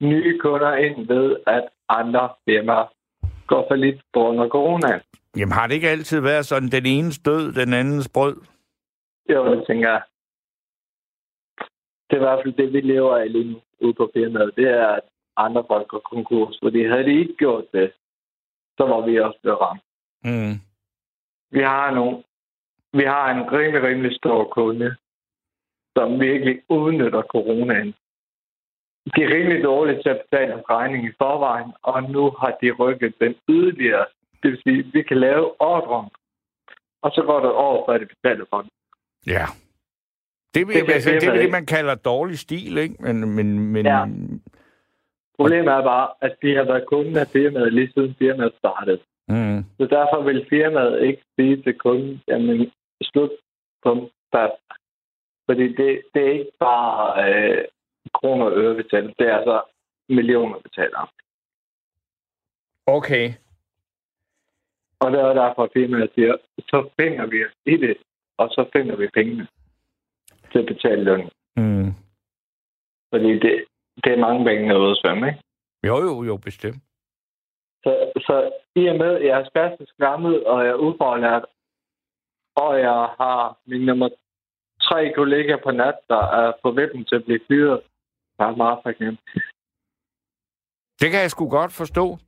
nye 0.00 0.38
kunder 0.38 0.74
ind 0.74 1.06
ved, 1.06 1.36
at 1.46 1.68
andre 1.88 2.28
firmaer 2.44 2.95
går 3.46 3.64
for 3.68 3.74
lidt 3.74 4.00
på 4.12 4.28
under 4.28 4.48
corona. 4.48 5.00
Jamen 5.36 5.52
har 5.52 5.66
det 5.66 5.74
ikke 5.74 5.88
altid 5.88 6.20
været 6.20 6.46
sådan, 6.46 6.68
den 6.68 6.86
ene 6.86 7.10
død, 7.24 7.52
den 7.52 7.72
andens 7.72 8.08
brød? 8.08 8.36
Jo, 9.30 9.54
det 9.54 9.64
tænker 9.66 9.88
jeg. 9.90 10.02
Det 12.10 12.16
er 12.16 12.20
i 12.22 12.26
hvert 12.26 12.40
fald 12.44 12.54
det, 12.54 12.72
vi 12.72 12.80
lever 12.80 13.16
af 13.16 13.32
lige 13.32 13.52
nu 13.52 13.60
ude 13.80 13.94
på 13.94 14.10
firmaet. 14.14 14.56
Det 14.56 14.68
er, 14.68 14.88
at 14.88 15.00
andre 15.36 15.64
folk 15.68 15.88
går 15.88 15.98
konkurs. 15.98 16.58
Fordi 16.62 16.86
havde 16.86 17.04
de 17.04 17.20
ikke 17.20 17.36
gjort 17.36 17.64
det, 17.72 17.92
så 18.78 18.84
var 18.86 19.06
vi 19.06 19.20
også 19.20 19.38
blevet 19.42 19.60
ramt. 19.60 19.82
Mm. 20.24 20.54
Vi 21.50 21.60
har 21.62 21.90
nogle, 21.90 22.22
vi 22.92 23.04
har 23.04 23.30
en 23.34 23.52
rimelig, 23.52 23.82
rimelig 23.82 24.16
stor 24.16 24.44
kunde, 24.44 24.96
som 25.96 26.20
virkelig 26.20 26.62
udnytter 26.68 27.22
coronaen. 27.22 27.94
De 29.14 29.22
er 29.24 29.34
rimelig 29.34 29.64
dårlige 29.64 30.02
til 30.02 30.08
at 30.08 30.22
betale 30.24 30.52
en 30.54 30.70
regning 30.70 31.06
i 31.06 31.12
forvejen, 31.18 31.72
og 31.82 32.02
nu 32.02 32.30
har 32.40 32.58
de 32.62 32.70
rykket 32.70 33.14
den 33.20 33.34
yderligere. 33.48 34.06
Det 34.42 34.50
vil 34.50 34.60
sige, 34.62 34.78
at 34.78 34.94
vi 34.94 35.02
kan 35.02 35.18
lave 35.20 35.60
ordren, 35.60 36.08
og 37.02 37.10
så 37.10 37.22
går 37.22 37.40
det 37.40 37.50
over, 37.50 37.86
før 37.86 37.98
de 37.98 38.06
betaler 38.06 38.44
for 38.50 38.60
den. 38.60 38.70
Ja. 39.26 39.46
Det, 40.54 40.66
det, 40.66 40.92
altså, 40.94 41.10
det, 41.10 41.20
det 41.20 41.28
er 41.28 41.42
det, 41.42 41.50
man 41.50 41.66
kalder 41.66 41.94
dårlig 41.94 42.38
stil, 42.38 42.78
ikke? 42.78 42.94
Men, 43.00 43.16
men, 43.36 43.58
men... 43.72 43.86
Ja. 43.86 44.04
Problemet 45.38 45.72
er 45.72 45.82
bare, 45.82 46.08
at 46.20 46.36
de 46.42 46.54
har 46.56 46.64
været 46.64 46.86
kunden 46.86 47.16
af 47.16 47.26
firmaet 47.26 47.72
lige 47.72 47.92
siden 47.94 48.14
firmaet 48.18 48.52
startede. 48.58 49.00
Mm. 49.28 49.64
Så 49.78 49.86
derfor 49.86 50.22
vil 50.22 50.46
firmaet 50.48 51.02
ikke 51.02 51.22
sige 51.38 51.62
til 51.62 51.78
kunden, 51.78 52.22
jamen 52.28 52.72
slut 53.02 53.30
på 53.82 54.10
fast. 54.34 54.62
Fordi 55.46 55.68
det, 55.68 56.02
det 56.14 56.22
er 56.26 56.32
ikke 56.32 56.56
bare 56.60 57.30
øh, 57.30 57.64
kroner 58.14 58.44
og 58.46 58.52
øre 58.52 58.74
betalt, 58.74 59.18
det 59.18 59.28
er 59.28 59.36
altså 59.36 59.62
millioner 60.08 60.58
betaler. 60.58 61.12
Okay. 62.86 63.32
Og 65.00 65.12
det 65.12 65.20
er 65.20 65.32
derfor, 65.32 65.62
at 65.62 65.70
firmaet 65.72 66.10
siger, 66.14 66.36
så 66.58 66.88
finder 67.00 67.26
vi 67.26 67.44
os 67.44 67.52
i 67.66 67.76
det, 67.76 67.96
og 68.38 68.48
så 68.48 68.68
finder 68.72 68.96
vi 68.96 69.08
pengene 69.14 69.46
til 70.52 70.58
at 70.58 70.66
betale 70.66 71.04
løn. 71.04 71.30
Mm. 71.56 71.90
Fordi 73.10 73.32
det, 73.38 73.64
det 74.04 74.12
er 74.12 74.24
mange 74.26 74.44
penge 74.44 74.68
noget 74.68 74.90
at 74.90 74.98
svømme, 75.02 75.26
ikke? 75.28 75.40
Jo, 75.86 75.96
jo, 76.06 76.24
jo, 76.24 76.36
bestemt. 76.36 76.82
Så, 77.84 78.12
så 78.16 78.50
i 78.74 78.86
og 78.86 78.96
med, 78.96 79.14
at 79.14 79.24
jeg 79.24 79.40
er 79.40 79.48
spastisk 79.48 79.96
gammel, 79.98 80.46
og 80.46 80.64
jeg 80.64 80.70
er 80.70 80.82
ufaglært, 80.86 81.44
og 82.56 82.80
jeg 82.80 83.00
har 83.20 83.58
min 83.66 83.80
nummer 83.80 84.08
tre 84.82 85.12
kollegaer 85.12 85.56
på 85.64 85.70
nat, 85.70 85.98
der 86.08 86.22
er 86.40 86.52
på 86.62 86.70
vippen 86.70 87.04
til 87.04 87.16
at 87.16 87.24
blive 87.24 87.40
fyret, 87.48 87.80
meget 88.38 88.78
taknemmelig. 88.84 89.20
Det 91.00 91.10
kan 91.10 91.20
jeg 91.20 91.30
sgu 91.30 91.48
godt 91.48 91.72
forstå. 91.72 92.18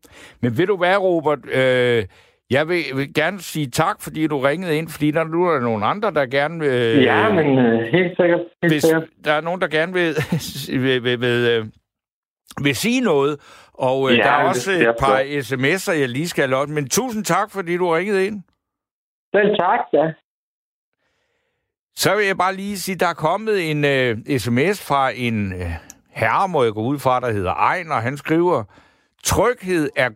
Men 0.41 0.59
ved 0.59 0.67
du 0.67 0.77
hvad, 0.77 0.97
Robert? 0.97 1.39
Øh, 1.53 2.05
jeg 2.51 2.69
vil, 2.69 2.83
vil 2.95 3.15
gerne 3.15 3.41
sige 3.41 3.71
tak, 3.71 4.01
fordi 4.01 4.27
du 4.27 4.39
ringede 4.39 4.79
ind, 4.79 4.89
fordi 4.89 5.11
der 5.11 5.25
nu 5.25 5.49
er 5.49 5.53
der 5.53 5.61
nogle 5.61 5.87
andre, 5.87 6.11
der 6.11 6.27
gerne 6.27 6.59
vil... 6.59 6.69
Øh, 6.69 7.03
ja, 7.03 7.33
men 7.33 7.59
øh, 7.59 7.81
helt 7.81 8.17
sikkert. 8.17 8.41
Helt 8.63 8.73
hvis 8.73 8.83
sikkert. 8.83 9.09
der 9.25 9.33
er 9.33 9.41
nogen, 9.41 9.61
der 9.61 9.69
gerne 9.69 9.93
vil, 9.93 10.15
vil, 10.83 11.05
vil, 11.05 11.21
vil, 11.21 11.49
øh, 11.51 11.67
vil 12.65 12.77
sige 12.77 13.01
noget, 13.01 13.41
og 13.75 14.11
øh, 14.11 14.19
Ja, 14.19 14.23
der 14.23 14.31
er 14.31 14.39
det 14.39 14.49
også 14.49 14.61
skal 14.61 14.89
et 14.89 14.97
par 15.01 15.19
sms'er, 15.19 15.93
jeg 15.93 16.09
lige 16.09 16.29
skal 16.29 16.49
have 16.49 16.67
Men 16.67 16.89
tusind 16.89 17.25
tak, 17.25 17.51
fordi 17.51 17.77
du 17.77 17.89
ringede 17.91 18.27
ind. 18.27 18.43
Selv 19.35 19.57
tak, 19.57 19.81
ja. 19.93 20.13
Så 21.95 22.17
vil 22.17 22.27
jeg 22.27 22.37
bare 22.37 22.55
lige 22.55 22.79
sige, 22.79 22.99
der 22.99 23.07
er 23.07 23.15
kommet 23.15 23.71
en 23.71 23.85
øh, 23.85 24.39
sms 24.39 24.87
fra 24.89 25.11
en 25.11 25.53
øh, 25.53 25.88
herre, 26.19 26.49
må 26.49 26.65
jeg 26.65 26.73
gå 26.73 26.83
ud 26.83 26.99
fra, 26.99 27.21
der 27.21 27.33
hedder 27.33 27.53
Ejner. 27.55 27.95
Han 27.95 28.17
skriver, 28.17 28.65
tryghed 29.25 29.91
er, 29.97 30.11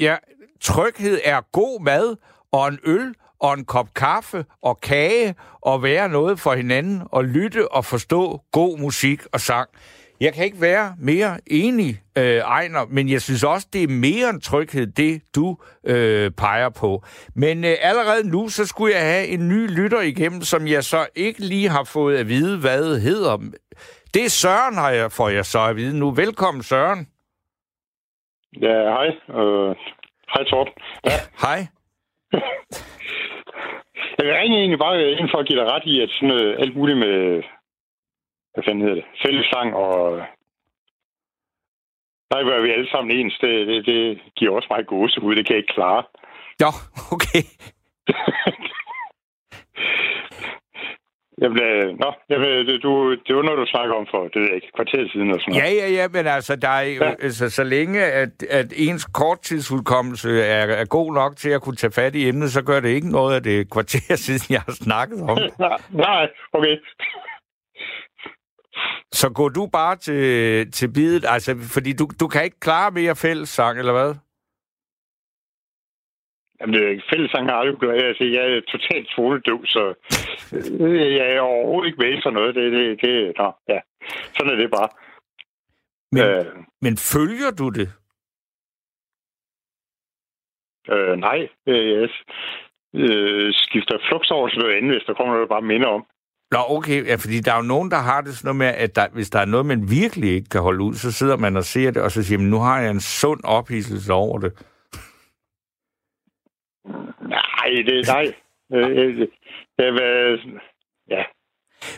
ja, 0.00 0.16
tryghed 0.60 1.20
er 1.24 1.40
god 1.52 1.80
mad 1.80 2.16
og 2.52 2.68
en 2.68 2.78
øl 2.84 3.14
og 3.40 3.54
en 3.54 3.64
kop 3.64 3.94
kaffe 3.94 4.44
og 4.62 4.80
kage 4.80 5.34
og 5.60 5.82
være 5.82 6.08
noget 6.08 6.40
for 6.40 6.54
hinanden 6.54 7.02
og 7.06 7.24
lytte 7.24 7.72
og 7.72 7.84
forstå 7.84 8.40
god 8.52 8.78
musik 8.78 9.22
og 9.32 9.40
sang. 9.40 9.68
Jeg 10.20 10.32
kan 10.32 10.44
ikke 10.44 10.60
være 10.60 10.94
mere 10.98 11.38
enig, 11.46 12.02
øh, 12.18 12.36
Ejner, 12.36 12.86
men 12.90 13.08
jeg 13.08 13.22
synes 13.22 13.44
også, 13.44 13.66
det 13.72 13.82
er 13.82 13.88
mere 13.88 14.30
en 14.30 14.40
tryghed, 14.40 14.86
det 14.86 15.22
du 15.34 15.56
øh, 15.86 16.30
peger 16.30 16.68
på. 16.68 17.04
Men 17.34 17.64
øh, 17.64 17.76
allerede 17.80 18.28
nu, 18.28 18.48
så 18.48 18.66
skulle 18.66 18.94
jeg 18.94 19.02
have 19.02 19.26
en 19.26 19.48
ny 19.48 19.70
lytter 19.70 20.00
igennem, 20.00 20.42
som 20.42 20.66
jeg 20.66 20.84
så 20.84 21.06
ikke 21.14 21.40
lige 21.40 21.68
har 21.68 21.84
fået 21.84 22.16
at 22.16 22.28
vide, 22.28 22.58
hvad 22.58 22.90
det 22.90 23.00
hedder. 23.00 23.38
Det 24.14 24.24
er 24.24 24.28
Søren, 24.28 24.74
har 24.74 24.90
jeg, 24.90 25.12
får 25.12 25.28
jeg 25.28 25.44
så 25.44 25.60
at 25.70 25.76
vide 25.76 25.98
nu. 25.98 26.10
Velkommen, 26.10 26.62
Søren. 26.62 27.08
Ja, 28.60 28.78
hej. 28.96 29.08
Øh, 29.38 29.76
hej, 30.32 30.44
Torben. 30.50 30.72
Ja. 31.04 31.18
Hej. 31.44 31.58
Jeg 34.18 34.26
vil 34.26 34.34
ringe 34.34 34.58
egentlig 34.58 34.78
bare 34.78 35.10
ind 35.10 35.28
for 35.30 35.38
at 35.38 35.46
give 35.46 35.60
dig 35.60 35.72
ret 35.72 35.82
i, 35.86 36.00
at 36.00 36.10
sådan 36.10 36.28
noget, 36.28 36.56
alt 36.58 36.76
muligt 36.76 36.98
med, 36.98 37.42
hvad 38.52 38.64
fanden 38.64 38.80
hedder 38.82 38.94
det, 38.94 39.04
fællessang 39.26 39.74
og 39.74 40.22
der 42.30 42.44
var 42.44 42.60
vi 42.60 42.70
alle 42.70 42.90
sammen 42.90 43.16
ens. 43.16 43.38
Det, 43.40 43.66
det, 43.66 43.86
det 43.86 44.20
giver 44.36 44.56
også 44.56 44.68
mig 44.70 44.86
gåse 44.86 45.20
ud. 45.22 45.36
Det 45.36 45.46
kan 45.46 45.54
jeg 45.54 45.62
ikke 45.62 45.74
klare. 45.74 46.02
Ja, 46.60 46.70
okay. 47.14 47.42
Jamen, 51.40 51.62
øh, 51.62 51.98
nå, 51.98 52.12
jeg 52.28 52.40
ved, 52.40 52.78
du, 52.78 53.16
det 53.26 53.36
var 53.36 53.42
noget, 53.42 53.58
du 53.58 53.66
snakker 53.66 53.94
om 53.94 54.06
for, 54.10 54.22
det 54.22 54.36
ved 54.40 54.46
jeg 54.46 54.54
ikke, 54.54 54.72
kvarter 54.76 55.08
siden 55.12 55.30
og 55.30 55.40
sådan 55.40 55.54
Ja, 55.54 55.68
ja, 55.80 55.88
ja, 55.88 56.08
men 56.08 56.26
altså, 56.26 56.56
der 56.56 56.68
er, 56.68 56.82
ja. 56.82 57.14
altså 57.20 57.50
så 57.50 57.64
længe, 57.64 58.04
at, 58.04 58.42
at 58.50 58.72
ens 58.76 59.04
korttidsudkommelse 59.04 60.30
er, 60.42 60.66
er 60.66 60.84
god 60.84 61.14
nok 61.14 61.36
til 61.36 61.50
at 61.50 61.62
kunne 61.62 61.76
tage 61.76 61.92
fat 61.92 62.14
i 62.14 62.28
emnet, 62.28 62.52
så 62.52 62.62
gør 62.62 62.80
det 62.80 62.88
ikke 62.88 63.10
noget 63.10 63.34
af 63.34 63.42
det 63.42 63.70
kvarter 63.70 64.16
siden, 64.24 64.54
jeg 64.54 64.62
har 64.66 64.72
snakket 64.72 65.22
om 65.30 65.36
det. 65.36 65.58
nej, 65.58 65.78
nej, 65.90 66.28
okay. 66.52 66.76
Så 69.12 69.30
går 69.30 69.48
du 69.48 69.68
bare 69.72 69.96
til, 69.96 70.72
til 70.72 70.92
bidet, 70.92 71.24
altså, 71.28 71.56
fordi 71.74 71.92
du, 71.92 72.08
du 72.20 72.28
kan 72.28 72.44
ikke 72.44 72.60
klare 72.60 72.90
mere 72.90 73.16
fællessang, 73.16 73.78
eller 73.78 73.92
hvad? 73.92 74.14
Jamen, 76.62 76.74
det, 76.74 77.04
fællessang 77.10 77.44
har 77.48 77.56
aldrig 77.56 77.78
gjort. 77.78 78.02
Altså, 78.02 78.24
jeg 78.24 78.44
er 78.52 78.60
totalt 78.74 79.08
tonedøv, 79.08 79.60
så 79.66 79.82
øh, 80.84 81.14
jeg 81.18 81.26
er 81.36 81.40
overhovedet 81.40 81.86
ikke 81.88 82.02
med 82.02 82.22
for 82.24 82.30
noget. 82.30 82.54
Det, 82.54 82.72
det, 82.72 83.00
det, 83.02 83.32
nå, 83.38 83.48
ja. 83.68 83.80
Sådan 84.36 84.52
er 84.52 84.58
det 84.62 84.70
bare. 84.78 84.88
Men, 86.12 86.22
øh, 86.22 86.44
men 86.84 86.96
følger 86.96 87.50
du 87.50 87.68
det? 87.68 87.88
Øh, 90.92 91.16
nej, 91.26 91.48
øh, 91.66 91.90
jeg 91.90 92.08
øh, 92.94 93.52
skifter 93.54 93.98
flux 94.08 94.30
over 94.30 94.48
til 94.48 94.58
noget 94.58 94.76
andet, 94.76 94.92
hvis 94.94 95.06
der 95.06 95.14
kommer 95.14 95.32
noget, 95.34 95.48
der 95.48 95.54
bare 95.54 95.70
minder 95.72 95.88
om. 95.88 96.04
Nå, 96.50 96.58
okay, 96.68 97.06
ja, 97.06 97.14
fordi 97.14 97.40
der 97.40 97.52
er 97.52 97.56
jo 97.56 97.72
nogen, 97.74 97.90
der 97.90 97.96
har 97.96 98.20
det 98.20 98.36
sådan 98.36 98.46
noget 98.48 98.56
med, 98.56 98.84
at 98.84 98.96
der, 98.96 99.06
hvis 99.12 99.30
der 99.30 99.38
er 99.38 99.44
noget, 99.44 99.66
man 99.66 99.90
virkelig 99.90 100.30
ikke 100.30 100.48
kan 100.48 100.60
holde 100.60 100.84
ud, 100.84 100.94
så 100.94 101.12
sidder 101.12 101.36
man 101.36 101.56
og 101.56 101.64
ser 101.64 101.90
det, 101.90 102.02
og 102.02 102.10
så 102.10 102.22
siger 102.22 102.38
man, 102.38 102.48
nu 102.48 102.58
har 102.58 102.80
jeg 102.80 102.90
en 102.90 103.00
sund 103.00 103.40
ophidselse 103.44 104.12
over 104.12 104.38
det. 104.38 104.52
Nej, 107.28 107.68
det 107.86 108.06
nej. 108.06 108.32
Øh, 108.72 109.16
det, 109.16 109.30
det, 109.78 109.84
ja. 111.10 111.24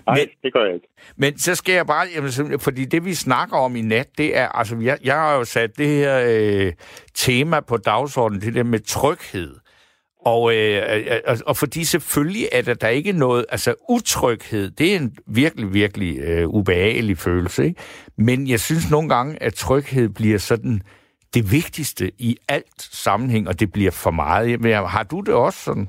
Nej, 0.07 0.16
men, 0.18 0.28
det 0.43 0.53
gør 0.53 0.64
jeg 0.64 0.74
ikke. 0.74 0.89
Men 1.16 1.39
så 1.39 1.55
skal 1.55 1.74
jeg 1.74 1.87
bare, 1.87 2.07
jamen, 2.14 2.61
fordi 2.61 2.85
det 2.85 3.05
vi 3.05 3.14
snakker 3.14 3.57
om 3.57 3.76
i 3.76 3.80
nat, 3.80 4.18
det 4.18 4.37
er, 4.39 4.49
altså 4.49 4.76
jeg, 4.82 4.99
jeg 5.05 5.14
har 5.14 5.37
jo 5.37 5.45
sat 5.45 5.78
det 5.78 5.89
her 5.89 6.24
øh, 6.28 6.72
tema 7.14 7.61
på 7.61 7.76
dagsordenen, 7.76 8.43
det 8.43 8.55
der 8.55 8.62
med 8.62 8.80
tryghed. 8.80 9.55
Og, 10.26 10.57
øh, 10.57 11.07
og, 11.26 11.37
og 11.47 11.57
fordi 11.57 11.85
selvfølgelig 11.85 12.49
er 12.53 12.62
der, 12.62 12.74
der 12.74 12.89
ikke 12.89 13.12
noget, 13.12 13.47
altså 13.49 13.74
utryghed, 13.89 14.70
det 14.70 14.93
er 14.93 14.97
en 14.97 15.16
virkelig, 15.26 15.74
virkelig 15.74 16.18
øh, 16.18 16.49
ubehagelig 16.49 17.18
følelse, 17.18 17.64
ikke? 17.64 17.80
Men 18.18 18.49
jeg 18.49 18.61
synes 18.61 18.91
nogle 18.91 19.09
gange, 19.09 19.43
at 19.43 19.55
tryghed 19.55 20.09
bliver 20.09 20.39
sådan 20.39 20.82
det 21.35 21.53
vigtigste 21.53 22.12
i 22.18 22.37
alt 22.49 22.82
sammenhæng, 22.82 23.49
og 23.49 23.61
det 23.61 23.72
bliver 23.72 23.91
for 24.05 24.11
meget. 24.11 24.89
Har 24.89 25.03
du 25.03 25.20
det 25.20 25.35
også 25.35 25.59
sådan? 25.59 25.89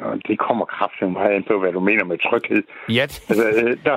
Øh, 0.00 0.06
det. 0.06 0.10
Øh, 0.10 0.10
øh, 0.10 0.12
øh, 0.12 0.30
øh, 0.30 0.36
kommer 0.36 0.64
kraftigt 0.64 1.12
meget 1.12 1.34
an 1.36 1.44
på, 1.48 1.58
hvad 1.58 1.72
du 1.72 1.80
mener 1.80 2.04
med 2.04 2.18
tryghed. 2.18 2.62
Ja. 2.88 3.02
Altså, 3.02 3.46
øh, 3.48 3.84
der, 3.84 3.96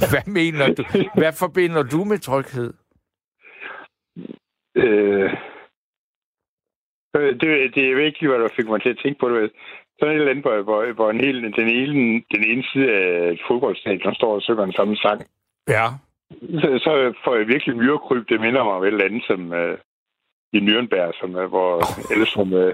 hvad 0.12 0.26
mener 0.26 0.74
du? 0.74 0.84
Hvad 1.20 1.32
forbinder 1.32 1.82
du 1.82 2.04
med 2.04 2.18
tryghed? 2.18 2.72
Øh, 4.74 5.30
det, 7.14 7.74
det 7.74 7.82
er 7.84 8.04
ikke 8.06 8.28
hvad 8.28 8.38
der 8.38 8.48
fik 8.56 8.68
mig 8.68 8.82
til 8.82 8.88
at 8.88 9.00
tænke 9.02 9.20
på 9.20 9.28
det. 9.28 9.52
Sådan 10.00 10.14
et 10.14 10.18
eller 10.18 10.30
andet, 10.30 10.44
hvor, 10.44 10.62
hvor, 10.62 10.92
hvor 10.92 11.10
en 11.10 11.20
hel, 11.20 11.42
den, 11.42 11.68
ene, 11.68 12.22
den 12.34 12.44
ene 12.50 12.64
side 12.72 12.90
af 12.90 13.32
et 13.32 13.40
fodboldstadion 13.48 14.14
står 14.14 14.34
og 14.34 14.42
synger 14.42 14.64
den 14.64 14.72
samme 14.72 14.96
sang. 14.96 15.20
Ja. 15.68 15.86
Så, 16.60 16.68
så 16.84 17.14
får 17.24 17.36
jeg 17.36 17.48
virkelig 17.48 17.76
myrekryb. 17.76 18.28
Det 18.28 18.40
minder 18.40 18.64
mig 18.64 18.72
om 18.72 18.82
et 18.82 18.86
eller 18.86 19.04
andet, 19.04 19.24
som 19.26 19.40
uh, 19.52 19.74
i 20.52 20.58
Nürnberg, 20.66 21.20
som, 21.20 21.34
uh, 21.34 21.44
hvor 21.44 21.70
oh. 21.76 22.12
ellers 22.12 22.28
som, 22.28 22.52
uh, 22.52 22.72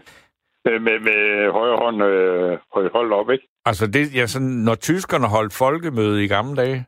med, 0.64 0.98
med, 1.08 1.50
højre 1.52 1.76
hånd 1.76 1.96
uh, 1.96 2.92
holdt 2.92 3.12
op, 3.12 3.30
ikke? 3.30 3.48
Altså, 3.64 3.86
det, 3.86 4.14
ja, 4.14 4.26
sådan, 4.26 4.48
når 4.68 4.74
tyskerne 4.74 5.26
holdt 5.26 5.52
folkemøde 5.52 6.24
i 6.24 6.28
gamle 6.28 6.56
dage? 6.56 6.86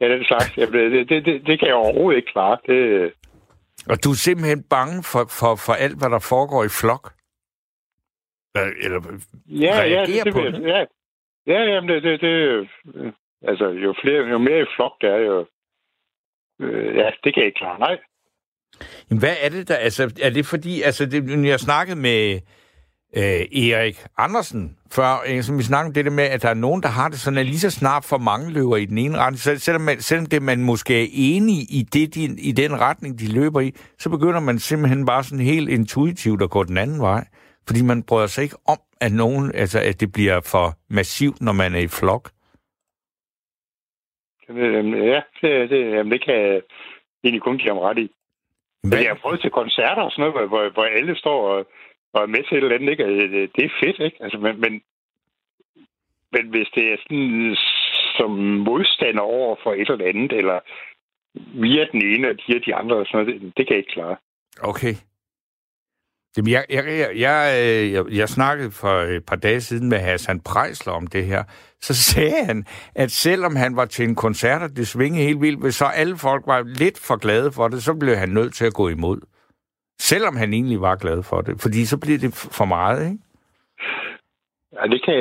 Ja, 0.00 0.08
det 0.08 0.20
er 0.20 0.24
slags. 0.24 0.56
Ja, 0.56 0.66
det, 0.66 1.08
det, 1.08 1.24
det, 1.26 1.46
det 1.46 1.58
kan 1.58 1.68
jeg 1.68 1.74
overhovedet 1.74 2.16
ikke 2.16 2.32
klare. 2.32 2.56
Det, 2.66 3.12
og 3.90 4.04
du 4.04 4.10
er 4.10 4.14
simpelthen 4.14 4.62
bange 4.62 5.02
for, 5.02 5.24
for, 5.40 5.52
for 5.66 5.72
alt, 5.72 5.98
hvad 5.98 6.10
der 6.10 6.18
foregår 6.18 6.64
i 6.64 6.68
flok? 6.80 7.12
Eller 8.54 9.00
ja, 9.48 9.82
ja, 9.82 10.00
det, 10.06 10.24
det, 10.24 10.34
det, 10.34 10.62
ja. 10.62 10.84
Ja, 11.46 11.62
jamen 11.62 11.88
det, 11.88 12.02
det, 12.02 12.20
det, 12.20 12.68
altså 13.42 13.68
jo 13.68 13.94
flere, 14.02 14.28
jo 14.28 14.38
mere 14.38 14.60
i 14.60 14.66
flok 14.76 14.92
der 15.00 15.10
er, 15.14 15.20
jo, 15.20 15.46
øh, 16.60 16.96
ja, 16.96 17.10
det 17.24 17.34
kan 17.34 17.40
jeg 17.40 17.46
ikke 17.46 17.58
klare, 17.58 17.78
nej. 17.78 17.98
Jamen, 19.10 19.20
hvad 19.20 19.36
er 19.40 19.48
det 19.48 19.68
der, 19.68 19.76
altså, 19.76 20.02
er 20.22 20.30
det 20.30 20.46
fordi, 20.46 20.82
altså, 20.82 21.06
det, 21.06 21.46
jeg 21.46 21.60
snakkede 21.60 21.98
med, 21.98 22.40
øh, 23.16 23.62
Erik 23.68 24.04
Andersen 24.18 24.76
før, 24.92 25.24
øh, 25.28 25.42
som 25.42 25.58
vi 25.58 25.62
snakkede 25.62 25.88
om 25.88 25.94
det 25.94 26.04
der 26.04 26.10
med, 26.10 26.24
at 26.24 26.42
der 26.42 26.48
er 26.48 26.54
nogen, 26.54 26.82
der 26.82 26.88
har 26.88 27.08
det 27.08 27.20
sådan, 27.20 27.38
at 27.38 27.46
lige 27.46 27.58
så 27.58 27.70
snart 27.70 28.04
for 28.04 28.18
mange 28.18 28.50
løber 28.50 28.76
i 28.76 28.84
den 28.84 28.98
ene 28.98 29.18
retning, 29.18 29.40
så 29.40 29.58
selvom, 29.58 29.82
man, 29.82 30.00
selvom 30.00 30.26
det, 30.26 30.42
man 30.42 30.64
måske 30.64 31.02
er 31.02 31.08
enig 31.12 31.56
i, 31.56 31.88
det, 31.92 32.14
de, 32.14 32.24
i 32.38 32.52
den 32.52 32.80
retning, 32.80 33.18
de 33.18 33.32
løber 33.32 33.60
i, 33.60 33.72
så 33.98 34.10
begynder 34.10 34.40
man 34.40 34.58
simpelthen 34.58 35.06
bare 35.06 35.24
sådan 35.24 35.44
helt 35.44 35.68
intuitivt 35.68 36.42
at 36.42 36.50
gå 36.50 36.64
den 36.64 36.78
anden 36.78 37.00
vej. 37.00 37.24
Fordi 37.66 37.82
man 37.82 38.02
bryder 38.02 38.26
sig 38.26 38.42
ikke 38.44 38.56
om, 38.68 38.78
at, 39.00 39.12
nogen, 39.12 39.54
altså, 39.54 39.78
at 39.80 40.00
det 40.00 40.12
bliver 40.12 40.40
for 40.52 40.66
massivt, 40.88 41.40
når 41.40 41.52
man 41.52 41.74
er 41.74 41.78
i 41.78 41.88
flok. 41.88 42.30
Ja, 44.48 45.20
det, 45.40 45.70
det, 45.70 45.80
jamen, 45.96 46.12
det 46.12 46.24
kan 46.24 46.34
jeg 46.34 46.62
egentlig 47.24 47.42
kun 47.42 47.58
give 47.58 47.72
ham 47.74 47.78
ret 47.78 47.98
i. 47.98 48.10
Men 48.82 48.92
jeg 48.92 49.08
har 49.08 49.20
prøvet 49.22 49.40
til 49.40 49.50
koncerter 49.50 50.02
og 50.02 50.10
sådan 50.10 50.32
noget, 50.32 50.48
hvor, 50.48 50.70
hvor, 50.70 50.84
alle 50.84 51.16
står 51.16 51.48
og 51.48 51.66
og 52.14 52.22
er 52.22 52.26
med 52.26 52.42
til 52.44 52.56
et 52.56 52.64
eller 52.64 52.76
andet, 52.76 52.90
ikke? 52.90 53.04
Det, 53.56 53.64
er 53.64 53.78
fedt, 53.82 53.98
ikke? 54.06 54.18
Altså, 54.24 54.38
men, 54.38 54.60
men, 54.60 54.72
men 56.32 56.44
hvis 56.52 56.68
det 56.74 56.84
er 56.92 56.96
sådan 57.02 57.56
som 58.16 58.30
modstander 58.68 59.22
over 59.22 59.56
for 59.62 59.72
et 59.72 59.90
eller 59.90 60.06
andet, 60.12 60.32
eller 60.32 60.58
via 61.62 61.84
den 61.92 62.02
ene 62.12 62.28
og 62.30 62.36
de, 62.46 62.60
de 62.66 62.74
andre, 62.74 62.96
og 62.96 63.06
sådan 63.06 63.26
noget, 63.26 63.40
det, 63.40 63.52
det 63.56 63.66
kan 63.66 63.74
jeg 63.76 63.82
ikke 63.82 63.92
klare. 63.92 64.16
Okay. 64.70 64.94
Jamen, 66.36 66.50
jeg, 66.50 66.64
jeg, 66.70 66.84
jeg, 66.86 67.10
jeg, 67.26 67.38
øh, 67.62 67.92
jeg, 67.92 68.04
jeg 68.20 68.28
snakkede 68.28 68.70
for 68.70 68.94
et 69.16 69.26
par 69.26 69.36
dage 69.36 69.60
siden 69.60 69.88
med 69.88 69.98
Hassan 69.98 70.40
Prejsler 70.40 70.92
om 70.92 71.06
det 71.06 71.24
her. 71.24 71.42
Så 71.80 71.94
sagde 72.10 72.44
han, 72.46 72.64
at 72.94 73.10
selvom 73.10 73.56
han 73.56 73.76
var 73.76 73.84
til 73.84 74.08
en 74.08 74.14
koncert, 74.14 74.62
og 74.62 74.76
det 74.76 74.86
svingede 74.86 75.24
helt 75.24 75.40
vildt, 75.40 75.62
hvis 75.62 75.74
så 75.74 75.84
alle 75.84 76.16
folk 76.16 76.42
var 76.46 76.62
lidt 76.62 76.98
for 77.08 77.16
glade 77.16 77.52
for 77.52 77.68
det, 77.68 77.82
så 77.82 77.94
blev 78.00 78.16
han 78.16 78.28
nødt 78.28 78.54
til 78.54 78.66
at 78.66 78.74
gå 78.74 78.88
imod. 78.88 79.20
Selvom 79.98 80.36
han 80.36 80.52
egentlig 80.52 80.80
var 80.80 80.96
glad 80.96 81.22
for 81.22 81.40
det. 81.40 81.54
Fordi 81.62 81.84
så 81.84 82.00
bliver 82.00 82.18
det 82.18 82.32
for 82.58 82.64
meget, 82.64 83.10
ikke? 83.10 83.24
Ja, 84.76 84.82
det 84.92 85.00
kan 85.04 85.14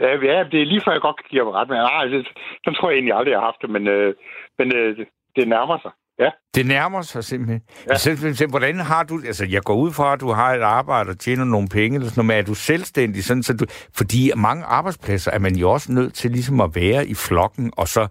ja, 0.00 0.10
ja, 0.30 0.44
det 0.50 0.58
er 0.62 0.70
lige 0.72 0.82
før 0.84 0.92
jeg 0.92 1.00
godt 1.00 1.16
kan 1.16 1.30
give 1.30 1.52
ret 1.52 1.68
med. 1.68 1.76
Nej, 1.76 2.04
det, 2.04 2.28
sådan 2.64 2.74
tror 2.74 2.90
jeg 2.90 2.96
egentlig 2.96 3.14
aldrig, 3.14 3.32
jeg 3.32 3.40
har 3.40 3.50
haft 3.50 3.62
det, 3.62 3.70
men, 3.70 3.88
øh, 3.88 4.14
men 4.58 4.76
øh, 4.76 5.06
det 5.36 5.48
nærmer 5.48 5.78
sig. 5.78 5.92
Ja. 6.18 6.30
Det 6.54 6.66
nærmer 6.66 7.02
sig 7.02 7.24
simpelthen. 7.24 7.62
Ja. 7.88 7.96
Så, 7.96 8.46
hvordan 8.50 8.76
har 8.76 9.02
du... 9.02 9.20
Altså, 9.26 9.46
jeg 9.50 9.62
går 9.62 9.74
ud 9.74 9.92
fra, 9.92 10.12
at 10.12 10.20
du 10.20 10.28
har 10.28 10.54
et 10.54 10.60
arbejde 10.60 11.10
og 11.10 11.18
tjener 11.18 11.44
nogle 11.44 11.68
penge, 11.68 11.94
eller 11.94 12.08
sådan 12.08 12.24
noget, 12.24 12.36
men 12.36 12.42
er 12.42 12.46
du 12.46 12.54
selvstændig? 12.54 13.24
Sådan, 13.24 13.42
så 13.42 13.56
du, 13.56 13.64
fordi 13.96 14.30
mange 14.36 14.64
arbejdspladser 14.64 15.30
er 15.30 15.38
man 15.38 15.54
jo 15.54 15.70
også 15.70 15.92
nødt 15.92 16.14
til 16.14 16.30
ligesom 16.30 16.60
at 16.60 16.70
være 16.74 17.06
i 17.06 17.14
flokken, 17.14 17.72
og 17.76 17.88
så 17.88 18.08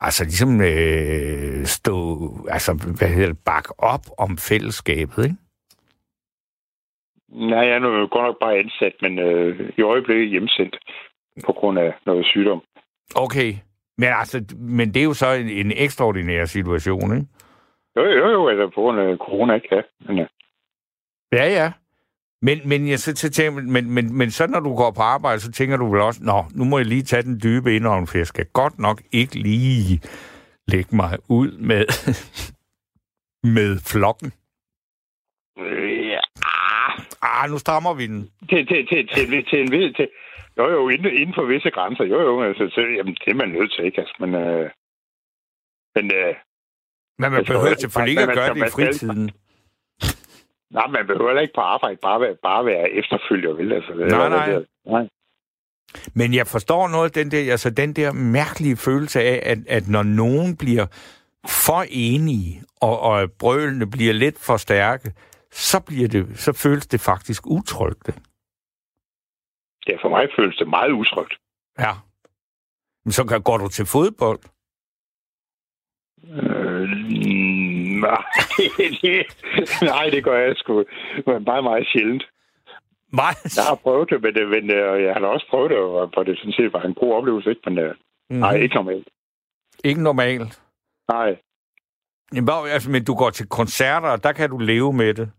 altså 0.00 0.24
ligesom 0.24 0.60
øh, 0.60 1.66
stå, 1.66 1.94
altså 2.50 2.72
hvad 2.98 3.08
hedder 3.08 3.28
det, 3.28 3.38
bakke 3.44 3.72
op 3.78 4.04
om 4.18 4.38
fællesskabet, 4.38 5.24
ikke? 5.24 5.36
Nej, 7.28 7.58
jeg 7.58 7.74
er 7.74 7.78
nu 7.78 8.06
godt 8.06 8.26
nok 8.26 8.38
bare 8.40 8.58
ansat, 8.58 8.92
men 9.02 9.18
øh, 9.18 9.70
i 9.78 9.82
øjeblikket 9.82 10.28
hjemsendt 10.28 10.76
på 11.46 11.52
grund 11.52 11.78
af 11.78 11.94
noget 12.06 12.26
sygdom. 12.26 12.62
Okay, 13.14 13.54
men 14.00 14.08
altså, 14.20 14.44
men 14.58 14.94
det 14.94 15.00
er 15.00 15.04
jo 15.04 15.14
så 15.14 15.32
en, 15.32 15.48
en 15.48 15.72
ekstraordinær 15.76 16.44
situation, 16.44 17.16
ikke? 17.16 17.26
Jo, 17.96 18.02
jo, 18.02 18.28
jo, 18.30 18.48
altså 18.48 18.66
på 18.74 18.80
grund 18.80 19.00
af 19.00 19.16
corona, 19.16 19.54
ikke? 19.54 19.68
Ja, 19.76 19.82
men, 20.06 20.16
ja. 20.18 20.26
ja, 21.32 21.46
ja. 21.58 21.72
Men, 22.42 22.58
men, 22.64 22.88
jeg 22.88 22.98
så, 22.98 23.16
så 23.16 23.30
tænker, 23.30 23.62
men, 23.62 23.90
men, 23.90 24.18
men 24.18 24.30
så 24.30 24.46
når 24.46 24.60
du 24.60 24.74
går 24.76 24.90
på 24.90 25.02
arbejde, 25.02 25.40
så 25.40 25.52
tænker 25.52 25.76
du 25.76 25.90
vel 25.90 26.00
også, 26.00 26.20
nå, 26.24 26.44
nu 26.54 26.64
må 26.64 26.78
jeg 26.78 26.86
lige 26.86 27.02
tage 27.02 27.22
den 27.22 27.40
dybe 27.42 27.76
indånd, 27.76 28.06
for 28.06 28.18
jeg 28.18 28.26
skal 28.26 28.46
godt 28.52 28.78
nok 28.78 29.02
ikke 29.12 29.34
lige 29.38 30.00
lægge 30.68 30.96
mig 30.96 31.18
ud 31.28 31.50
med, 31.58 31.84
med 33.56 33.70
flokken. 33.92 34.32
Ja. 36.12 36.20
Ah, 37.22 37.50
nu 37.50 37.58
strammer 37.58 37.94
vi 37.94 38.06
den. 38.06 38.30
Til, 38.50 38.66
til, 38.66 38.86
til, 38.86 39.08
til, 39.08 39.44
til 39.50 39.60
en 39.60 39.72
vid... 39.72 39.92
Til, 39.92 40.08
jo, 40.60 40.66
jo, 40.76 40.88
inden, 40.88 41.12
inden 41.20 41.34
for 41.34 41.44
visse 41.44 41.70
grænser. 41.70 42.04
Jo, 42.04 42.18
jo, 42.28 42.42
altså, 42.42 42.64
så, 42.74 42.80
jamen, 42.96 43.14
det 43.14 43.30
er 43.30 43.34
man 43.42 43.48
nødt 43.48 43.72
til, 43.72 43.84
ikke? 43.84 44.00
Altså, 44.00 44.16
men, 44.22 44.30
øh, 44.34 44.70
men, 45.96 46.04
øh, 46.18 46.34
men 47.20 47.32
man 47.32 47.44
behøver 47.44 47.74
selvfølgelig 47.78 48.12
ikke 48.12 48.30
at 48.32 48.38
gøre 48.38 48.54
det 48.54 48.66
i 48.66 48.70
fritiden. 48.76 49.30
Nej, 50.76 50.86
man 50.96 51.06
behøver 51.06 51.40
ikke 51.40 51.54
på 51.54 51.60
arbejde 51.60 51.98
bare 52.02 52.20
være, 52.20 52.36
bare 52.42 52.64
være 52.64 52.90
efterfølger, 52.90 53.52
vel? 53.52 53.72
Altså, 53.72 53.92
det, 53.92 54.10
nej, 54.10 54.28
nej. 54.28 54.46
Det, 54.46 54.66
nej. 54.86 55.08
Men 56.14 56.34
jeg 56.34 56.46
forstår 56.46 56.88
noget, 56.88 57.14
den 57.14 57.30
der, 57.30 57.50
altså 57.50 57.70
den 57.70 57.92
der 57.92 58.12
mærkelige 58.12 58.76
følelse 58.76 59.20
af, 59.20 59.42
at, 59.42 59.58
at 59.68 59.88
når 59.88 60.02
nogen 60.02 60.56
bliver 60.56 60.86
for 61.48 61.84
enige, 61.88 62.62
og, 62.80 63.00
og 63.00 63.32
brølene 63.38 63.90
bliver 63.90 64.12
lidt 64.12 64.38
for 64.38 64.56
stærke, 64.56 65.12
så, 65.52 65.80
bliver 65.80 66.08
det, 66.08 66.26
så 66.34 66.52
føles 66.52 66.86
det 66.86 67.00
faktisk 67.00 67.46
utrygt. 67.46 68.10
Ja, 69.88 69.96
for 70.02 70.08
mig 70.08 70.28
føles 70.38 70.56
det 70.56 70.68
meget 70.68 70.92
utrygt. 70.92 71.34
Ja. 71.78 71.92
Men 73.04 73.12
så 73.12 73.40
går 73.44 73.58
du 73.58 73.68
til 73.68 73.86
fodbold? 73.86 74.40
Øh, 76.24 76.88
nej, 78.06 78.22
det, 79.02 79.26
nej, 79.92 80.04
det 80.12 80.24
gør 80.24 80.38
jeg 80.38 80.56
sgu 80.56 80.84
meget, 81.26 81.64
meget 81.64 81.86
sjældent. 81.92 82.24
Meget? 83.12 83.56
Jeg 83.56 83.64
har 83.64 83.74
prøvet 83.74 84.10
det, 84.10 84.22
men, 84.22 84.50
men 84.50 84.70
øh, 84.70 85.02
jeg 85.02 85.14
har 85.14 85.26
også 85.26 85.46
prøvet 85.50 85.70
det, 85.70 85.78
og 85.78 86.26
det 86.26 86.38
sådan 86.38 86.52
set 86.52 86.72
var 86.72 86.82
en 86.82 86.94
god 86.94 87.12
oplevelse, 87.14 87.50
ikke? 87.50 87.62
men 87.64 87.74
mm-hmm. 87.74 88.38
nej, 88.38 88.54
ikke 88.54 88.74
normalt. 88.74 89.08
Ikke 89.84 90.02
normalt? 90.02 90.62
Nej. 91.08 91.36
Jamen, 92.34 92.48
altså, 92.72 92.90
men 92.90 93.04
du 93.04 93.14
går 93.14 93.30
til 93.30 93.48
koncerter, 93.48 94.08
og 94.08 94.24
der 94.24 94.32
kan 94.32 94.50
du 94.50 94.58
leve 94.58 94.92
med 94.92 95.14
det? 95.14 95.30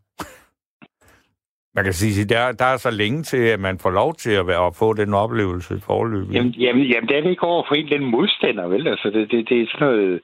Man 1.75 1.83
kan 1.83 1.93
sige, 1.93 2.21
at 2.21 2.29
der, 2.29 2.51
der 2.51 2.65
er 2.65 2.77
så 2.77 2.91
længe 2.91 3.23
til, 3.23 3.37
at 3.37 3.59
man 3.59 3.79
får 3.79 3.89
lov 3.89 4.15
til 4.15 4.31
at, 4.31 4.47
være, 4.47 4.65
at 4.65 4.75
få 4.75 4.93
den 4.93 5.13
oplevelse 5.13 5.79
forløbet. 5.79 6.33
Jamen, 6.33 6.51
jamen, 6.51 6.83
jamen, 6.83 7.09
det 7.09 7.17
er 7.17 7.21
det 7.21 7.29
ikke 7.29 7.43
over 7.43 7.63
for 7.67 7.75
en 7.75 7.83
eller 7.83 7.95
anden 7.95 8.11
modstander, 8.11 8.67
vel? 8.67 8.87
Altså, 8.87 9.09
det, 9.09 9.31
det, 9.31 9.49
det 9.49 9.61
er 9.61 9.67
sådan 9.71 9.87
noget... 9.87 10.21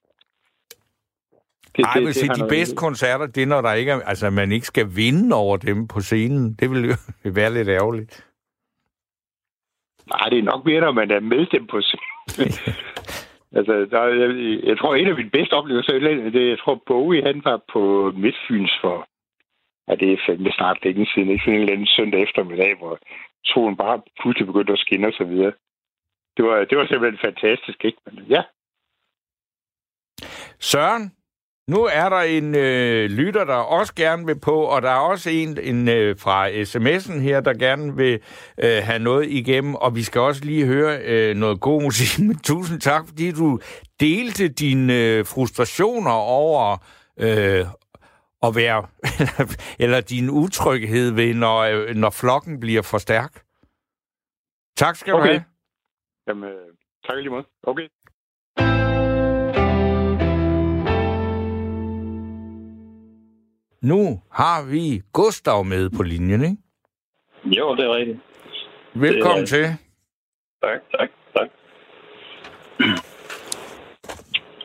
Det, 1.78 1.86
Ej, 1.86 1.94
det, 1.94 2.16
det, 2.16 2.30
det, 2.30 2.36
de 2.36 2.48
bedste 2.50 2.76
koncerter, 2.76 3.26
det 3.26 3.44
er, 3.44 3.48
når 3.48 3.62
der 3.62 3.74
ikke 3.74 3.92
er, 3.92 4.00
altså, 4.00 4.30
man 4.30 4.52
ikke 4.52 4.66
skal 4.66 4.88
vinde 4.96 5.36
over 5.36 5.58
dem 5.58 5.88
på 5.88 6.00
scenen. 6.00 6.54
Det 6.60 6.72
vil 6.72 6.86
jo 6.86 6.96
være 7.40 7.54
lidt 7.54 7.68
ærgerligt. 7.70 8.26
Nej, 10.14 10.30
det 10.30 10.40
er 10.40 10.44
nok 10.44 10.66
mere, 10.66 10.82
når 10.82 10.92
man 10.92 11.12
er 11.12 11.20
med 11.20 11.46
dem 11.46 11.68
på 11.68 11.82
scenen. 11.82 12.52
altså, 13.58 13.74
der, 13.92 14.04
jeg, 14.08 14.60
jeg, 14.64 14.78
tror, 14.78 14.96
en 14.96 15.08
af 15.08 15.16
mine 15.16 15.30
bedste 15.30 15.54
oplevelser, 15.54 15.94
det, 16.34 16.50
jeg 16.50 16.60
tror, 16.60 16.82
Bowie, 16.88 17.24
han 17.24 17.42
var 17.44 17.62
på 17.74 18.12
Midtfyns 18.16 18.72
for, 18.82 19.08
ja, 19.88 19.96
det 19.96 20.14
er 20.14 20.24
fandme 20.26 20.52
snart 20.52 20.84
længe 20.84 21.06
siden, 21.06 21.30
ikke 21.30 21.44
sådan 21.44 21.54
en 21.54 21.62
eller 21.62 21.74
anden 21.74 21.96
søndag 21.98 22.22
eftermiddag, 22.24 22.78
hvor 22.78 23.00
solen 23.46 23.78
bare 23.78 24.02
pludselig 24.20 24.48
begyndte 24.48 24.74
at 24.74 24.80
skinne 24.80 25.08
og 25.08 25.14
så 25.14 25.24
videre. 25.24 25.54
Det 26.38 26.46
var, 26.46 26.58
det 26.70 26.78
var 26.78 26.86
simpelthen 26.86 27.26
fantastisk, 27.28 27.86
ikke? 27.86 27.98
Men, 28.06 28.26
ja. 28.30 28.42
Søren, 30.60 31.12
nu 31.68 31.84
er 31.84 32.10
der 32.10 32.22
en 32.22 32.56
øh, 32.56 33.10
lytter, 33.10 33.44
der 33.44 33.54
også 33.54 33.96
gerne 33.96 34.26
vil 34.26 34.40
på, 34.40 34.56
og 34.62 34.82
der 34.82 34.90
er 34.90 35.00
også 35.00 35.30
en, 35.30 35.58
en 35.64 35.90
øh, 35.90 36.16
fra 36.20 36.50
sms'en 36.50 37.20
her, 37.20 37.40
der 37.40 37.54
gerne 37.54 37.96
vil 37.96 38.20
øh, 38.64 38.84
have 38.84 39.00
noget 39.00 39.30
igennem, 39.30 39.76
og 39.76 39.96
vi 39.96 40.04
skal 40.04 40.22
også 40.22 40.46
lige 40.46 40.66
høre 40.66 41.00
øh, 41.04 41.36
noget 41.36 41.60
god 41.60 41.82
musik. 41.82 42.20
Men 42.28 42.40
tusind 42.40 42.80
tak, 42.82 43.08
fordi 43.08 43.32
du 43.32 43.60
delte 44.00 44.48
dine 44.48 44.94
øh, 44.94 45.26
frustrationer 45.26 46.12
over, 46.12 46.78
øh, 47.20 47.66
at 48.44 48.56
være, 48.56 48.88
eller 49.84 50.02
din 50.02 50.30
utryghed 50.30 51.12
ved, 51.12 51.34
når, 51.34 51.58
øh, 51.60 51.96
når 51.96 52.10
flokken 52.10 52.60
bliver 52.60 52.82
for 52.82 52.98
stærk. 52.98 53.44
Tak 54.76 54.96
skal 54.96 55.14
okay. 55.14 55.24
du 55.24 55.32
have. 55.32 55.44
Jamen, 56.28 56.54
tak 57.06 57.18
lige 57.18 57.30
måde. 57.30 57.46
Okay. 57.64 57.88
Nu 63.82 64.22
har 64.32 64.70
vi 64.72 65.02
Gustav 65.14 65.64
med 65.66 65.90
på 65.90 66.04
linjen, 66.04 66.42
ikke? 66.44 66.58
Jo, 67.46 67.76
det 67.76 67.86
er 67.86 67.96
rigtigt. 67.96 68.20
Velkommen 68.96 69.46
det 69.46 69.54
er... 69.54 69.68
til. 69.68 69.78
Tak, 70.64 70.80
tak, 70.92 71.10
tak. 71.36 71.50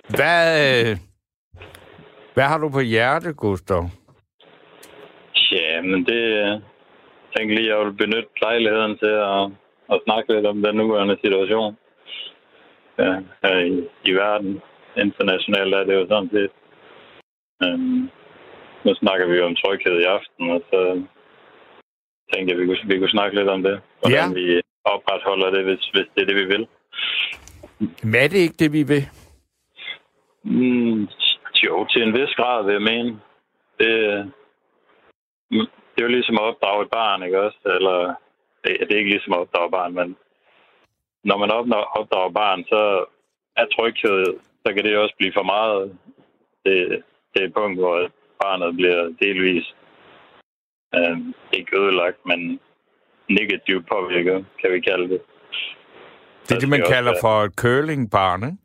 Hvad, 0.09 0.97
hvad 2.35 2.45
har 2.45 2.59
du 2.59 2.69
på 2.69 2.81
hjerte, 2.81 3.33
Gustav? 3.33 3.83
Ja, 5.53 5.83
men 5.83 6.05
det 6.07 6.21
jeg 6.37 6.61
tænker 7.37 7.55
lige, 7.55 7.73
at 7.73 7.79
jeg 7.79 7.87
vil 7.87 7.93
benytte 7.93 8.41
lejligheden 8.43 8.99
til 8.99 9.15
at, 9.35 9.43
at 9.93 10.03
snakke 10.05 10.33
lidt 10.35 10.47
om 10.47 10.63
den 10.63 10.75
nuværende 10.77 11.17
situation 11.25 11.77
ja, 12.99 13.13
her 13.43 13.59
i, 13.59 13.89
i 14.11 14.13
verden. 14.13 14.61
Internationalt 14.97 15.75
er 15.75 15.85
det 15.85 15.95
jo 15.95 16.07
sådan 16.09 16.31
set. 16.33 16.53
Um, 17.65 18.11
nu 18.85 18.95
snakker 18.95 19.27
vi 19.27 19.37
jo 19.37 19.47
om 19.47 19.57
tryghed 19.57 20.01
i 20.01 20.11
aften, 20.17 20.51
og 20.51 20.63
så 20.71 20.81
tænkte 22.33 22.49
jeg, 22.49 22.57
at 22.57 22.61
vi 22.61 22.67
kunne, 22.67 22.89
vi 22.89 22.99
kunne 22.99 23.17
snakke 23.17 23.37
lidt 23.37 23.49
om 23.49 23.63
det. 23.63 23.81
Hvordan 24.01 24.29
ja. 24.29 24.35
vi 24.41 24.61
opretholder 24.85 25.51
det, 25.51 25.65
hvis, 25.65 25.85
hvis 25.95 26.07
det 26.15 26.23
er 26.23 26.27
det, 26.27 26.37
vi 26.37 26.45
vil. 26.45 26.67
Men 28.03 28.15
er 28.15 28.29
det 28.29 28.39
ikke 28.39 28.59
det, 28.59 28.73
vi 28.73 28.83
vil? 28.83 29.05
Jo, 31.65 31.87
til 31.87 32.03
en 32.03 32.15
vis 32.15 32.35
grad 32.35 32.65
vil 32.65 32.73
jeg 32.73 32.83
mene. 32.83 33.21
Det, 33.79 33.93
det 35.93 35.99
er 35.99 36.09
jo 36.09 36.17
ligesom 36.17 36.39
at 36.39 36.43
opdrage 36.51 36.83
et 36.83 36.91
barn, 36.91 37.23
ikke 37.23 37.41
også? 37.41 37.59
Eller, 37.65 38.15
det, 38.65 38.77
det 38.81 38.93
er 38.93 38.99
ikke 38.99 39.11
ligesom 39.11 39.33
at 39.33 39.39
opdrage 39.39 39.67
et 39.67 39.73
barn, 39.73 39.95
men 39.95 40.17
når 41.25 41.37
man 41.39 41.51
opdrager 41.99 42.31
barn, 42.31 42.65
så 42.65 43.05
er 43.57 43.67
tryghed, 43.67 44.25
så 44.67 44.75
kan 44.75 44.85
det 44.85 44.97
også 44.97 45.15
blive 45.19 45.33
for 45.37 45.43
meget. 45.43 45.99
Det, 46.65 47.03
det 47.35 47.43
er 47.43 47.47
et 47.47 47.55
punkt, 47.55 47.79
hvor 47.79 48.09
barnet 48.43 48.77
bliver 48.77 49.03
delvis 49.21 49.75
øh, 50.95 51.19
ikke 51.53 51.79
ødelagt, 51.81 52.27
men 52.27 52.61
negativt 53.29 53.89
påvirket, 53.89 54.47
kan 54.61 54.73
vi 54.73 54.81
kalde 54.81 55.09
det. 55.09 55.21
Det 56.49 56.55
er 56.55 56.61
det, 56.61 56.69
man 56.69 56.85
kalder 56.89 57.15
for 57.21 57.43
et 57.43 57.55
curlingbarn, 57.55 58.43
ikke? 58.45 58.57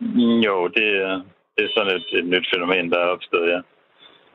Mm, 0.00 0.40
jo, 0.40 0.68
det 0.68 0.88
er, 1.02 1.20
det 1.62 1.70
er 1.70 1.74
sådan 1.76 1.96
et, 1.96 2.06
et 2.18 2.26
nyt 2.26 2.46
fænomen, 2.54 2.90
der 2.92 2.98
er 2.98 3.08
opstået, 3.16 3.50
ja. 3.50 3.60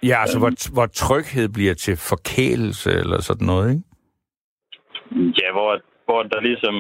Ja, 0.03 0.21
altså, 0.21 0.39
hvor, 0.39 0.73
hvor 0.73 0.86
tryghed 0.86 1.49
bliver 1.49 1.73
til 1.73 1.97
forkælelse 2.11 2.89
eller 2.91 3.21
sådan 3.21 3.47
noget, 3.47 3.67
ikke? 3.73 3.84
Ja, 5.41 5.51
hvor, 5.51 5.82
hvor 6.05 6.23
der 6.23 6.41
ligesom 6.41 6.75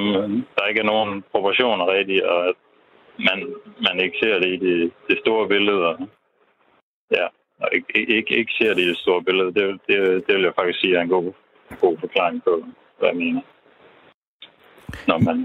der 0.55 0.65
ikke 0.69 0.81
er 0.81 0.91
nogen 0.93 1.23
proportioner 1.31 1.93
rigtigt, 1.93 2.23
og 2.23 2.47
at 2.49 2.55
man, 3.27 3.37
man 3.87 3.99
ikke 4.03 4.17
ser 4.23 4.39
det 4.39 4.49
i 4.55 4.57
det, 4.65 4.91
det 5.09 5.17
store 5.19 5.47
billede. 5.47 5.97
Ja, 7.11 7.25
og 7.61 7.69
ikke, 7.73 8.15
ikke, 8.17 8.35
ikke 8.39 8.53
ser 8.57 8.73
det 8.73 8.81
i 8.83 8.89
det 8.89 8.97
store 8.97 9.23
billede. 9.23 9.53
Det, 9.53 9.63
det, 9.87 10.27
det 10.27 10.35
vil 10.35 10.43
jeg 10.43 10.53
faktisk 10.55 10.79
sige 10.79 10.97
er 10.97 11.01
en 11.01 11.09
god, 11.09 11.33
god 11.81 11.97
forklaring 11.99 12.43
på, 12.43 12.65
hvad 12.97 13.09
jeg 13.09 13.17
mener. 13.17 13.41
Når 15.07 15.17
man, 15.17 15.37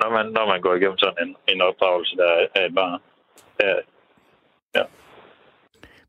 når 0.00 0.10
man, 0.10 0.26
når 0.26 0.46
man 0.46 0.60
går 0.60 0.74
igennem 0.74 0.98
sådan 0.98 1.28
en, 1.28 1.36
en 1.48 1.60
opdragelse 1.60 2.16
der 2.16 2.46
af 2.54 2.66
et 2.66 2.74
barn. 2.74 3.00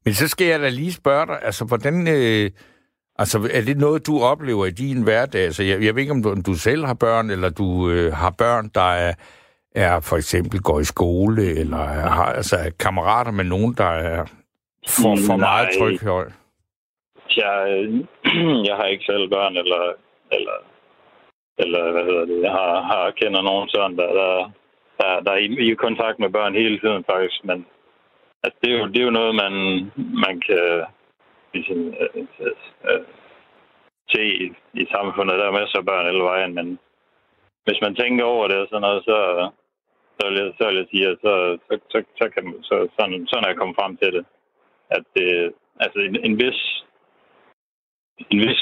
Men 0.05 0.13
så 0.13 0.27
skal 0.27 0.47
jeg 0.47 0.59
da 0.59 0.69
lige 0.69 0.93
spørge 0.93 1.25
dig, 1.25 1.39
altså 1.41 1.65
hvordan... 1.65 2.07
Øh, 2.07 2.51
altså 3.19 3.37
er 3.53 3.61
det 3.61 3.77
noget, 3.77 4.07
du 4.07 4.19
oplever 4.21 4.65
i 4.65 4.71
din 4.71 5.03
hverdag? 5.03 5.41
Altså 5.41 5.63
jeg, 5.63 5.83
jeg 5.83 5.95
ved 5.95 6.01
ikke, 6.01 6.13
om 6.13 6.23
du, 6.23 6.31
om 6.31 6.43
du 6.43 6.53
selv 6.53 6.85
har 6.85 6.93
børn, 6.93 7.29
eller 7.29 7.49
du 7.49 7.89
øh, 7.89 8.13
har 8.13 8.33
børn, 8.37 8.69
der 8.75 8.91
er, 9.05 9.13
er 9.75 9.99
for 9.99 10.17
eksempel 10.17 10.61
går 10.61 10.79
i 10.79 10.83
skole, 10.83 11.43
eller 11.61 11.77
har 12.17 12.25
altså, 12.25 12.55
er 12.55 12.69
kammerater 12.79 13.31
med 13.31 13.43
nogen, 13.43 13.73
der 13.73 13.91
er 14.09 14.25
for, 14.87 15.17
for 15.27 15.37
meget 15.37 15.69
tryghed? 15.79 16.31
Jeg, 17.35 17.57
jeg 18.67 18.75
har 18.75 18.85
ikke 18.85 19.05
selv 19.05 19.29
børn, 19.29 19.57
eller, 19.57 19.93
eller 20.31 20.57
eller 21.63 21.91
hvad 21.91 22.03
hedder 22.09 22.25
det, 22.25 22.39
jeg 22.47 22.51
har, 22.51 22.73
har 22.91 23.11
kender 23.21 23.41
nogen 23.41 23.69
sådan, 23.69 23.97
der, 23.97 24.09
der, 24.19 24.51
der, 24.99 25.19
der 25.25 25.31
er 25.31 25.41
i, 25.45 25.47
i 25.71 25.73
kontakt 25.85 26.19
med 26.19 26.29
børn 26.29 26.53
hele 26.61 26.79
tiden 26.79 27.03
faktisk, 27.11 27.39
men 27.49 27.65
altså, 28.43 28.57
det, 28.61 28.69
er 28.73 28.77
jo, 28.79 28.87
det 28.87 28.99
er 28.99 29.07
jo 29.09 29.17
noget, 29.19 29.35
man, 29.43 29.53
man 30.25 30.35
kan 30.45 30.57
øh, 30.57 30.85
ligesom, 31.53 31.79
øh, 32.01 32.09
øh, 32.39 32.55
øh, 32.89 33.01
se 34.13 34.21
i, 34.43 34.45
i 34.73 34.85
samfundet. 34.95 35.39
Der 35.39 35.45
er 35.47 35.59
masser 35.59 35.77
af 35.79 35.85
børn 35.85 36.05
hele 36.05 36.23
vejen, 36.23 36.53
men 36.53 36.79
hvis 37.65 37.81
man 37.81 37.95
tænker 37.95 38.23
over 38.23 38.47
det 38.47 38.57
og 38.57 38.67
sådan 38.67 38.81
noget, 38.81 39.03
så, 39.03 39.17
så, 40.17 40.21
vil, 40.29 40.37
jeg, 40.41 40.53
så 40.57 40.63
vil 40.67 40.77
jeg 40.77 40.87
sige, 40.91 41.07
at 41.07 41.17
så, 41.25 41.33
så, 41.67 41.79
så, 41.91 42.03
så, 42.19 42.29
kan, 42.33 42.43
så 42.63 42.75
sådan, 42.99 43.27
sådan 43.27 43.43
er 43.43 43.47
jeg 43.51 43.57
kommet 43.57 43.79
frem 43.79 43.97
til 43.97 44.11
det. 44.13 44.25
At 44.89 45.03
det, 45.15 45.53
altså 45.79 45.99
en, 45.99 46.15
en 46.25 46.35
vis 46.43 46.83
en 48.29 48.39
vis 48.47 48.61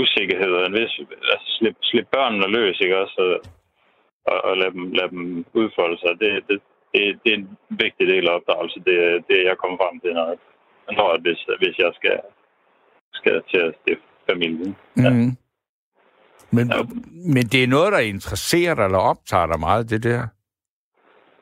usikkerhed 0.00 0.52
og 0.52 0.66
en 0.66 0.72
vis... 0.80 1.00
Altså, 1.32 1.48
slip, 1.58 1.76
slip 1.82 2.06
børnene 2.12 2.46
løs, 2.56 2.80
ikke 2.80 2.98
også? 2.98 3.16
Og, 3.18 3.40
og, 4.32 4.44
og 4.44 4.56
lade, 4.56 4.70
dem, 4.70 4.92
lad 4.92 5.08
dem 5.08 5.44
udfolde 5.52 5.98
sig. 5.98 6.20
Det, 6.20 6.48
det, 6.48 6.60
det, 6.94 7.20
det 7.22 7.32
er 7.32 7.36
en 7.36 7.58
vigtig 7.70 8.06
del 8.12 8.28
af 8.28 8.34
opdragelse. 8.34 8.78
Det, 8.88 8.96
det 9.28 9.36
jeg 9.44 9.56
kommet 9.58 9.80
frem 9.82 10.00
til, 10.00 10.12
når, 10.14 10.28
når 10.98 11.18
hvis, 11.24 11.40
hvis 11.60 11.76
jeg 11.78 11.92
skal, 11.98 12.18
skal 13.12 13.42
til 13.50 13.60
at 13.68 13.74
stifte 13.80 14.08
familie. 14.30 14.74
Ja. 14.96 15.10
Mm. 15.10 15.32
Men, 16.50 16.66
ja. 16.72 16.82
men 17.34 17.44
det 17.52 17.60
er 17.62 17.74
noget, 17.76 17.92
der 17.92 17.98
interesserer 17.98 18.74
dig 18.74 18.84
eller 18.84 18.98
optager 18.98 19.46
dig 19.46 19.60
meget, 19.60 19.90
det 19.90 20.02
der? 20.02 20.22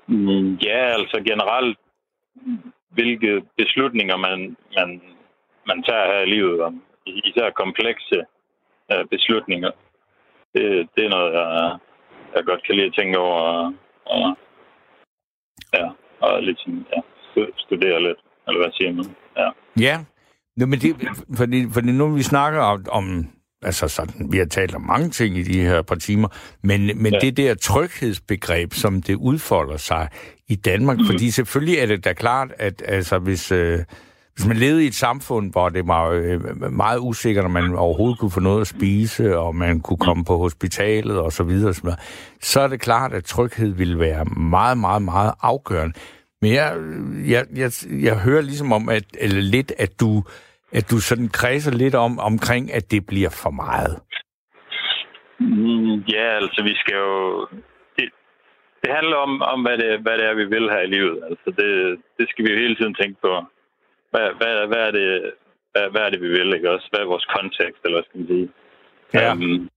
Mm, 0.07 0.55
ja, 0.55 0.81
altså 0.99 1.17
generelt, 1.31 1.79
hvilke 2.91 3.43
beslutninger 3.57 4.17
man, 4.17 4.57
man, 4.77 5.03
man 5.67 5.83
tager 5.83 6.07
her 6.13 6.21
i 6.21 6.31
livet, 6.31 6.61
om, 6.61 6.83
især 7.07 7.51
komplekse 7.51 8.19
øh, 8.93 9.05
beslutninger. 9.11 9.71
Det, 10.55 10.89
det 10.95 11.05
er 11.05 11.09
noget, 11.09 11.33
jeg, 11.33 11.79
jeg 12.35 12.45
godt 12.45 12.63
kan 12.67 12.75
lide 12.75 12.87
at 12.87 12.95
tænke 12.99 13.19
over. 13.19 13.41
Og, 13.41 13.75
og, 14.07 14.37
ja, 15.75 15.87
og 16.21 16.43
lidt 16.43 16.59
sådan, 16.59 16.87
ja, 16.93 17.01
studere 17.57 18.03
lidt, 18.03 18.19
eller 18.47 18.61
hvad 18.63 18.73
siger 18.73 18.93
man? 18.93 19.05
Ja. 19.37 19.49
Ja, 19.81 20.05
Nå, 20.57 20.67
men 20.67 20.79
det, 20.81 20.97
fordi, 21.37 21.67
fordi 21.73 21.93
nu 21.93 22.09
vi 22.09 22.23
snakker 22.23 22.61
om, 22.61 22.85
om 22.89 23.27
altså 23.63 23.89
sådan, 23.89 24.33
vi 24.33 24.39
har 24.39 24.45
talt 24.45 24.75
om 24.75 24.83
mange 24.83 25.11
ting 25.11 25.39
i 25.39 25.43
de 25.43 25.61
her 25.61 25.83
par 25.83 25.95
timer, 25.95 26.29
men, 26.63 27.03
men 27.03 27.13
ja. 27.13 27.19
det 27.19 27.37
der 27.37 27.55
tryghedsbegreb, 27.55 28.73
som 28.73 29.03
det 29.03 29.15
udfolder 29.15 29.77
sig 29.77 30.09
i 30.49 30.55
Danmark, 30.55 30.99
mm. 30.99 31.07
fordi 31.07 31.31
selvfølgelig 31.31 31.79
er 31.79 31.87
det 31.87 32.05
da 32.05 32.13
klart, 32.13 32.53
at 32.59 32.83
altså, 32.87 33.19
hvis, 33.19 33.53
øh, 33.53 33.79
hvis 34.37 34.47
man 34.49 34.57
levede 34.57 34.85
i 34.85 34.87
et 34.87 34.95
samfund, 34.95 35.53
hvor 35.53 35.69
det 35.69 35.89
var 35.89 36.11
øh, 36.11 36.73
meget 36.73 36.99
usikkert, 37.03 37.45
om 37.45 37.51
man 37.51 37.75
overhovedet 37.75 38.19
kunne 38.19 38.31
få 38.31 38.41
noget 38.41 38.61
at 38.61 38.67
spise, 38.67 39.39
og 39.39 39.55
man 39.55 39.81
kunne 39.81 40.03
komme 40.09 40.25
på 40.25 40.37
hospitalet 40.37 41.19
og 41.19 41.33
så 41.33 41.45
videre, 41.45 41.75
så 42.41 42.61
er 42.61 42.69
det 42.69 42.81
klart, 42.81 43.13
at 43.13 43.25
tryghed 43.25 43.75
ville 43.75 43.99
være 43.99 44.25
meget, 44.25 44.79
meget, 44.79 45.03
meget 45.03 45.33
afgørende. 45.43 45.95
Men 46.43 46.53
jeg, 46.53 46.69
jeg, 47.35 47.43
jeg, 47.63 47.71
jeg 48.07 48.17
hører 48.27 48.43
ligesom 48.43 48.73
om, 48.73 48.89
at, 48.89 49.05
eller 49.21 49.41
lidt, 49.41 49.73
at 49.79 50.01
du, 50.01 50.23
at 50.73 50.91
du 50.91 50.97
sådan 51.01 51.29
kredser 51.29 51.73
lidt 51.73 51.95
om, 51.95 52.19
omkring, 52.19 52.73
at 52.73 52.91
det 52.91 53.07
bliver 53.07 53.31
for 53.43 53.51
meget. 53.51 53.95
Mm, 55.41 55.95
ja, 56.15 56.27
altså 56.41 56.63
vi 56.63 56.75
skal 56.83 56.97
jo... 56.97 57.47
Det, 57.97 58.07
det 58.83 58.91
handler 58.99 59.17
om, 59.17 59.43
om 59.43 59.63
hvad, 59.63 59.79
det, 59.79 60.01
hvad 60.05 60.15
det 60.19 60.25
er, 60.31 60.35
vi 60.35 60.45
vil 60.45 60.71
have 60.71 60.85
i 60.85 60.93
livet. 60.97 61.19
Altså 61.31 61.49
det, 61.61 61.71
det 62.19 62.29
skal 62.31 62.45
vi 62.45 62.51
jo 62.53 62.59
hele 62.59 62.77
tiden 62.77 62.95
tænke 62.95 63.19
på 63.21 63.31
hvad, 64.17 64.29
hvad, 64.41 64.67
hvad, 64.71 64.83
er 64.89 64.91
det, 64.91 65.33
hvad, 65.73 65.91
hvad 65.91 66.03
er 66.03 66.11
det, 66.11 66.21
vi 66.23 66.29
vil, 66.29 66.55
ikke 66.55 66.71
også? 66.71 66.87
Hvad 66.91 67.01
er 67.01 67.13
vores 67.15 67.29
kontekst, 67.37 67.81
eller 67.85 67.97
hvad 67.97 68.07
skal 68.07 68.19
man 68.21 68.29
sige? 68.29 68.49
Ja. 69.15 69.33
Um, 69.33 69.71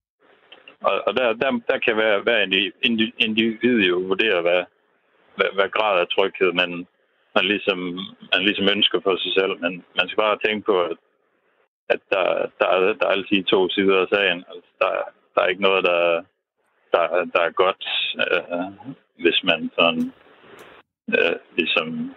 og, 0.88 0.94
og 1.08 1.12
der, 1.18 1.34
der, 1.42 1.50
der 1.70 1.78
kan 1.86 1.98
være, 1.98 2.20
hver 2.26 2.40
individ 3.28 3.80
jo 3.92 3.98
vurdere, 4.12 4.42
hvad, 4.42 4.64
hvad, 5.38 5.50
hvad 5.58 5.70
grad 5.78 5.96
af 6.00 6.08
tryghed 6.08 6.52
man, 6.62 6.72
man, 7.36 7.46
ligesom, 7.46 7.80
man 8.34 8.42
ligesom 8.48 8.68
ønsker 8.76 9.00
for 9.04 9.16
sig 9.24 9.34
selv. 9.40 9.54
Men 9.64 9.74
man 9.98 10.08
skal 10.08 10.22
bare 10.26 10.44
tænke 10.46 10.66
på, 10.66 10.76
at, 10.90 10.98
at 11.94 12.02
der, 12.14 12.26
der, 12.60 12.68
er, 12.76 12.94
der 13.00 13.06
er 13.08 13.16
altid 13.18 13.44
to 13.44 13.70
sider 13.70 14.02
af 14.02 14.08
sagen. 14.14 14.40
Altså, 14.52 14.70
der, 14.82 14.92
der 15.34 15.42
er 15.42 15.48
ikke 15.48 15.68
noget, 15.68 15.84
der, 15.90 16.02
der, 16.94 17.04
der 17.34 17.42
er 17.48 17.60
godt, 17.64 17.84
øh, 18.24 18.94
hvis 19.24 19.40
man 19.44 19.72
sådan 19.78 20.14
øh, 21.18 21.36
ligesom 21.58 22.16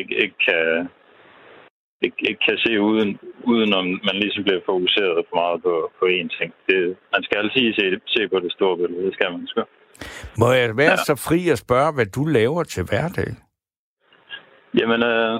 ikke, 0.00 0.14
ikke 0.24 0.38
kan 0.46 0.88
ikke, 2.06 2.20
ikke 2.28 2.42
kan 2.48 2.58
se 2.66 2.72
uden, 2.80 3.10
uden 3.52 3.70
om 3.80 3.86
man 4.08 4.16
ligesom 4.22 4.44
bliver 4.44 4.68
fokuseret 4.72 5.26
for 5.28 5.36
meget 5.42 5.58
på, 5.66 5.74
på 5.98 6.04
én 6.18 6.28
ting. 6.38 6.50
Det, 6.68 6.80
man 7.14 7.22
skal 7.24 7.38
altid 7.38 7.74
se, 7.78 7.84
se 8.14 8.28
på 8.32 8.38
det 8.44 8.52
store 8.52 8.76
billede, 8.76 9.06
det 9.06 9.14
skal 9.14 9.32
man 9.32 9.46
sgu. 9.46 9.62
Må 10.40 10.48
jeg 10.52 10.76
være 10.76 10.98
ja. 11.00 11.06
så 11.08 11.14
fri 11.28 11.40
at 11.54 11.58
spørge, 11.58 11.94
hvad 11.96 12.06
du 12.06 12.24
laver 12.38 12.62
til 12.62 12.82
hverdag? 12.88 13.30
Jamen, 14.78 15.00
øh, 15.12 15.34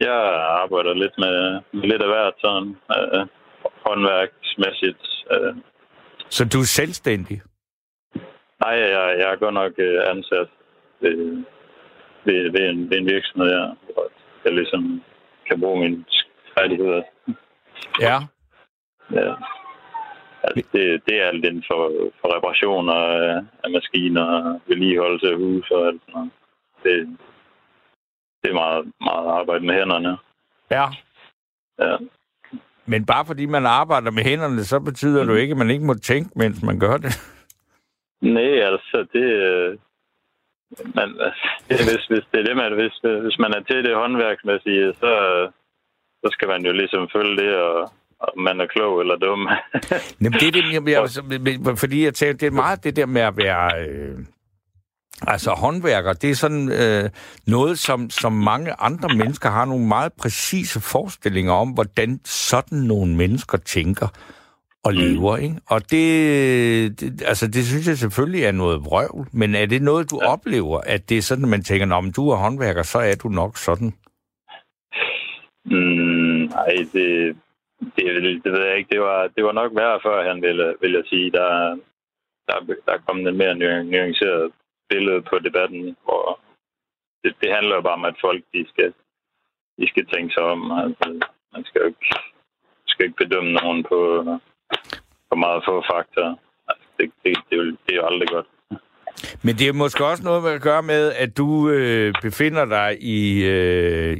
jeg 0.00 0.18
arbejder 0.62 0.94
lidt 0.94 1.16
med, 1.24 1.36
med 1.76 1.86
lidt 1.90 2.02
af 2.02 2.08
hvert, 2.12 2.34
sådan 2.44 2.68
øh, 2.96 3.22
håndværksmæssigt. 3.86 5.04
Øh. 5.32 5.54
Så 6.28 6.44
du 6.44 6.58
er 6.60 6.70
selvstændig? 6.80 7.40
Nej, 8.62 8.74
jeg, 8.94 9.04
jeg 9.20 9.28
er 9.32 9.36
godt 9.44 9.54
nok 9.54 9.72
øh, 9.78 10.00
ansat 10.10 10.48
ved, 11.00 11.44
ved, 12.26 12.50
ved, 12.54 12.70
en, 12.70 12.90
ved 12.90 12.98
en 12.98 13.06
virksomhed, 13.14 13.48
ja, 13.50 13.66
hvor 13.92 14.10
jeg 14.44 14.52
ligesom 14.54 15.02
kan 15.48 15.60
bruge 15.60 15.80
mine 15.80 16.04
færdigheder. 16.58 17.02
Ja. 18.00 18.16
ja. 19.12 19.34
Altså, 20.42 20.68
det, 20.72 21.02
det 21.06 21.14
er 21.22 21.26
alt 21.26 21.44
inden 21.44 21.64
for, 21.70 22.10
for 22.20 22.36
reparationer 22.36 22.94
af, 23.64 23.70
maskiner, 23.70 24.60
vedligeholdelse 24.66 25.26
af 25.32 25.36
hus 25.36 25.70
og 25.70 25.86
alt 25.86 26.00
sådan 26.02 26.14
noget. 26.14 26.30
Det, 26.82 27.18
det 28.42 28.50
er 28.50 28.54
meget, 28.54 28.92
meget 29.00 29.26
arbejde 29.38 29.66
med 29.66 29.74
hænderne. 29.74 30.18
Ja. 30.70 30.86
Ja. 31.78 31.96
Men 32.86 33.06
bare 33.06 33.24
fordi 33.26 33.46
man 33.46 33.66
arbejder 33.66 34.10
med 34.10 34.22
hænderne, 34.22 34.64
så 34.64 34.80
betyder 34.80 35.22
mm. 35.22 35.26
det 35.28 35.34
jo 35.34 35.40
ikke, 35.40 35.52
at 35.52 35.58
man 35.58 35.70
ikke 35.70 35.84
må 35.84 35.94
tænke, 35.94 36.30
mens 36.36 36.62
man 36.62 36.80
gør 36.80 36.96
det. 36.96 37.12
Nej, 38.20 38.52
altså 38.70 39.06
det... 39.12 39.26
Øh, 40.72 40.94
man, 40.96 41.08
det, 41.68 41.76
hvis, 41.88 42.04
hvis 42.10 42.26
det 42.30 42.38
er 42.40 42.46
det, 42.48 42.56
man, 42.62 42.72
hvis, 42.80 42.96
hvis 43.24 43.38
man 43.44 43.52
er 43.56 43.62
til 43.62 43.84
det 43.86 43.94
håndværksmæssige, 44.00 44.86
så, 45.02 45.12
så 46.22 46.28
skal 46.32 46.48
man 46.48 46.60
jo 46.66 46.72
ligesom 46.72 47.08
følge 47.16 47.36
det, 47.42 47.56
og, 47.56 47.92
og 48.20 48.30
man 48.46 48.60
er 48.60 48.66
klog 48.66 49.00
eller 49.00 49.16
dum. 49.16 49.40
Jamen, 50.22 50.38
det 50.40 50.48
er 50.48 50.54
det, 50.58 50.64
jeg, 50.72 50.82
jeg, 50.88 51.78
fordi 51.78 52.04
jeg 52.04 52.14
tænker, 52.14 52.36
det 52.36 52.46
er 52.46 52.62
meget 52.64 52.84
det 52.84 52.96
der 52.96 53.06
med 53.06 53.22
at 53.22 53.36
være... 53.36 53.88
Øh, 53.88 54.18
Altså 55.22 55.50
håndværker, 55.50 56.12
det 56.12 56.30
er 56.30 56.34
sådan 56.34 56.72
øh, 56.72 57.10
noget, 57.46 57.78
som, 57.78 58.10
som 58.10 58.32
mange 58.32 58.72
andre 58.78 59.08
mennesker 59.16 59.50
har 59.50 59.64
nogle 59.64 59.86
meget 59.86 60.12
præcise 60.12 60.80
forestillinger 60.80 61.52
om, 61.52 61.68
hvordan 61.68 62.20
sådan 62.24 62.78
nogle 62.78 63.16
mennesker 63.16 63.58
tænker 63.58 64.08
og 64.86 64.92
mm. 64.92 64.98
lever. 64.98 65.36
Ikke? 65.36 65.56
Og 65.74 65.80
det, 65.92 66.06
det, 67.00 67.22
altså, 67.30 67.46
det 67.54 67.62
synes 67.64 67.88
jeg 67.88 67.96
selvfølgelig 67.96 68.42
er 68.44 68.52
noget 68.52 68.78
vrøvl, 68.86 69.26
men 69.40 69.54
er 69.54 69.66
det 69.66 69.82
noget, 69.82 70.10
du 70.10 70.18
ja. 70.22 70.32
oplever, 70.32 70.78
at 70.94 71.08
det 71.08 71.16
er 71.18 71.26
sådan, 71.28 71.44
at 71.44 71.50
man 71.50 71.62
tænker, 71.62 71.96
om 71.96 72.12
du 72.16 72.22
er 72.30 72.36
håndværker, 72.36 72.82
så 72.82 72.98
er 72.98 73.16
du 73.22 73.28
nok 73.28 73.56
sådan? 73.56 73.90
Mm, 75.64 76.40
nej, 76.56 76.72
det, 76.92 77.36
det, 77.96 78.04
det 78.44 78.52
ved 78.52 78.62
jeg 78.66 78.78
ikke. 78.78 78.92
Det 78.94 79.00
var, 79.00 79.20
det 79.36 79.44
var 79.44 79.52
nok 79.52 79.72
værre 79.76 80.00
før, 80.06 80.28
han 80.28 80.42
ville, 80.42 80.74
vil 80.80 80.92
jeg 80.92 81.04
sige. 81.06 81.30
Der, 81.30 81.48
der, 82.48 82.56
der 82.86 82.92
er 82.92 83.06
kommet 83.06 83.28
en 83.28 83.38
mere 83.38 83.54
nuanceret 83.84 84.52
billede 84.88 85.22
på 85.22 85.38
debatten, 85.38 85.96
hvor 86.04 86.40
det, 87.24 87.34
det 87.42 87.54
handler 87.54 87.74
jo 87.74 87.80
bare 87.80 87.98
om, 88.00 88.04
at 88.04 88.16
folk 88.20 88.44
de 88.54 88.66
skal, 88.68 88.92
de 89.78 89.88
skal 89.88 90.06
tænke 90.06 90.34
sig 90.34 90.42
om. 90.42 90.72
Altså, 90.72 91.06
man 91.52 91.64
skal 91.64 91.80
jo 91.80 91.86
ikke, 91.86 92.06
skal 92.86 93.04
ikke 93.06 93.22
bedømme 93.24 93.52
nogen 93.52 93.82
på, 93.90 93.98
for 95.28 95.36
meget 95.44 95.64
få 95.66 95.74
fakta. 95.92 96.24
Altså, 96.68 96.86
det, 96.98 97.10
det, 97.22 97.36
det, 97.50 97.78
det 97.86 97.92
er 97.92 98.00
jo 98.00 98.06
aldrig 98.06 98.28
godt. 98.28 98.48
Men 99.42 99.58
det 99.58 99.68
er 99.68 99.72
måske 99.72 100.06
også 100.06 100.22
noget 100.22 100.42
med 100.42 100.50
at 100.50 100.60
gøre 100.60 100.82
med, 100.82 101.12
at 101.12 101.36
du 101.36 101.68
øh, 101.68 102.14
befinder 102.22 102.64
dig 102.64 102.96
i... 103.00 103.44
Øh, 103.44 104.16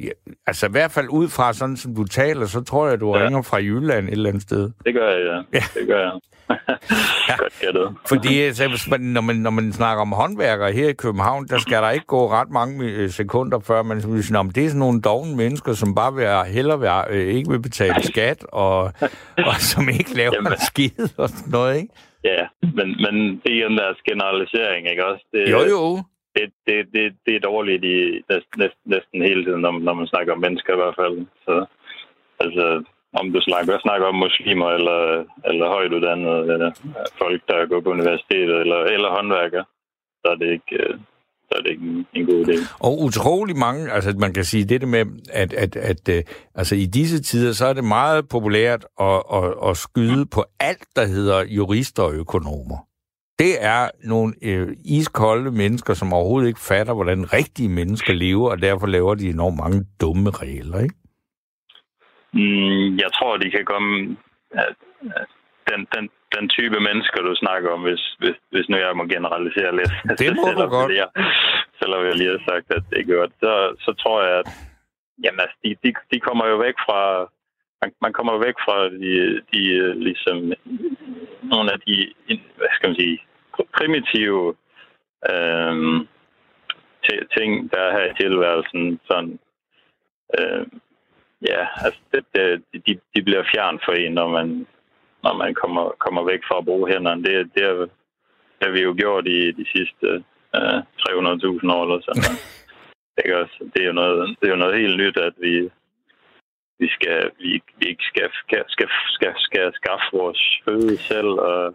altså 0.47 0.66
i 0.66 0.70
hvert 0.70 0.90
fald 0.90 1.09
ud 1.09 1.28
fra 1.28 1.53
sådan, 1.53 1.76
som 1.76 1.94
du 1.94 2.05
taler, 2.05 2.47
så 2.47 2.61
tror 2.61 2.88
jeg, 2.88 3.01
du 3.01 3.16
ja. 3.16 3.24
ringer 3.24 3.42
fra 3.42 3.57
Jylland 3.57 4.09
et 4.09 4.12
eller 4.12 4.28
andet 4.28 4.42
sted. 4.42 4.70
Det 4.84 4.94
gør 4.94 5.11
jeg, 5.11 5.26
ja. 5.26 5.59
ja. 5.59 5.80
Det 5.80 5.86
gør 5.88 6.01
jeg. 6.01 6.12
ja. 7.28 7.36
Godt 7.36 7.99
Fordi 8.09 8.40
altså, 8.40 8.97
når, 9.01 9.20
man, 9.20 9.36
når 9.36 9.51
man 9.51 9.72
snakker 9.72 10.03
om 10.03 10.12
håndværkere 10.12 10.72
her 10.72 10.88
i 10.88 10.92
København, 10.92 11.47
der 11.49 11.59
skal 11.59 11.82
der 11.82 11.90
ikke 11.90 12.07
gå 12.07 12.30
ret 12.30 12.51
mange 12.51 12.84
øh, 12.84 13.11
sekunder, 13.11 13.59
før 13.59 13.82
man 13.82 14.22
siger, 14.22 14.38
om 14.38 14.51
det 14.51 14.64
er 14.64 14.68
sådan 14.68 14.78
nogle 14.78 15.01
dogne 15.01 15.36
mennesker, 15.36 15.72
som 15.72 15.94
bare 15.94 16.14
vil 16.14 16.53
hellere 16.53 16.80
være, 16.80 17.05
øh, 17.11 17.34
ikke 17.34 17.51
vil 17.51 17.62
betale 17.62 18.03
skat, 18.03 18.47
og, 18.53 18.92
og 19.47 19.55
som 19.59 19.88
ikke 19.88 20.16
laver 20.16 20.34
Jamen. 20.34 20.53
skid 20.66 21.09
og 21.16 21.28
sådan 21.28 21.51
noget, 21.51 21.76
ikke? 21.76 21.88
Ja, 22.28 22.42
men, 22.76 22.88
men 23.04 23.14
det 23.42 23.52
er 23.52 23.66
en 23.66 23.78
deres 23.78 24.00
generalisering, 24.10 24.88
ikke 24.90 25.06
også? 25.06 25.24
Det, 25.32 25.42
jo, 25.54 25.60
jo. 25.74 25.82
Det, 26.36 26.46
det, 26.66 26.76
det, 26.94 27.04
det 27.26 27.34
er 27.34 27.46
dårligt 27.50 27.84
i 27.84 27.98
næsten, 28.30 28.56
næsten, 28.62 28.86
næsten 28.94 29.22
hele 29.22 29.44
tiden, 29.44 29.60
når, 29.60 29.72
når 29.78 29.94
man 29.94 30.06
snakker 30.06 30.32
om 30.32 30.40
mennesker 30.46 30.72
i 30.72 30.80
hvert 30.82 30.98
fald. 31.00 31.16
Så, 31.44 31.54
altså, 32.44 32.84
om 33.20 33.32
du 33.32 33.40
snakker, 33.40 33.78
snakker 33.78 34.06
om 34.06 34.22
muslimer 34.26 34.70
eller, 34.78 35.24
eller 35.50 35.66
højt 35.68 35.92
uddannede 35.92 36.40
eller 36.54 36.70
folk, 37.18 37.40
der 37.48 37.66
går 37.66 37.80
på 37.80 37.90
universitetet 37.90 38.56
eller, 38.60 38.80
eller 38.94 39.10
håndværker, 39.16 39.64
så 40.20 40.26
er 40.32 40.34
det 40.34 40.50
ikke, 40.52 40.76
øh, 40.84 40.94
så 41.49 41.53
er 41.59 41.62
det 41.62 41.70
ikke 41.70 41.84
en, 41.84 42.07
en 42.14 42.26
god 42.26 42.47
idé. 42.47 42.76
Og 42.80 43.03
utrolig 43.03 43.57
mange, 43.57 43.92
altså 43.92 44.14
man 44.18 44.32
kan 44.32 44.44
sige 44.44 44.64
det 44.64 44.88
med, 44.88 45.07
at, 45.32 45.53
at, 45.53 45.76
at, 45.76 46.09
at 46.09 46.49
altså 46.55 46.74
i 46.74 46.86
disse 46.86 47.22
tider, 47.22 47.53
så 47.53 47.66
er 47.66 47.72
det 47.72 47.84
meget 47.84 48.28
populært 48.28 48.86
at, 49.01 49.22
at, 49.34 49.55
at 49.68 49.76
skyde 49.76 50.26
på 50.26 50.44
alt, 50.61 50.86
der 50.97 51.07
hedder 51.07 51.44
jurister 51.44 52.03
og 52.03 52.14
økonomer. 52.14 52.78
Det 53.38 53.64
er 53.64 53.90
nogle 54.05 54.34
øh, 54.42 54.68
iskolde 54.84 55.51
mennesker, 55.51 55.94
som 55.94 56.12
overhovedet 56.12 56.49
ikke 56.49 56.61
fatter, 56.61 56.94
hvordan 56.94 57.32
rigtige 57.32 57.68
mennesker 57.68 58.12
lever, 58.12 58.51
og 58.51 58.62
derfor 58.62 58.86
laver 58.86 59.14
de 59.14 59.28
enormt 59.28 59.57
mange 59.57 59.86
dumme 60.01 60.30
regler, 60.30 60.78
ikke? 60.80 60.94
Mm, 62.32 62.97
jeg 62.97 63.11
tror, 63.14 63.36
de 63.36 63.51
kan 63.51 63.64
komme... 63.64 64.16
At, 64.51 64.74
at 65.03 65.28
den, 65.68 65.86
den, 65.94 66.09
den 66.37 66.49
type 66.57 66.78
mennesker, 66.89 67.18
du 67.22 67.34
snakker 67.34 67.68
om, 67.70 67.82
hvis, 67.89 68.05
hvis, 68.20 68.37
hvis 68.53 68.68
nu 68.68 68.76
jeg 68.76 68.97
må 68.97 69.05
generalisere 69.14 69.76
lidt. 69.76 69.93
Det 70.22 70.30
må 70.37 70.47
du 70.61 70.66
godt. 70.76 70.93
Jeg, 71.03 71.09
selvom 71.80 72.03
jeg 72.09 72.14
lige 72.16 72.34
har 72.37 72.43
sagt, 72.51 72.66
at 72.76 72.82
det 72.91 72.99
er 73.01 73.14
godt, 73.16 73.32
så, 73.43 73.53
så 73.84 73.91
tror 74.03 74.18
jeg, 74.26 74.39
at 74.43 74.49
jamen, 75.24 75.41
altså, 75.41 75.57
de, 75.64 75.70
de, 75.84 75.91
de 76.12 76.18
kommer 76.20 76.45
jo 76.53 76.57
væk 76.57 76.76
fra... 76.87 77.01
Man, 77.82 77.93
man 78.05 78.12
kommer 78.12 78.32
jo 78.32 78.39
væk 78.39 78.59
fra 78.64 78.76
de, 79.03 79.12
de 79.53 79.62
ligesom, 80.07 80.37
nogle 81.53 81.72
af 81.72 81.78
de, 81.87 81.95
hvad 82.57 82.70
skal 82.74 82.89
man 82.89 82.99
sige, 83.01 83.18
primitive 83.78 84.55
øhm, 85.30 86.09
ting, 87.37 87.72
der 87.72 87.80
er 87.80 87.93
her 87.97 88.07
i 88.12 88.16
tilværelsen. 88.20 89.01
Sådan, 89.09 89.39
øhm, 90.39 90.80
ja, 91.51 91.66
altså 91.84 92.01
det, 92.12 92.24
det, 92.34 92.62
de, 92.87 93.01
de 93.14 93.22
bliver 93.22 93.45
fjern 93.55 93.80
for 93.84 93.93
en, 93.93 94.12
når 94.12 94.28
man, 94.28 94.66
når 95.26 95.34
man 95.44 95.54
kommer, 95.62 95.84
kommer 96.04 96.22
væk 96.30 96.42
fra 96.48 96.58
at 96.58 96.66
bruge 96.68 96.90
hænderne. 96.92 97.22
Det, 97.26 97.34
det, 97.54 97.62
er, 97.70 97.74
det 98.56 98.64
har 98.66 98.74
vi 98.76 98.82
jo 98.88 98.92
gjort 99.02 99.26
i 99.36 99.38
de 99.60 99.66
sidste 99.74 100.06
øh, 100.56 100.78
300.000 101.02 101.74
år 101.76 101.82
eller 101.84 102.00
sådan 102.06 102.24
Ikke 103.20 103.38
også? 103.42 103.56
Det 103.72 103.80
er 103.82 103.86
jo 103.86 103.96
noget, 104.02 104.36
det 104.38 104.46
er 104.46 104.54
jo 104.54 104.62
noget 104.64 104.80
helt 104.80 104.96
nyt, 105.02 105.16
at 105.28 105.34
vi, 105.44 105.54
vi 106.80 106.88
skal, 106.96 107.18
vi, 107.40 107.50
vi 107.78 107.84
ikke 107.92 108.06
skal, 108.10 108.28
skal, 108.42 108.62
skal, 108.74 108.88
skal, 109.16 109.32
skal 109.48 109.66
skaffe 109.80 110.06
vores 110.12 110.42
føde 110.64 110.96
selv 110.98 111.32
og 111.50 111.74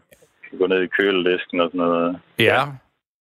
gå 0.60 0.68
ned 0.68 0.82
i 0.84 0.94
køledisken 0.98 1.60
og 1.60 1.70
sådan 1.70 1.88
noget. 1.88 2.20
Ja, 2.40 2.62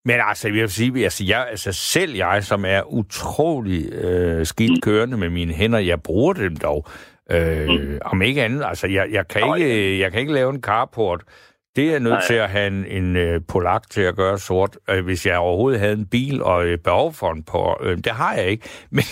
men 0.04 0.16
altså, 0.28 0.48
jeg 0.48 0.54
vil 0.54 0.70
sige, 0.70 1.04
altså, 1.04 1.24
jeg, 1.24 1.46
altså 1.50 1.72
selv 1.72 2.12
jeg, 2.14 2.44
som 2.44 2.64
er 2.64 2.82
utrolig 2.92 3.92
øh, 3.92 4.46
skidt 4.46 4.70
mm. 4.70 4.80
kørende 4.82 5.16
med 5.16 5.30
mine 5.30 5.52
hænder, 5.52 5.78
jeg 5.78 6.02
bruger 6.02 6.32
dem 6.32 6.56
dog. 6.56 6.86
Øh, 7.30 7.68
mm. 7.68 7.98
Om 8.04 8.22
ikke 8.22 8.42
andet, 8.42 8.64
altså, 8.64 8.86
jeg, 8.86 9.08
jeg, 9.10 9.28
kan 9.28 9.56
ikke, 9.56 9.98
jeg 9.98 10.12
kan 10.12 10.20
ikke 10.20 10.32
lave 10.32 10.50
en 10.50 10.60
carport. 10.60 11.22
Det 11.76 11.94
er 11.94 11.98
nødt 11.98 12.12
Nej. 12.12 12.26
til 12.26 12.34
at 12.34 12.50
have 12.50 12.66
en, 12.66 12.86
en 12.86 13.16
uh, 13.16 13.40
polak 13.48 13.90
til 13.90 14.00
at 14.00 14.16
gøre 14.16 14.38
sort, 14.38 14.78
øh, 14.90 15.04
hvis 15.04 15.26
jeg 15.26 15.38
overhovedet 15.38 15.80
havde 15.80 15.92
en 15.92 16.06
bil 16.06 16.42
og 16.42 16.66
øh, 16.66 16.78
behov 16.78 17.12
for 17.12 17.32
en 17.32 17.44
på. 17.44 17.76
Øh, 17.82 17.96
det 17.96 18.12
har 18.12 18.34
jeg 18.34 18.46
ikke. 18.46 18.68
Men, 18.90 19.04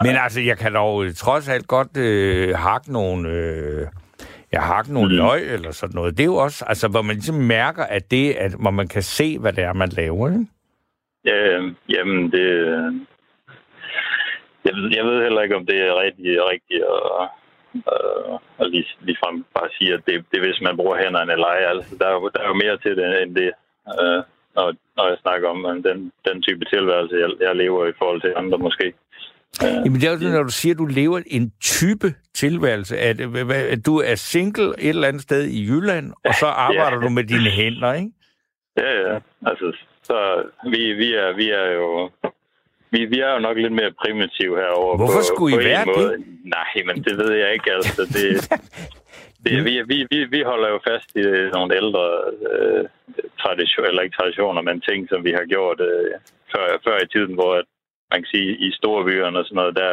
men 0.00 0.16
altså, 0.16 0.40
jeg 0.40 0.58
kan 0.58 0.74
dog 0.74 1.04
øh, 1.04 1.14
trods 1.14 1.48
alt 1.48 1.66
godt 1.66 1.96
øh, 1.96 2.54
hakke 2.54 2.92
nogle... 2.92 3.28
Øh, 3.28 3.86
jeg 4.52 4.62
har 4.62 4.82
ikke 4.82 4.94
nogen 4.94 5.10
mm. 5.10 5.16
løg 5.16 5.52
eller 5.52 5.70
sådan 5.70 5.94
noget. 5.94 6.16
Det 6.16 6.22
er 6.22 6.32
jo 6.34 6.34
også, 6.36 6.64
altså, 6.68 6.88
hvor 6.88 7.02
man 7.02 7.14
ligesom 7.16 7.34
mærker, 7.34 7.84
at 7.84 8.10
det, 8.10 8.32
at, 8.32 8.52
hvor 8.60 8.70
man 8.70 8.88
kan 8.88 9.02
se, 9.02 9.38
hvad 9.38 9.52
det 9.52 9.64
er, 9.64 9.72
man 9.72 9.88
laver, 9.88 10.28
ikke? 10.28 10.46
Ja, 11.24 11.36
jamen, 11.88 12.32
det... 12.32 12.46
Jeg 14.64 14.74
ved, 14.74 14.90
jeg 14.96 15.04
ved 15.04 15.22
heller 15.22 15.42
ikke, 15.42 15.56
om 15.56 15.66
det 15.66 15.80
er 15.80 16.00
rigtig, 16.00 16.44
rigtigt 16.50 16.82
at, 16.82 17.28
at, 17.96 18.38
at 18.60 18.66
lige, 18.70 18.86
ligefrem 19.00 19.44
bare 19.54 19.68
sige, 19.78 19.94
at 19.94 20.02
det, 20.06 20.14
det 20.30 20.36
er, 20.38 20.46
hvis 20.46 20.60
man 20.66 20.76
bruger 20.76 20.96
hænderne 21.02 21.32
eller 21.32 21.46
ej. 21.46 21.62
Altså, 21.72 21.96
der, 22.00 22.06
er 22.06 22.18
der 22.34 22.40
er 22.44 22.48
jo 22.48 22.62
mere 22.64 22.76
til 22.84 22.96
det, 22.96 23.22
end 23.22 23.34
det, 23.40 23.50
uh, 24.02 24.20
når, 24.56 24.66
når 24.96 25.08
jeg 25.08 25.18
snakker 25.24 25.48
om 25.48 25.82
den, 25.88 26.12
den 26.28 26.42
type 26.42 26.64
tilværelse, 26.64 27.14
jeg, 27.22 27.30
jeg 27.46 27.56
lever 27.56 27.86
i 27.86 27.98
forhold 27.98 28.20
til 28.20 28.32
andre 28.36 28.58
måske. 28.58 28.92
Ja. 29.62 29.66
Jamen 29.66 30.00
det 30.00 30.04
er 30.04 30.12
jo 30.12 30.32
når 30.38 30.42
du 30.42 30.56
siger, 30.60 30.74
at 30.74 30.78
du 30.78 30.86
lever 30.86 31.20
en 31.26 31.52
type 31.60 32.14
tilværelse, 32.34 32.98
at, 32.98 33.20
at 33.50 33.86
du 33.86 33.94
er 34.10 34.14
single 34.14 34.68
et 34.78 34.88
eller 34.88 35.08
andet 35.08 35.22
sted 35.22 35.44
i 35.44 35.66
Jylland, 35.68 36.12
og 36.24 36.34
så 36.34 36.46
arbejder 36.46 36.96
ja. 36.96 37.04
du 37.04 37.08
med 37.08 37.24
dine 37.24 37.50
hænder, 37.50 37.92
ikke? 37.92 38.10
Ja, 38.76 38.90
ja. 39.06 39.18
Altså, 39.46 39.76
så 40.02 40.42
vi, 40.64 40.92
vi, 40.92 41.14
er, 41.14 41.36
vi 41.36 41.50
er 41.50 41.72
jo... 41.72 42.10
Vi, 42.96 43.04
vi 43.04 43.18
er 43.26 43.30
jo 43.32 43.38
nok 43.38 43.56
lidt 43.64 43.76
mere 43.80 43.92
primitive 44.02 44.54
herovre. 44.62 44.96
Hvorfor 45.00 45.22
på, 45.24 45.30
skulle 45.32 45.56
på 45.56 45.60
I 45.60 45.64
være 45.64 45.86
måde. 45.86 46.08
det? 46.12 46.18
Nej, 46.56 46.72
men 46.88 46.96
det 47.06 47.14
ved 47.20 47.32
jeg 47.42 47.52
ikke. 47.52 47.72
Altså, 47.72 48.02
det, 48.16 48.26
det, 49.44 49.64
vi, 49.66 49.74
vi, 49.90 49.98
vi, 50.12 50.18
vi 50.34 50.40
holder 50.50 50.68
jo 50.74 50.78
fast 50.90 51.08
i 51.20 51.22
nogle 51.56 51.76
ældre 51.80 52.06
øh, 52.50 52.84
traditioner, 53.42 53.88
eller 53.88 54.02
ikke 54.02 54.18
traditioner, 54.20 54.62
men 54.62 54.80
ting, 54.80 55.08
som 55.10 55.24
vi 55.24 55.32
har 55.38 55.46
gjort 55.54 55.80
øh, 55.90 56.14
før, 56.52 56.66
før 56.84 56.96
i 57.04 57.08
tiden, 57.14 57.34
hvor 57.38 57.52
at, 57.60 57.66
man 58.10 58.20
kan 58.22 58.30
sige, 58.34 58.50
i 58.66 58.68
store 58.80 59.04
byerne 59.04 59.38
og 59.38 59.44
sådan 59.44 59.60
noget, 59.60 59.76
der, 59.82 59.92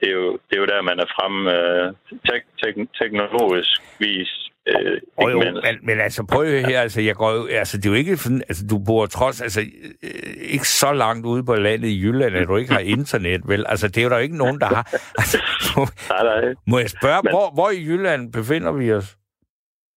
det, 0.00 0.08
er 0.10 0.16
jo, 0.20 0.32
det 0.46 0.54
er 0.56 0.62
jo 0.62 0.72
der, 0.72 0.88
man 0.90 0.98
er 1.04 1.08
fremme 1.16 1.40
øh, 1.58 1.86
tek, 2.28 2.42
tek, 2.62 2.74
teknologisk 3.00 3.80
vis. 3.98 4.47
Øh, 4.68 5.00
oh, 5.16 5.32
jo, 5.32 5.38
men, 5.38 5.78
men 5.82 6.00
altså 6.00 6.26
prøv 6.32 6.44
at 6.44 6.66
her, 6.66 6.80
altså, 6.80 7.00
jeg 7.00 7.14
går, 7.14 7.48
altså, 7.50 7.76
det 7.76 7.86
er 7.86 7.90
jo 7.90 7.96
ikke 7.96 8.16
sådan, 8.16 8.42
altså 8.48 8.66
du 8.70 8.78
bor 8.86 9.06
trods, 9.06 9.40
altså 9.42 9.60
øh, 10.02 10.10
ikke 10.54 10.68
så 10.68 10.92
langt 10.92 11.26
ude 11.26 11.44
på 11.44 11.54
landet 11.54 11.88
i 11.88 12.00
Jylland, 12.02 12.36
at 12.36 12.48
du 12.48 12.56
ikke 12.56 12.72
har 12.72 12.80
internet, 12.80 13.40
vel? 13.48 13.64
Altså 13.68 13.88
det 13.88 13.98
er 13.98 14.02
jo 14.02 14.10
der 14.10 14.18
ikke 14.18 14.36
nogen, 14.36 14.60
der 14.60 14.66
har. 14.66 14.84
Altså, 15.20 15.38
må, 15.76 15.86
nej, 16.10 16.40
nej. 16.40 16.54
må 16.66 16.78
jeg 16.78 16.90
spørge, 16.90 17.20
men, 17.24 17.32
hvor, 17.32 17.50
hvor 17.54 17.70
i 17.70 17.84
Jylland 17.84 18.32
befinder 18.32 18.72
vi 18.72 18.92
os? 18.92 19.16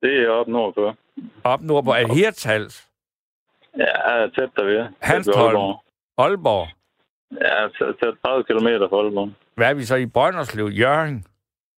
Det 0.02 0.24
er 0.24 0.30
op 0.30 0.48
nordpå. 0.48 0.94
Op 1.44 1.62
nordpå, 1.62 1.92
er 1.92 2.14
Hirtals? 2.14 2.88
Ja, 3.78 4.28
tæt 4.36 4.50
der 4.56 4.64
ved. 4.66 4.86
Hanstholm? 5.00 5.76
Aalborg? 6.18 6.68
Ja, 7.42 7.68
tæt 7.78 8.14
30 8.26 8.44
km 8.44 8.68
fra 8.90 8.98
Aalborg. 8.98 9.30
Hvad 9.56 9.70
er 9.70 9.74
vi 9.74 9.84
så 9.84 9.96
i 9.96 10.06
Brønderslev? 10.06 10.66
Jørgen? 10.66 11.26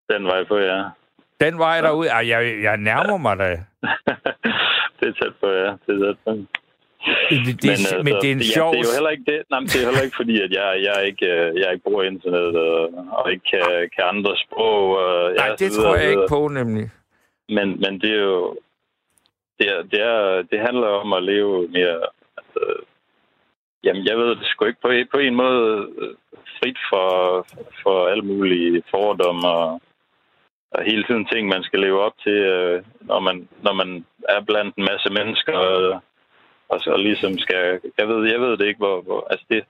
Den 0.09 0.25
vej 0.25 0.43
på, 0.47 0.57
ja. 0.57 0.83
Den 1.43 1.57
vej 1.57 1.81
derude? 1.81 2.09
Ej, 2.09 2.27
jeg, 2.27 2.41
jeg 2.63 2.77
nærmer 2.77 3.17
mig 3.17 3.37
da. 3.37 3.49
det 4.99 5.07
er 5.09 5.15
tæt 5.21 5.33
på, 5.41 5.47
ja. 5.47 5.71
Det 5.85 5.91
er 5.95 5.99
tæt 6.05 6.17
på. 6.25 6.31
Det, 7.29 7.39
det, 7.45 7.63
men, 7.63 7.69
altså, 7.69 8.01
men 8.05 8.13
det 8.21 8.27
er 8.31 8.35
en 8.39 8.47
ja, 8.47 8.53
sjov... 8.57 8.71
Det 8.73 8.79
er 8.79 8.87
jo 8.89 8.95
heller 8.97 9.13
ikke, 9.15 9.27
det, 9.31 9.37
nej, 9.49 9.59
det 9.59 9.75
er 9.81 9.85
heller 9.89 10.05
ikke 10.07 10.19
fordi, 10.21 10.35
at 10.45 10.51
jeg, 10.59 10.69
jeg, 10.87 10.97
ikke, 11.09 11.25
øh, 11.25 11.59
jeg 11.61 11.67
ikke 11.73 11.83
bruger 11.83 12.03
internet 12.03 12.55
og, 12.55 12.79
og 13.17 13.31
ikke 13.31 13.45
kan, 13.51 13.89
kan 13.95 14.03
andre 14.13 14.33
sprog. 14.43 14.81
Og, 15.03 15.33
nej, 15.33 15.47
ja, 15.47 15.55
det 15.55 15.71
tror 15.71 15.95
jeg 15.95 16.09
ikke 16.09 16.31
på, 16.35 16.47
nemlig. 16.47 16.85
Men, 17.49 17.67
men 17.83 17.93
det 18.01 18.11
er 18.11 18.23
jo... 18.31 18.57
Det, 19.59 19.67
er, 19.73 19.81
det, 19.91 20.01
er, 20.01 20.41
det 20.51 20.59
handler 20.59 20.87
om 20.87 21.13
at 21.13 21.23
leve 21.23 21.67
mere... 21.67 21.99
Altså, 22.37 22.61
jamen, 23.83 24.05
jeg 24.07 24.17
ved 24.17 24.29
det 24.29 24.45
sgu 24.45 24.65
ikke. 24.65 24.81
På, 24.81 24.89
på 25.11 25.17
en 25.17 25.35
måde 25.35 25.87
øh, 26.01 26.13
frit 26.59 26.79
for, 26.89 27.09
for 27.83 28.07
alle 28.07 28.25
mulige 28.25 28.83
fordomme 28.91 29.47
og, 29.47 29.81
og 30.73 30.83
hele 30.83 31.03
tiden 31.03 31.25
ting, 31.25 31.47
man 31.47 31.63
skal 31.63 31.79
leve 31.79 31.99
op 32.05 32.17
til, 32.23 32.37
øh, 32.55 32.83
når, 33.01 33.19
man, 33.19 33.47
når 33.65 33.73
man 33.73 34.05
er 34.29 34.41
blandt 34.41 34.75
en 34.75 34.87
masse 34.91 35.09
mennesker 35.19 35.57
og, 35.57 36.01
og 36.69 36.79
så 36.79 36.97
ligesom 36.97 37.37
skal... 37.37 37.79
Jeg 37.97 38.07
ved, 38.07 38.31
jeg 38.31 38.39
ved 38.41 38.57
det 38.57 38.67
ikke, 38.67 38.83
hvor... 38.85 39.01
hvor 39.01 39.27
altså 39.31 39.45
det, 39.49 39.63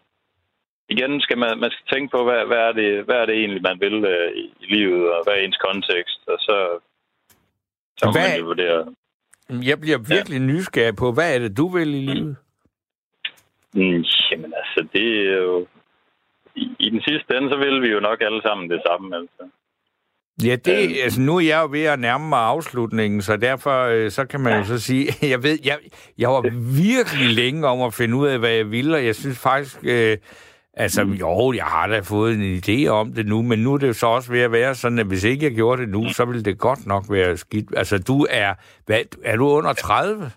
igen 0.89 1.21
skal 1.21 1.37
man, 1.37 1.59
man 1.59 1.71
skal 1.71 1.85
tænke 1.93 2.11
på, 2.11 2.23
hvad, 2.23 2.45
hvad, 2.45 2.57
er 2.57 2.71
det, 2.71 3.05
hvad 3.05 3.15
er 3.15 3.25
det 3.25 3.35
egentlig, 3.35 3.61
man 3.61 3.79
vil 3.79 3.95
i, 4.35 4.45
i 4.63 4.65
livet, 4.75 5.03
og 5.13 5.23
hvad 5.23 5.33
er 5.33 5.37
ens 5.37 5.57
kontekst, 5.67 6.21
og 6.27 6.37
så, 6.39 6.79
så 7.97 8.11
hvad, 8.11 8.29
man 8.29 8.39
jo 8.39 8.45
vurdere. 8.45 8.95
Jeg 9.69 9.79
bliver 9.81 9.97
virkelig 10.15 10.39
ja. 10.39 10.45
nysgerrig 10.45 10.95
på, 10.95 11.11
hvad 11.11 11.35
er 11.35 11.39
det, 11.39 11.57
du 11.57 11.67
vil 11.67 11.89
i 11.95 12.05
livet? 12.11 12.35
Mm, 13.73 14.03
jamen 14.31 14.53
altså, 14.61 14.87
det 14.93 15.07
er 15.27 15.37
jo... 15.37 15.67
I, 16.55 16.75
I 16.79 16.89
den 16.89 17.01
sidste 17.01 17.37
ende, 17.37 17.49
så 17.49 17.57
vil 17.57 17.81
vi 17.81 17.87
jo 17.87 17.99
nok 17.99 18.21
alle 18.21 18.41
sammen 18.41 18.69
det 18.69 18.81
samme, 18.87 19.15
altså. 19.15 19.43
Ja, 20.41 20.55
det, 20.55 20.89
øh, 20.89 21.03
altså 21.03 21.21
nu 21.21 21.35
er 21.37 21.41
jeg 21.41 21.61
jo 21.63 21.67
ved 21.71 21.83
at 21.83 21.99
nærme 21.99 22.29
mig 22.29 22.39
afslutningen, 22.39 23.21
så 23.21 23.37
derfor 23.37 23.85
øh, 23.85 24.11
så 24.11 24.25
kan 24.25 24.39
man 24.39 24.53
ja. 24.53 24.57
jo 24.57 24.65
så 24.65 24.79
sige, 24.79 25.07
jeg 25.33 25.43
ved, 25.43 25.59
jeg, 25.65 25.77
jeg 26.17 26.29
var 26.29 26.41
virkelig 26.77 27.35
længe 27.35 27.67
om 27.67 27.81
at 27.81 27.93
finde 27.93 28.15
ud 28.15 28.27
af, 28.27 28.39
hvad 28.39 28.49
jeg 28.49 28.71
ville, 28.71 28.95
og 28.95 29.05
jeg 29.05 29.15
synes 29.15 29.39
faktisk, 29.39 29.79
øh, 29.83 30.17
altså 30.73 31.03
mm. 31.03 31.11
jo, 31.11 31.53
jeg 31.53 31.65
har 31.65 31.87
da 31.87 31.99
fået 31.99 32.33
en 32.33 32.57
idé 32.57 32.87
om 32.87 33.13
det 33.13 33.25
nu, 33.25 33.41
men 33.41 33.59
nu 33.59 33.73
er 33.73 33.77
det 33.77 33.87
jo 33.87 33.93
så 33.93 34.07
også 34.07 34.31
ved 34.31 34.41
at 34.41 34.51
være 34.51 34.75
sådan, 34.75 34.99
at 34.99 35.05
hvis 35.05 35.23
ikke 35.23 35.45
jeg 35.45 35.55
gjorde 35.55 35.81
det 35.81 35.89
nu, 35.89 36.09
så 36.09 36.25
ville 36.25 36.43
det 36.43 36.57
godt 36.59 36.87
nok 36.87 37.03
være 37.09 37.37
skidt. 37.37 37.77
Altså 37.77 37.97
du 37.97 38.27
er, 38.29 38.53
hvad, 38.85 38.99
er 39.23 39.35
du 39.35 39.47
under 39.47 39.73
30? 39.73 40.31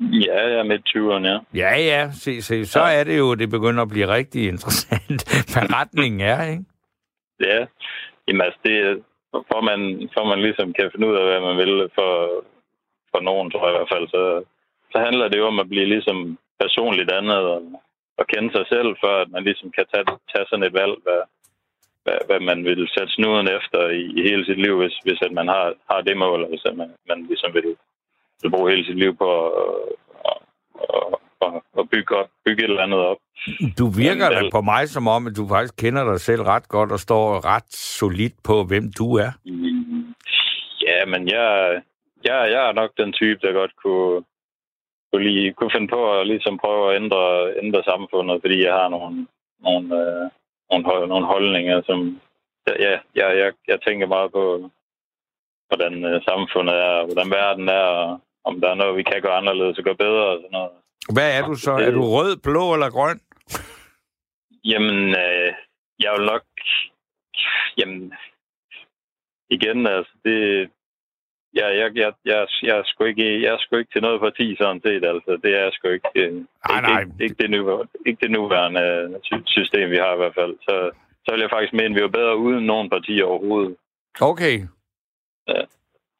Ja, 0.00 0.48
jeg 0.48 0.58
er 0.58 0.64
midt 0.64 0.88
20'erne, 0.88 1.26
ja. 1.26 1.38
Ja, 1.54 1.80
ja, 1.80 2.10
se, 2.12 2.42
se, 2.42 2.66
så 2.66 2.80
ja. 2.80 3.00
er 3.00 3.04
det 3.04 3.18
jo, 3.18 3.34
det 3.34 3.50
begynder 3.50 3.82
at 3.82 3.88
blive 3.88 4.08
rigtig 4.08 4.48
interessant, 4.48 5.24
hvad 5.52 5.72
retningen 5.78 6.20
er, 6.20 6.44
ikke? 6.44 6.64
Ja, 7.40 7.66
jamen 8.28 8.42
altså, 8.46 8.60
det, 8.64 8.76
for 9.50 9.60
man, 9.68 9.80
for 10.14 10.24
man 10.24 10.40
ligesom 10.46 10.72
kan 10.72 10.90
finde 10.92 11.08
ud 11.10 11.16
af, 11.16 11.24
hvad 11.28 11.40
man 11.48 11.56
vil 11.62 11.90
for, 11.98 12.12
for 13.12 13.20
nogen, 13.20 13.50
tror 13.50 13.64
jeg 13.66 13.74
i 13.74 13.78
hvert 13.78 13.94
fald, 13.94 14.08
så, 14.08 14.22
så 14.92 14.98
handler 15.06 15.28
det 15.28 15.38
jo 15.38 15.46
om 15.46 15.58
at 15.58 15.68
blive 15.68 15.92
ligesom 15.94 16.38
personligt 16.60 17.10
andet 17.12 17.40
og, 17.54 17.60
og 18.18 18.24
kende 18.26 18.50
sig 18.52 18.64
selv, 18.68 18.90
for 19.02 19.12
at 19.22 19.28
man 19.30 19.44
ligesom 19.44 19.70
kan 19.70 19.86
tage, 19.92 20.06
tage 20.32 20.46
sådan 20.48 20.66
et 20.68 20.78
valg, 20.82 20.94
hvad, 21.04 21.22
hvad, 22.04 22.18
hvad 22.28 22.40
man 22.50 22.64
vil 22.64 22.88
sætte 22.94 23.12
snuden 23.12 23.46
efter 23.58 23.80
i, 24.00 24.02
i 24.18 24.20
hele 24.28 24.44
sit 24.44 24.60
liv, 24.64 24.74
hvis, 24.78 24.96
hvis 25.04 25.20
at 25.26 25.32
man 25.32 25.48
har, 25.48 25.74
har 25.90 26.00
det 26.00 26.16
mål, 26.16 26.34
eller 26.34 26.48
hvis 26.48 26.64
man, 26.80 26.90
man 27.08 27.20
ligesom 27.30 27.54
vil, 27.54 27.76
vil 28.42 28.50
bruge 28.50 28.70
hele 28.70 28.84
sit 28.86 28.98
liv 28.98 29.16
på 29.16 29.28
at, 29.46 29.52
at, 30.30 30.38
at, 30.94 31.27
at, 31.46 31.52
at 31.78 31.90
bygge, 31.90 32.16
bygge 32.44 32.64
et 32.64 32.70
eller 32.70 32.82
andet 32.82 33.00
op. 33.00 33.20
Du 33.78 33.86
virker 34.04 34.28
da 34.28 34.40
på 34.52 34.60
mig 34.60 34.88
som 34.88 35.08
om, 35.08 35.26
at 35.26 35.36
du 35.36 35.48
faktisk 35.48 35.76
kender 35.76 36.04
dig 36.10 36.20
selv 36.20 36.42
ret 36.42 36.68
godt 36.68 36.92
og 36.92 37.00
står 37.00 37.44
ret 37.44 37.70
solidt 37.98 38.36
på, 38.44 38.64
hvem 38.64 38.84
du 38.98 39.06
er. 39.16 39.30
Ja, 40.86 41.04
men 41.12 41.28
jeg, 41.28 41.48
jeg, 42.24 42.36
jeg 42.54 42.68
er 42.68 42.72
nok 42.72 42.90
den 42.96 43.12
type, 43.12 43.40
der 43.42 43.52
godt 43.52 43.74
kunne, 43.82 44.24
kunne, 45.12 45.24
lige, 45.28 45.52
kunne 45.52 45.70
finde 45.74 45.88
på 45.88 46.12
at 46.18 46.26
ligesom 46.26 46.58
prøve 46.58 46.90
at 46.90 47.02
ændre, 47.02 47.24
ændre 47.62 47.82
samfundet, 47.82 48.40
fordi 48.42 48.64
jeg 48.64 48.72
har 48.72 48.88
nogle, 48.88 49.26
nogle, 49.66 49.86
øh, 50.00 50.24
nogle, 50.70 51.08
nogle 51.08 51.26
holdninger, 51.26 51.82
som 51.86 52.20
ja, 52.68 52.94
jeg, 53.14 53.28
jeg, 53.42 53.52
jeg 53.68 53.78
tænker 53.86 54.06
meget 54.06 54.32
på, 54.32 54.70
hvordan 55.68 56.04
øh, 56.04 56.22
samfundet 56.28 56.74
er, 56.74 57.04
hvordan 57.06 57.30
verden 57.30 57.68
er, 57.68 57.86
og 58.02 58.20
om 58.44 58.60
der 58.60 58.68
er 58.70 58.74
noget, 58.74 58.96
vi 58.96 59.02
kan 59.02 59.22
gøre 59.22 59.40
anderledes 59.40 59.78
og 59.78 59.84
gøre 59.84 60.02
bedre 60.06 60.26
og 60.32 60.38
sådan 60.38 60.56
noget. 60.58 60.70
Hvad 61.14 61.38
er 61.38 61.46
du 61.46 61.54
så? 61.54 61.72
Er 61.72 61.90
du 61.90 62.02
rød, 62.02 62.36
blå 62.36 62.74
eller 62.74 62.90
grøn? 62.90 63.20
Jamen, 64.64 65.08
øh, 65.08 65.52
jeg 66.02 66.12
vil 66.16 66.26
nok... 66.26 66.44
Jamen, 67.78 68.12
igen, 69.50 69.86
altså, 69.86 70.12
det... 70.24 70.70
Ja, 71.54 71.66
jeg, 71.66 71.96
jeg, 71.96 72.12
jeg, 72.24 72.46
jeg, 72.62 72.78
er 72.78 72.82
sgu 72.84 73.04
ikke, 73.04 73.42
jeg 73.42 73.52
er 73.54 73.58
sgu 73.58 73.76
ikke 73.76 73.92
til 73.92 74.02
noget 74.02 74.20
parti, 74.20 74.56
sådan 74.56 74.80
set. 74.84 75.04
Altså, 75.04 75.38
det 75.44 75.52
er 75.60 75.70
sgu 75.72 75.88
ikke, 75.88 76.08
øh, 76.14 76.34
nej, 76.68 76.80
nej. 76.80 77.00
ikke, 77.00 77.12
ikke, 77.20 77.34
det 77.34 77.50
nuværende, 77.50 77.92
ikke 78.06 78.20
det 78.20 78.30
nuværende 78.30 78.80
øh, 78.80 79.42
system, 79.46 79.90
vi 79.90 79.96
har 79.96 80.14
i 80.14 80.16
hvert 80.16 80.34
fald. 80.34 80.54
Så, 80.60 80.90
så 81.24 81.32
vil 81.32 81.40
jeg 81.40 81.50
faktisk 81.50 81.72
mene, 81.72 81.94
at 81.94 81.94
vi 81.94 82.00
er 82.00 82.18
bedre 82.18 82.36
uden 82.36 82.66
nogen 82.66 82.90
parti 82.90 83.22
overhovedet. 83.22 83.76
Okay. 84.20 84.56
Ja, 85.48 85.60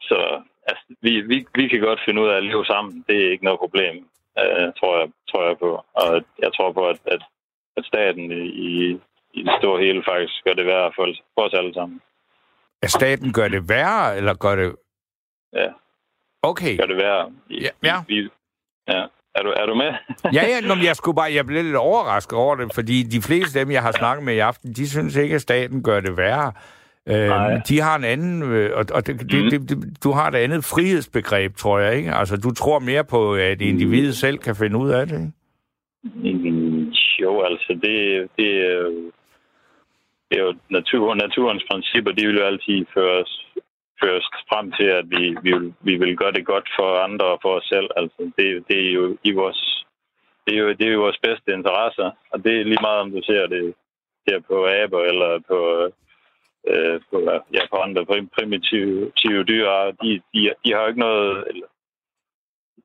så 0.00 0.42
altså, 0.66 0.84
vi, 1.02 1.20
vi, 1.20 1.46
vi 1.54 1.68
kan 1.68 1.80
godt 1.80 2.00
finde 2.04 2.22
ud 2.22 2.28
af 2.28 2.36
at 2.36 2.44
leve 2.44 2.64
sammen. 2.64 3.04
Det 3.08 3.16
er 3.26 3.30
ikke 3.30 3.44
noget 3.44 3.60
problem 3.60 4.08
øh, 4.42 4.72
tror, 4.78 4.98
jeg, 5.00 5.08
tror 5.30 5.42
jeg 5.48 5.58
på. 5.58 5.70
Og 5.94 6.24
jeg 6.44 6.50
tror 6.56 6.72
på, 6.72 6.88
at, 6.88 7.00
at, 7.06 7.22
at 7.76 7.84
staten 7.84 8.24
i, 8.32 9.00
i 9.38 9.42
det 9.46 9.54
store 9.58 9.80
hele 9.84 10.02
faktisk 10.08 10.44
gør 10.44 10.52
det 10.52 10.66
værre 10.66 10.92
for, 10.96 11.06
for 11.34 11.42
os 11.46 11.54
alle 11.54 11.74
sammen. 11.74 12.00
At 12.82 12.90
staten 12.90 13.32
gør 13.32 13.48
det 13.48 13.68
værre, 13.68 14.16
eller 14.16 14.34
gør 14.34 14.56
det... 14.56 14.76
Ja. 15.52 15.68
Okay. 16.42 16.78
Gør 16.78 16.86
det 16.86 16.96
værre. 16.96 17.32
I, 17.50 17.60
ja. 17.60 17.70
ja. 17.82 17.96
Vi, 18.08 18.28
ja. 18.88 19.04
Er 19.34 19.42
du, 19.42 19.50
er 19.50 19.66
du 19.66 19.74
med? 19.74 19.92
ja, 20.36 20.42
ja, 20.52 20.60
nå, 20.60 20.74
jeg 20.82 20.96
skulle 20.96 21.16
bare, 21.16 21.34
jeg 21.34 21.46
blev 21.46 21.64
lidt 21.64 21.76
overrasket 21.76 22.38
over 22.38 22.54
det, 22.56 22.74
fordi 22.74 23.02
de 23.02 23.22
fleste 23.22 23.58
af 23.58 23.66
dem, 23.66 23.72
jeg 23.72 23.82
har 23.82 23.92
snakket 23.92 24.24
med 24.24 24.34
i 24.34 24.38
aften, 24.38 24.72
de 24.72 24.88
synes 24.88 25.16
ikke, 25.16 25.34
at 25.34 25.40
staten 25.40 25.82
gør 25.82 26.00
det 26.00 26.16
værre. 26.16 26.52
Øh, 27.12 27.30
de 27.68 27.80
har 27.80 27.96
en 27.96 28.04
anden, 28.04 28.42
øh, 28.42 28.70
og, 28.78 28.84
og 28.94 29.06
det, 29.06 29.14
mm. 29.22 29.50
det, 29.50 29.68
det, 29.68 30.04
du 30.04 30.10
har 30.10 30.28
et 30.28 30.34
andet 30.34 30.64
frihedsbegreb, 30.64 31.56
tror 31.56 31.78
jeg, 31.78 31.96
ikke? 31.96 32.12
Altså, 32.14 32.36
du 32.36 32.50
tror 32.50 32.78
mere 32.78 33.04
på, 33.04 33.34
at 33.34 33.60
individet 33.62 34.14
mm. 34.14 34.20
selv 34.24 34.38
kan 34.38 34.56
finde 34.56 34.76
ud 34.78 34.90
af 34.90 35.06
det, 35.06 35.18
ikke? 35.20 35.32
Mm, 36.50 36.92
jo, 37.22 37.42
altså, 37.42 37.72
det, 37.84 37.96
det, 38.36 38.48
det 40.28 40.38
er 40.38 40.42
jo 40.42 40.54
natur, 40.70 41.14
naturens 41.14 41.64
principper, 41.70 42.12
de 42.12 42.26
vil 42.26 42.36
jo 42.36 42.44
altid 42.44 42.86
føre 42.94 43.20
os, 43.22 43.46
føre 44.02 44.16
os 44.16 44.28
frem 44.50 44.72
til, 44.72 44.88
at 45.00 45.04
vi, 45.10 45.36
vi, 45.42 45.52
vil, 45.58 45.74
vi 45.80 45.94
vil 45.96 46.16
gøre 46.16 46.32
det 46.32 46.46
godt 46.46 46.68
for 46.78 46.88
andre 47.06 47.26
og 47.26 47.38
for 47.42 47.52
os 47.58 47.64
selv. 47.64 47.88
Altså, 47.96 48.32
det, 48.38 48.64
det 48.68 48.88
er 48.88 48.92
jo 48.92 49.16
i 49.24 49.32
vores 49.32 49.84
det 50.46 50.56
er, 50.56 50.62
jo, 50.62 50.68
det 50.68 50.86
er 50.86 50.92
jo 50.92 51.00
vores 51.00 51.20
bedste 51.22 51.52
interesser, 51.52 52.10
og 52.32 52.44
det 52.44 52.52
er 52.60 52.64
lige 52.64 52.86
meget, 52.86 53.00
om 53.00 53.10
du 53.10 53.20
ser 53.24 53.46
det 53.46 53.74
ser 54.28 54.40
på 54.50 54.56
aber 54.82 55.02
eller 55.10 55.32
på 55.48 55.58
øh, 56.72 57.00
på, 57.10 57.16
ja, 57.56 57.62
på 57.70 57.76
andre 57.86 58.02
primitive 58.36 59.42
dyr. 59.50 59.68
De, 60.02 60.10
de, 60.34 60.40
de 60.64 60.68
har 60.72 60.80
jo 60.82 60.88
ikke 60.88 61.06
noget... 61.08 61.44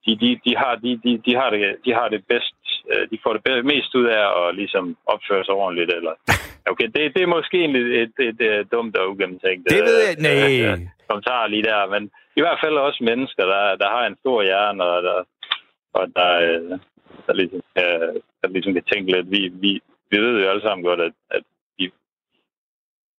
De, 0.06 0.12
de, 0.22 0.40
de, 0.46 0.52
har, 0.62 0.76
de, 0.76 0.92
de, 1.04 1.12
de, 1.26 1.36
har 1.36 1.50
det, 1.50 1.62
de 1.86 1.94
har 1.94 2.08
det 2.14 2.22
bedst, 2.28 2.60
øh, 2.92 3.04
de 3.12 3.18
får 3.24 3.34
det 3.34 3.44
bedst, 3.44 3.66
mest 3.66 3.96
ud 3.96 4.06
af 4.06 4.26
at 4.42 4.56
ligesom 4.56 4.98
opføre 5.06 5.46
sig 5.46 5.54
ordentligt. 5.54 5.92
Eller, 5.94 6.14
okay, 6.72 6.88
det, 6.96 7.14
det 7.16 7.22
er 7.24 7.36
måske 7.38 7.58
et, 7.66 7.76
et, 8.02 8.14
et, 8.28 8.42
et 8.42 8.72
dumt 8.72 8.98
og 8.98 9.10
ugennemtænkt 9.10 9.70
det 9.70 9.84
ved 9.90 10.00
jeg, 10.08 10.16
nej. 10.30 10.72
Øh, 10.72 10.80
kommentar 11.10 11.48
lige 11.48 11.64
der, 11.64 11.90
men 11.94 12.04
i 12.36 12.42
hvert 12.42 12.60
fald 12.64 12.78
også 12.78 13.04
mennesker, 13.04 13.46
der, 13.46 13.76
der 13.76 13.90
har 13.96 14.06
en 14.06 14.18
stor 14.22 14.44
hjerne, 14.44 14.84
og 14.84 15.04
der, 15.04 15.18
og 15.94 16.08
der, 16.16 16.32
øh, 16.48 16.80
der, 17.28 17.34
ligesom, 17.34 17.62
kan, 17.76 17.88
der 18.42 18.48
ligesom 18.48 18.74
kan 18.74 18.84
tænke 18.92 19.12
lidt. 19.12 19.32
Vi, 19.32 19.42
vi, 19.64 19.72
vi 20.12 20.18
ved 20.18 20.42
jo 20.42 20.50
alle 20.50 20.62
sammen 20.62 20.84
godt, 20.86 21.02
at, 21.02 21.14
at 21.32 21.44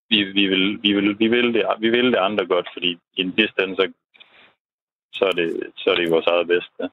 vi, 0.09 0.23
vi, 0.23 0.47
vil, 0.47 0.79
vi, 0.83 0.93
vil, 0.93 1.19
vi, 1.19 1.27
vil 1.27 1.53
det, 1.53 1.63
vi 1.79 1.89
vil 1.89 2.05
det 2.05 2.17
andre 2.17 2.45
godt, 2.45 2.67
fordi 2.73 2.91
i 3.17 3.21
en 3.21 3.33
sidste 3.37 3.63
ende, 3.63 3.75
så, 3.75 3.91
så, 5.13 5.25
er 5.25 5.31
det, 5.31 5.63
så 5.75 5.89
er 5.89 5.95
det 5.95 6.11
vores 6.11 6.27
eget 6.27 6.47
bedste. 6.47 6.89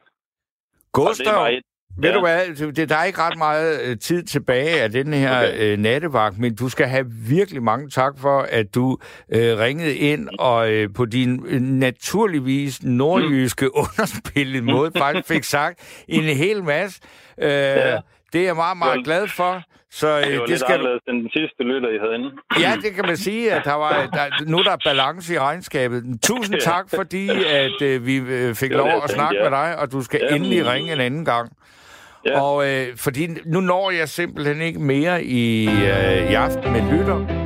Gustav, 0.93 1.63
ved 1.97 2.11
ja. 2.11 2.15
du 2.15 2.21
hvad, 2.21 2.73
det, 2.73 2.89
der 2.89 2.97
er 2.97 3.05
ikke 3.05 3.21
ret 3.21 3.39
meget 3.39 3.81
øh, 3.85 3.99
tid 3.99 4.23
tilbage 4.23 4.83
af 4.83 4.91
den 4.91 5.13
her 5.13 5.39
okay. 5.39 5.73
øh, 5.73 5.79
nattevagt, 5.79 6.39
men 6.39 6.55
du 6.55 6.69
skal 6.69 6.87
have 6.87 7.07
virkelig 7.29 7.63
mange 7.63 7.91
tak 7.91 8.19
for, 8.19 8.41
at 8.41 8.75
du 8.75 8.99
øh, 9.29 9.59
ringede 9.59 9.97
ind 9.97 10.29
og 10.39 10.73
øh, 10.73 10.89
på 10.95 11.05
din 11.05 11.47
øh, 11.47 11.61
naturligvis 11.61 12.83
nordjyske 12.83 13.67
mm. 13.67 13.73
underspillede 13.75 14.65
måde 14.65 14.91
faktisk 14.97 15.29
fik 15.29 15.45
sagt 15.45 16.05
en 16.09 16.23
hel 16.23 16.65
masse. 16.65 17.01
Øh, 17.39 17.51
ja. 17.51 17.99
Det 18.33 18.41
er 18.41 18.45
jeg 18.45 18.57
meget, 18.57 18.77
meget 18.77 19.05
glad 19.05 19.29
for. 19.29 19.63
Så, 19.95 20.09
øh, 20.19 20.27
det 20.27 20.33
var 20.33 20.41
det 20.41 20.49
lidt 20.49 20.61
skal... 20.61 20.75
anderledes 20.75 21.03
end 21.09 21.23
den 21.23 21.31
sidste 21.31 21.63
lytter, 21.63 21.89
I 21.89 21.99
havde 21.99 22.15
inde. 22.15 22.31
Ja, 22.61 22.73
det 22.83 22.95
kan 22.95 23.07
man 23.07 23.17
sige, 23.17 23.53
at 23.53 23.65
der 23.65 23.75
var, 23.75 23.93
der, 24.13 24.45
nu 24.47 24.63
der 24.63 24.71
er 24.71 24.77
balance 24.85 25.35
i 25.35 25.39
regnskabet. 25.39 26.05
Tusind 26.23 26.57
ja. 26.57 26.61
tak, 26.61 26.85
fordi 26.95 27.29
at 27.63 27.83
øh, 27.83 28.07
vi 28.07 28.17
øh, 28.17 28.55
fik 28.55 28.73
lov 28.73 28.89
at 29.05 29.11
snakke 29.11 29.37
ja. 29.37 29.43
med 29.43 29.59
dig, 29.59 29.79
og 29.79 29.93
du 29.93 30.03
skal 30.03 30.21
ja. 30.23 30.37
endelig 30.37 30.67
ringe 30.67 30.93
en 30.93 31.01
anden 31.01 31.25
gang. 31.25 31.53
Ja. 32.27 32.41
Og 32.41 32.71
øh, 32.71 32.87
fordi 32.97 33.29
nu 33.47 33.61
når 33.61 33.91
jeg 33.91 34.09
simpelthen 34.09 34.61
ikke 34.61 34.79
mere 34.79 35.25
i, 35.25 35.69
øh, 35.69 36.31
i 36.31 36.35
aften 36.35 36.73
med 36.73 36.99
lytter. 36.99 37.42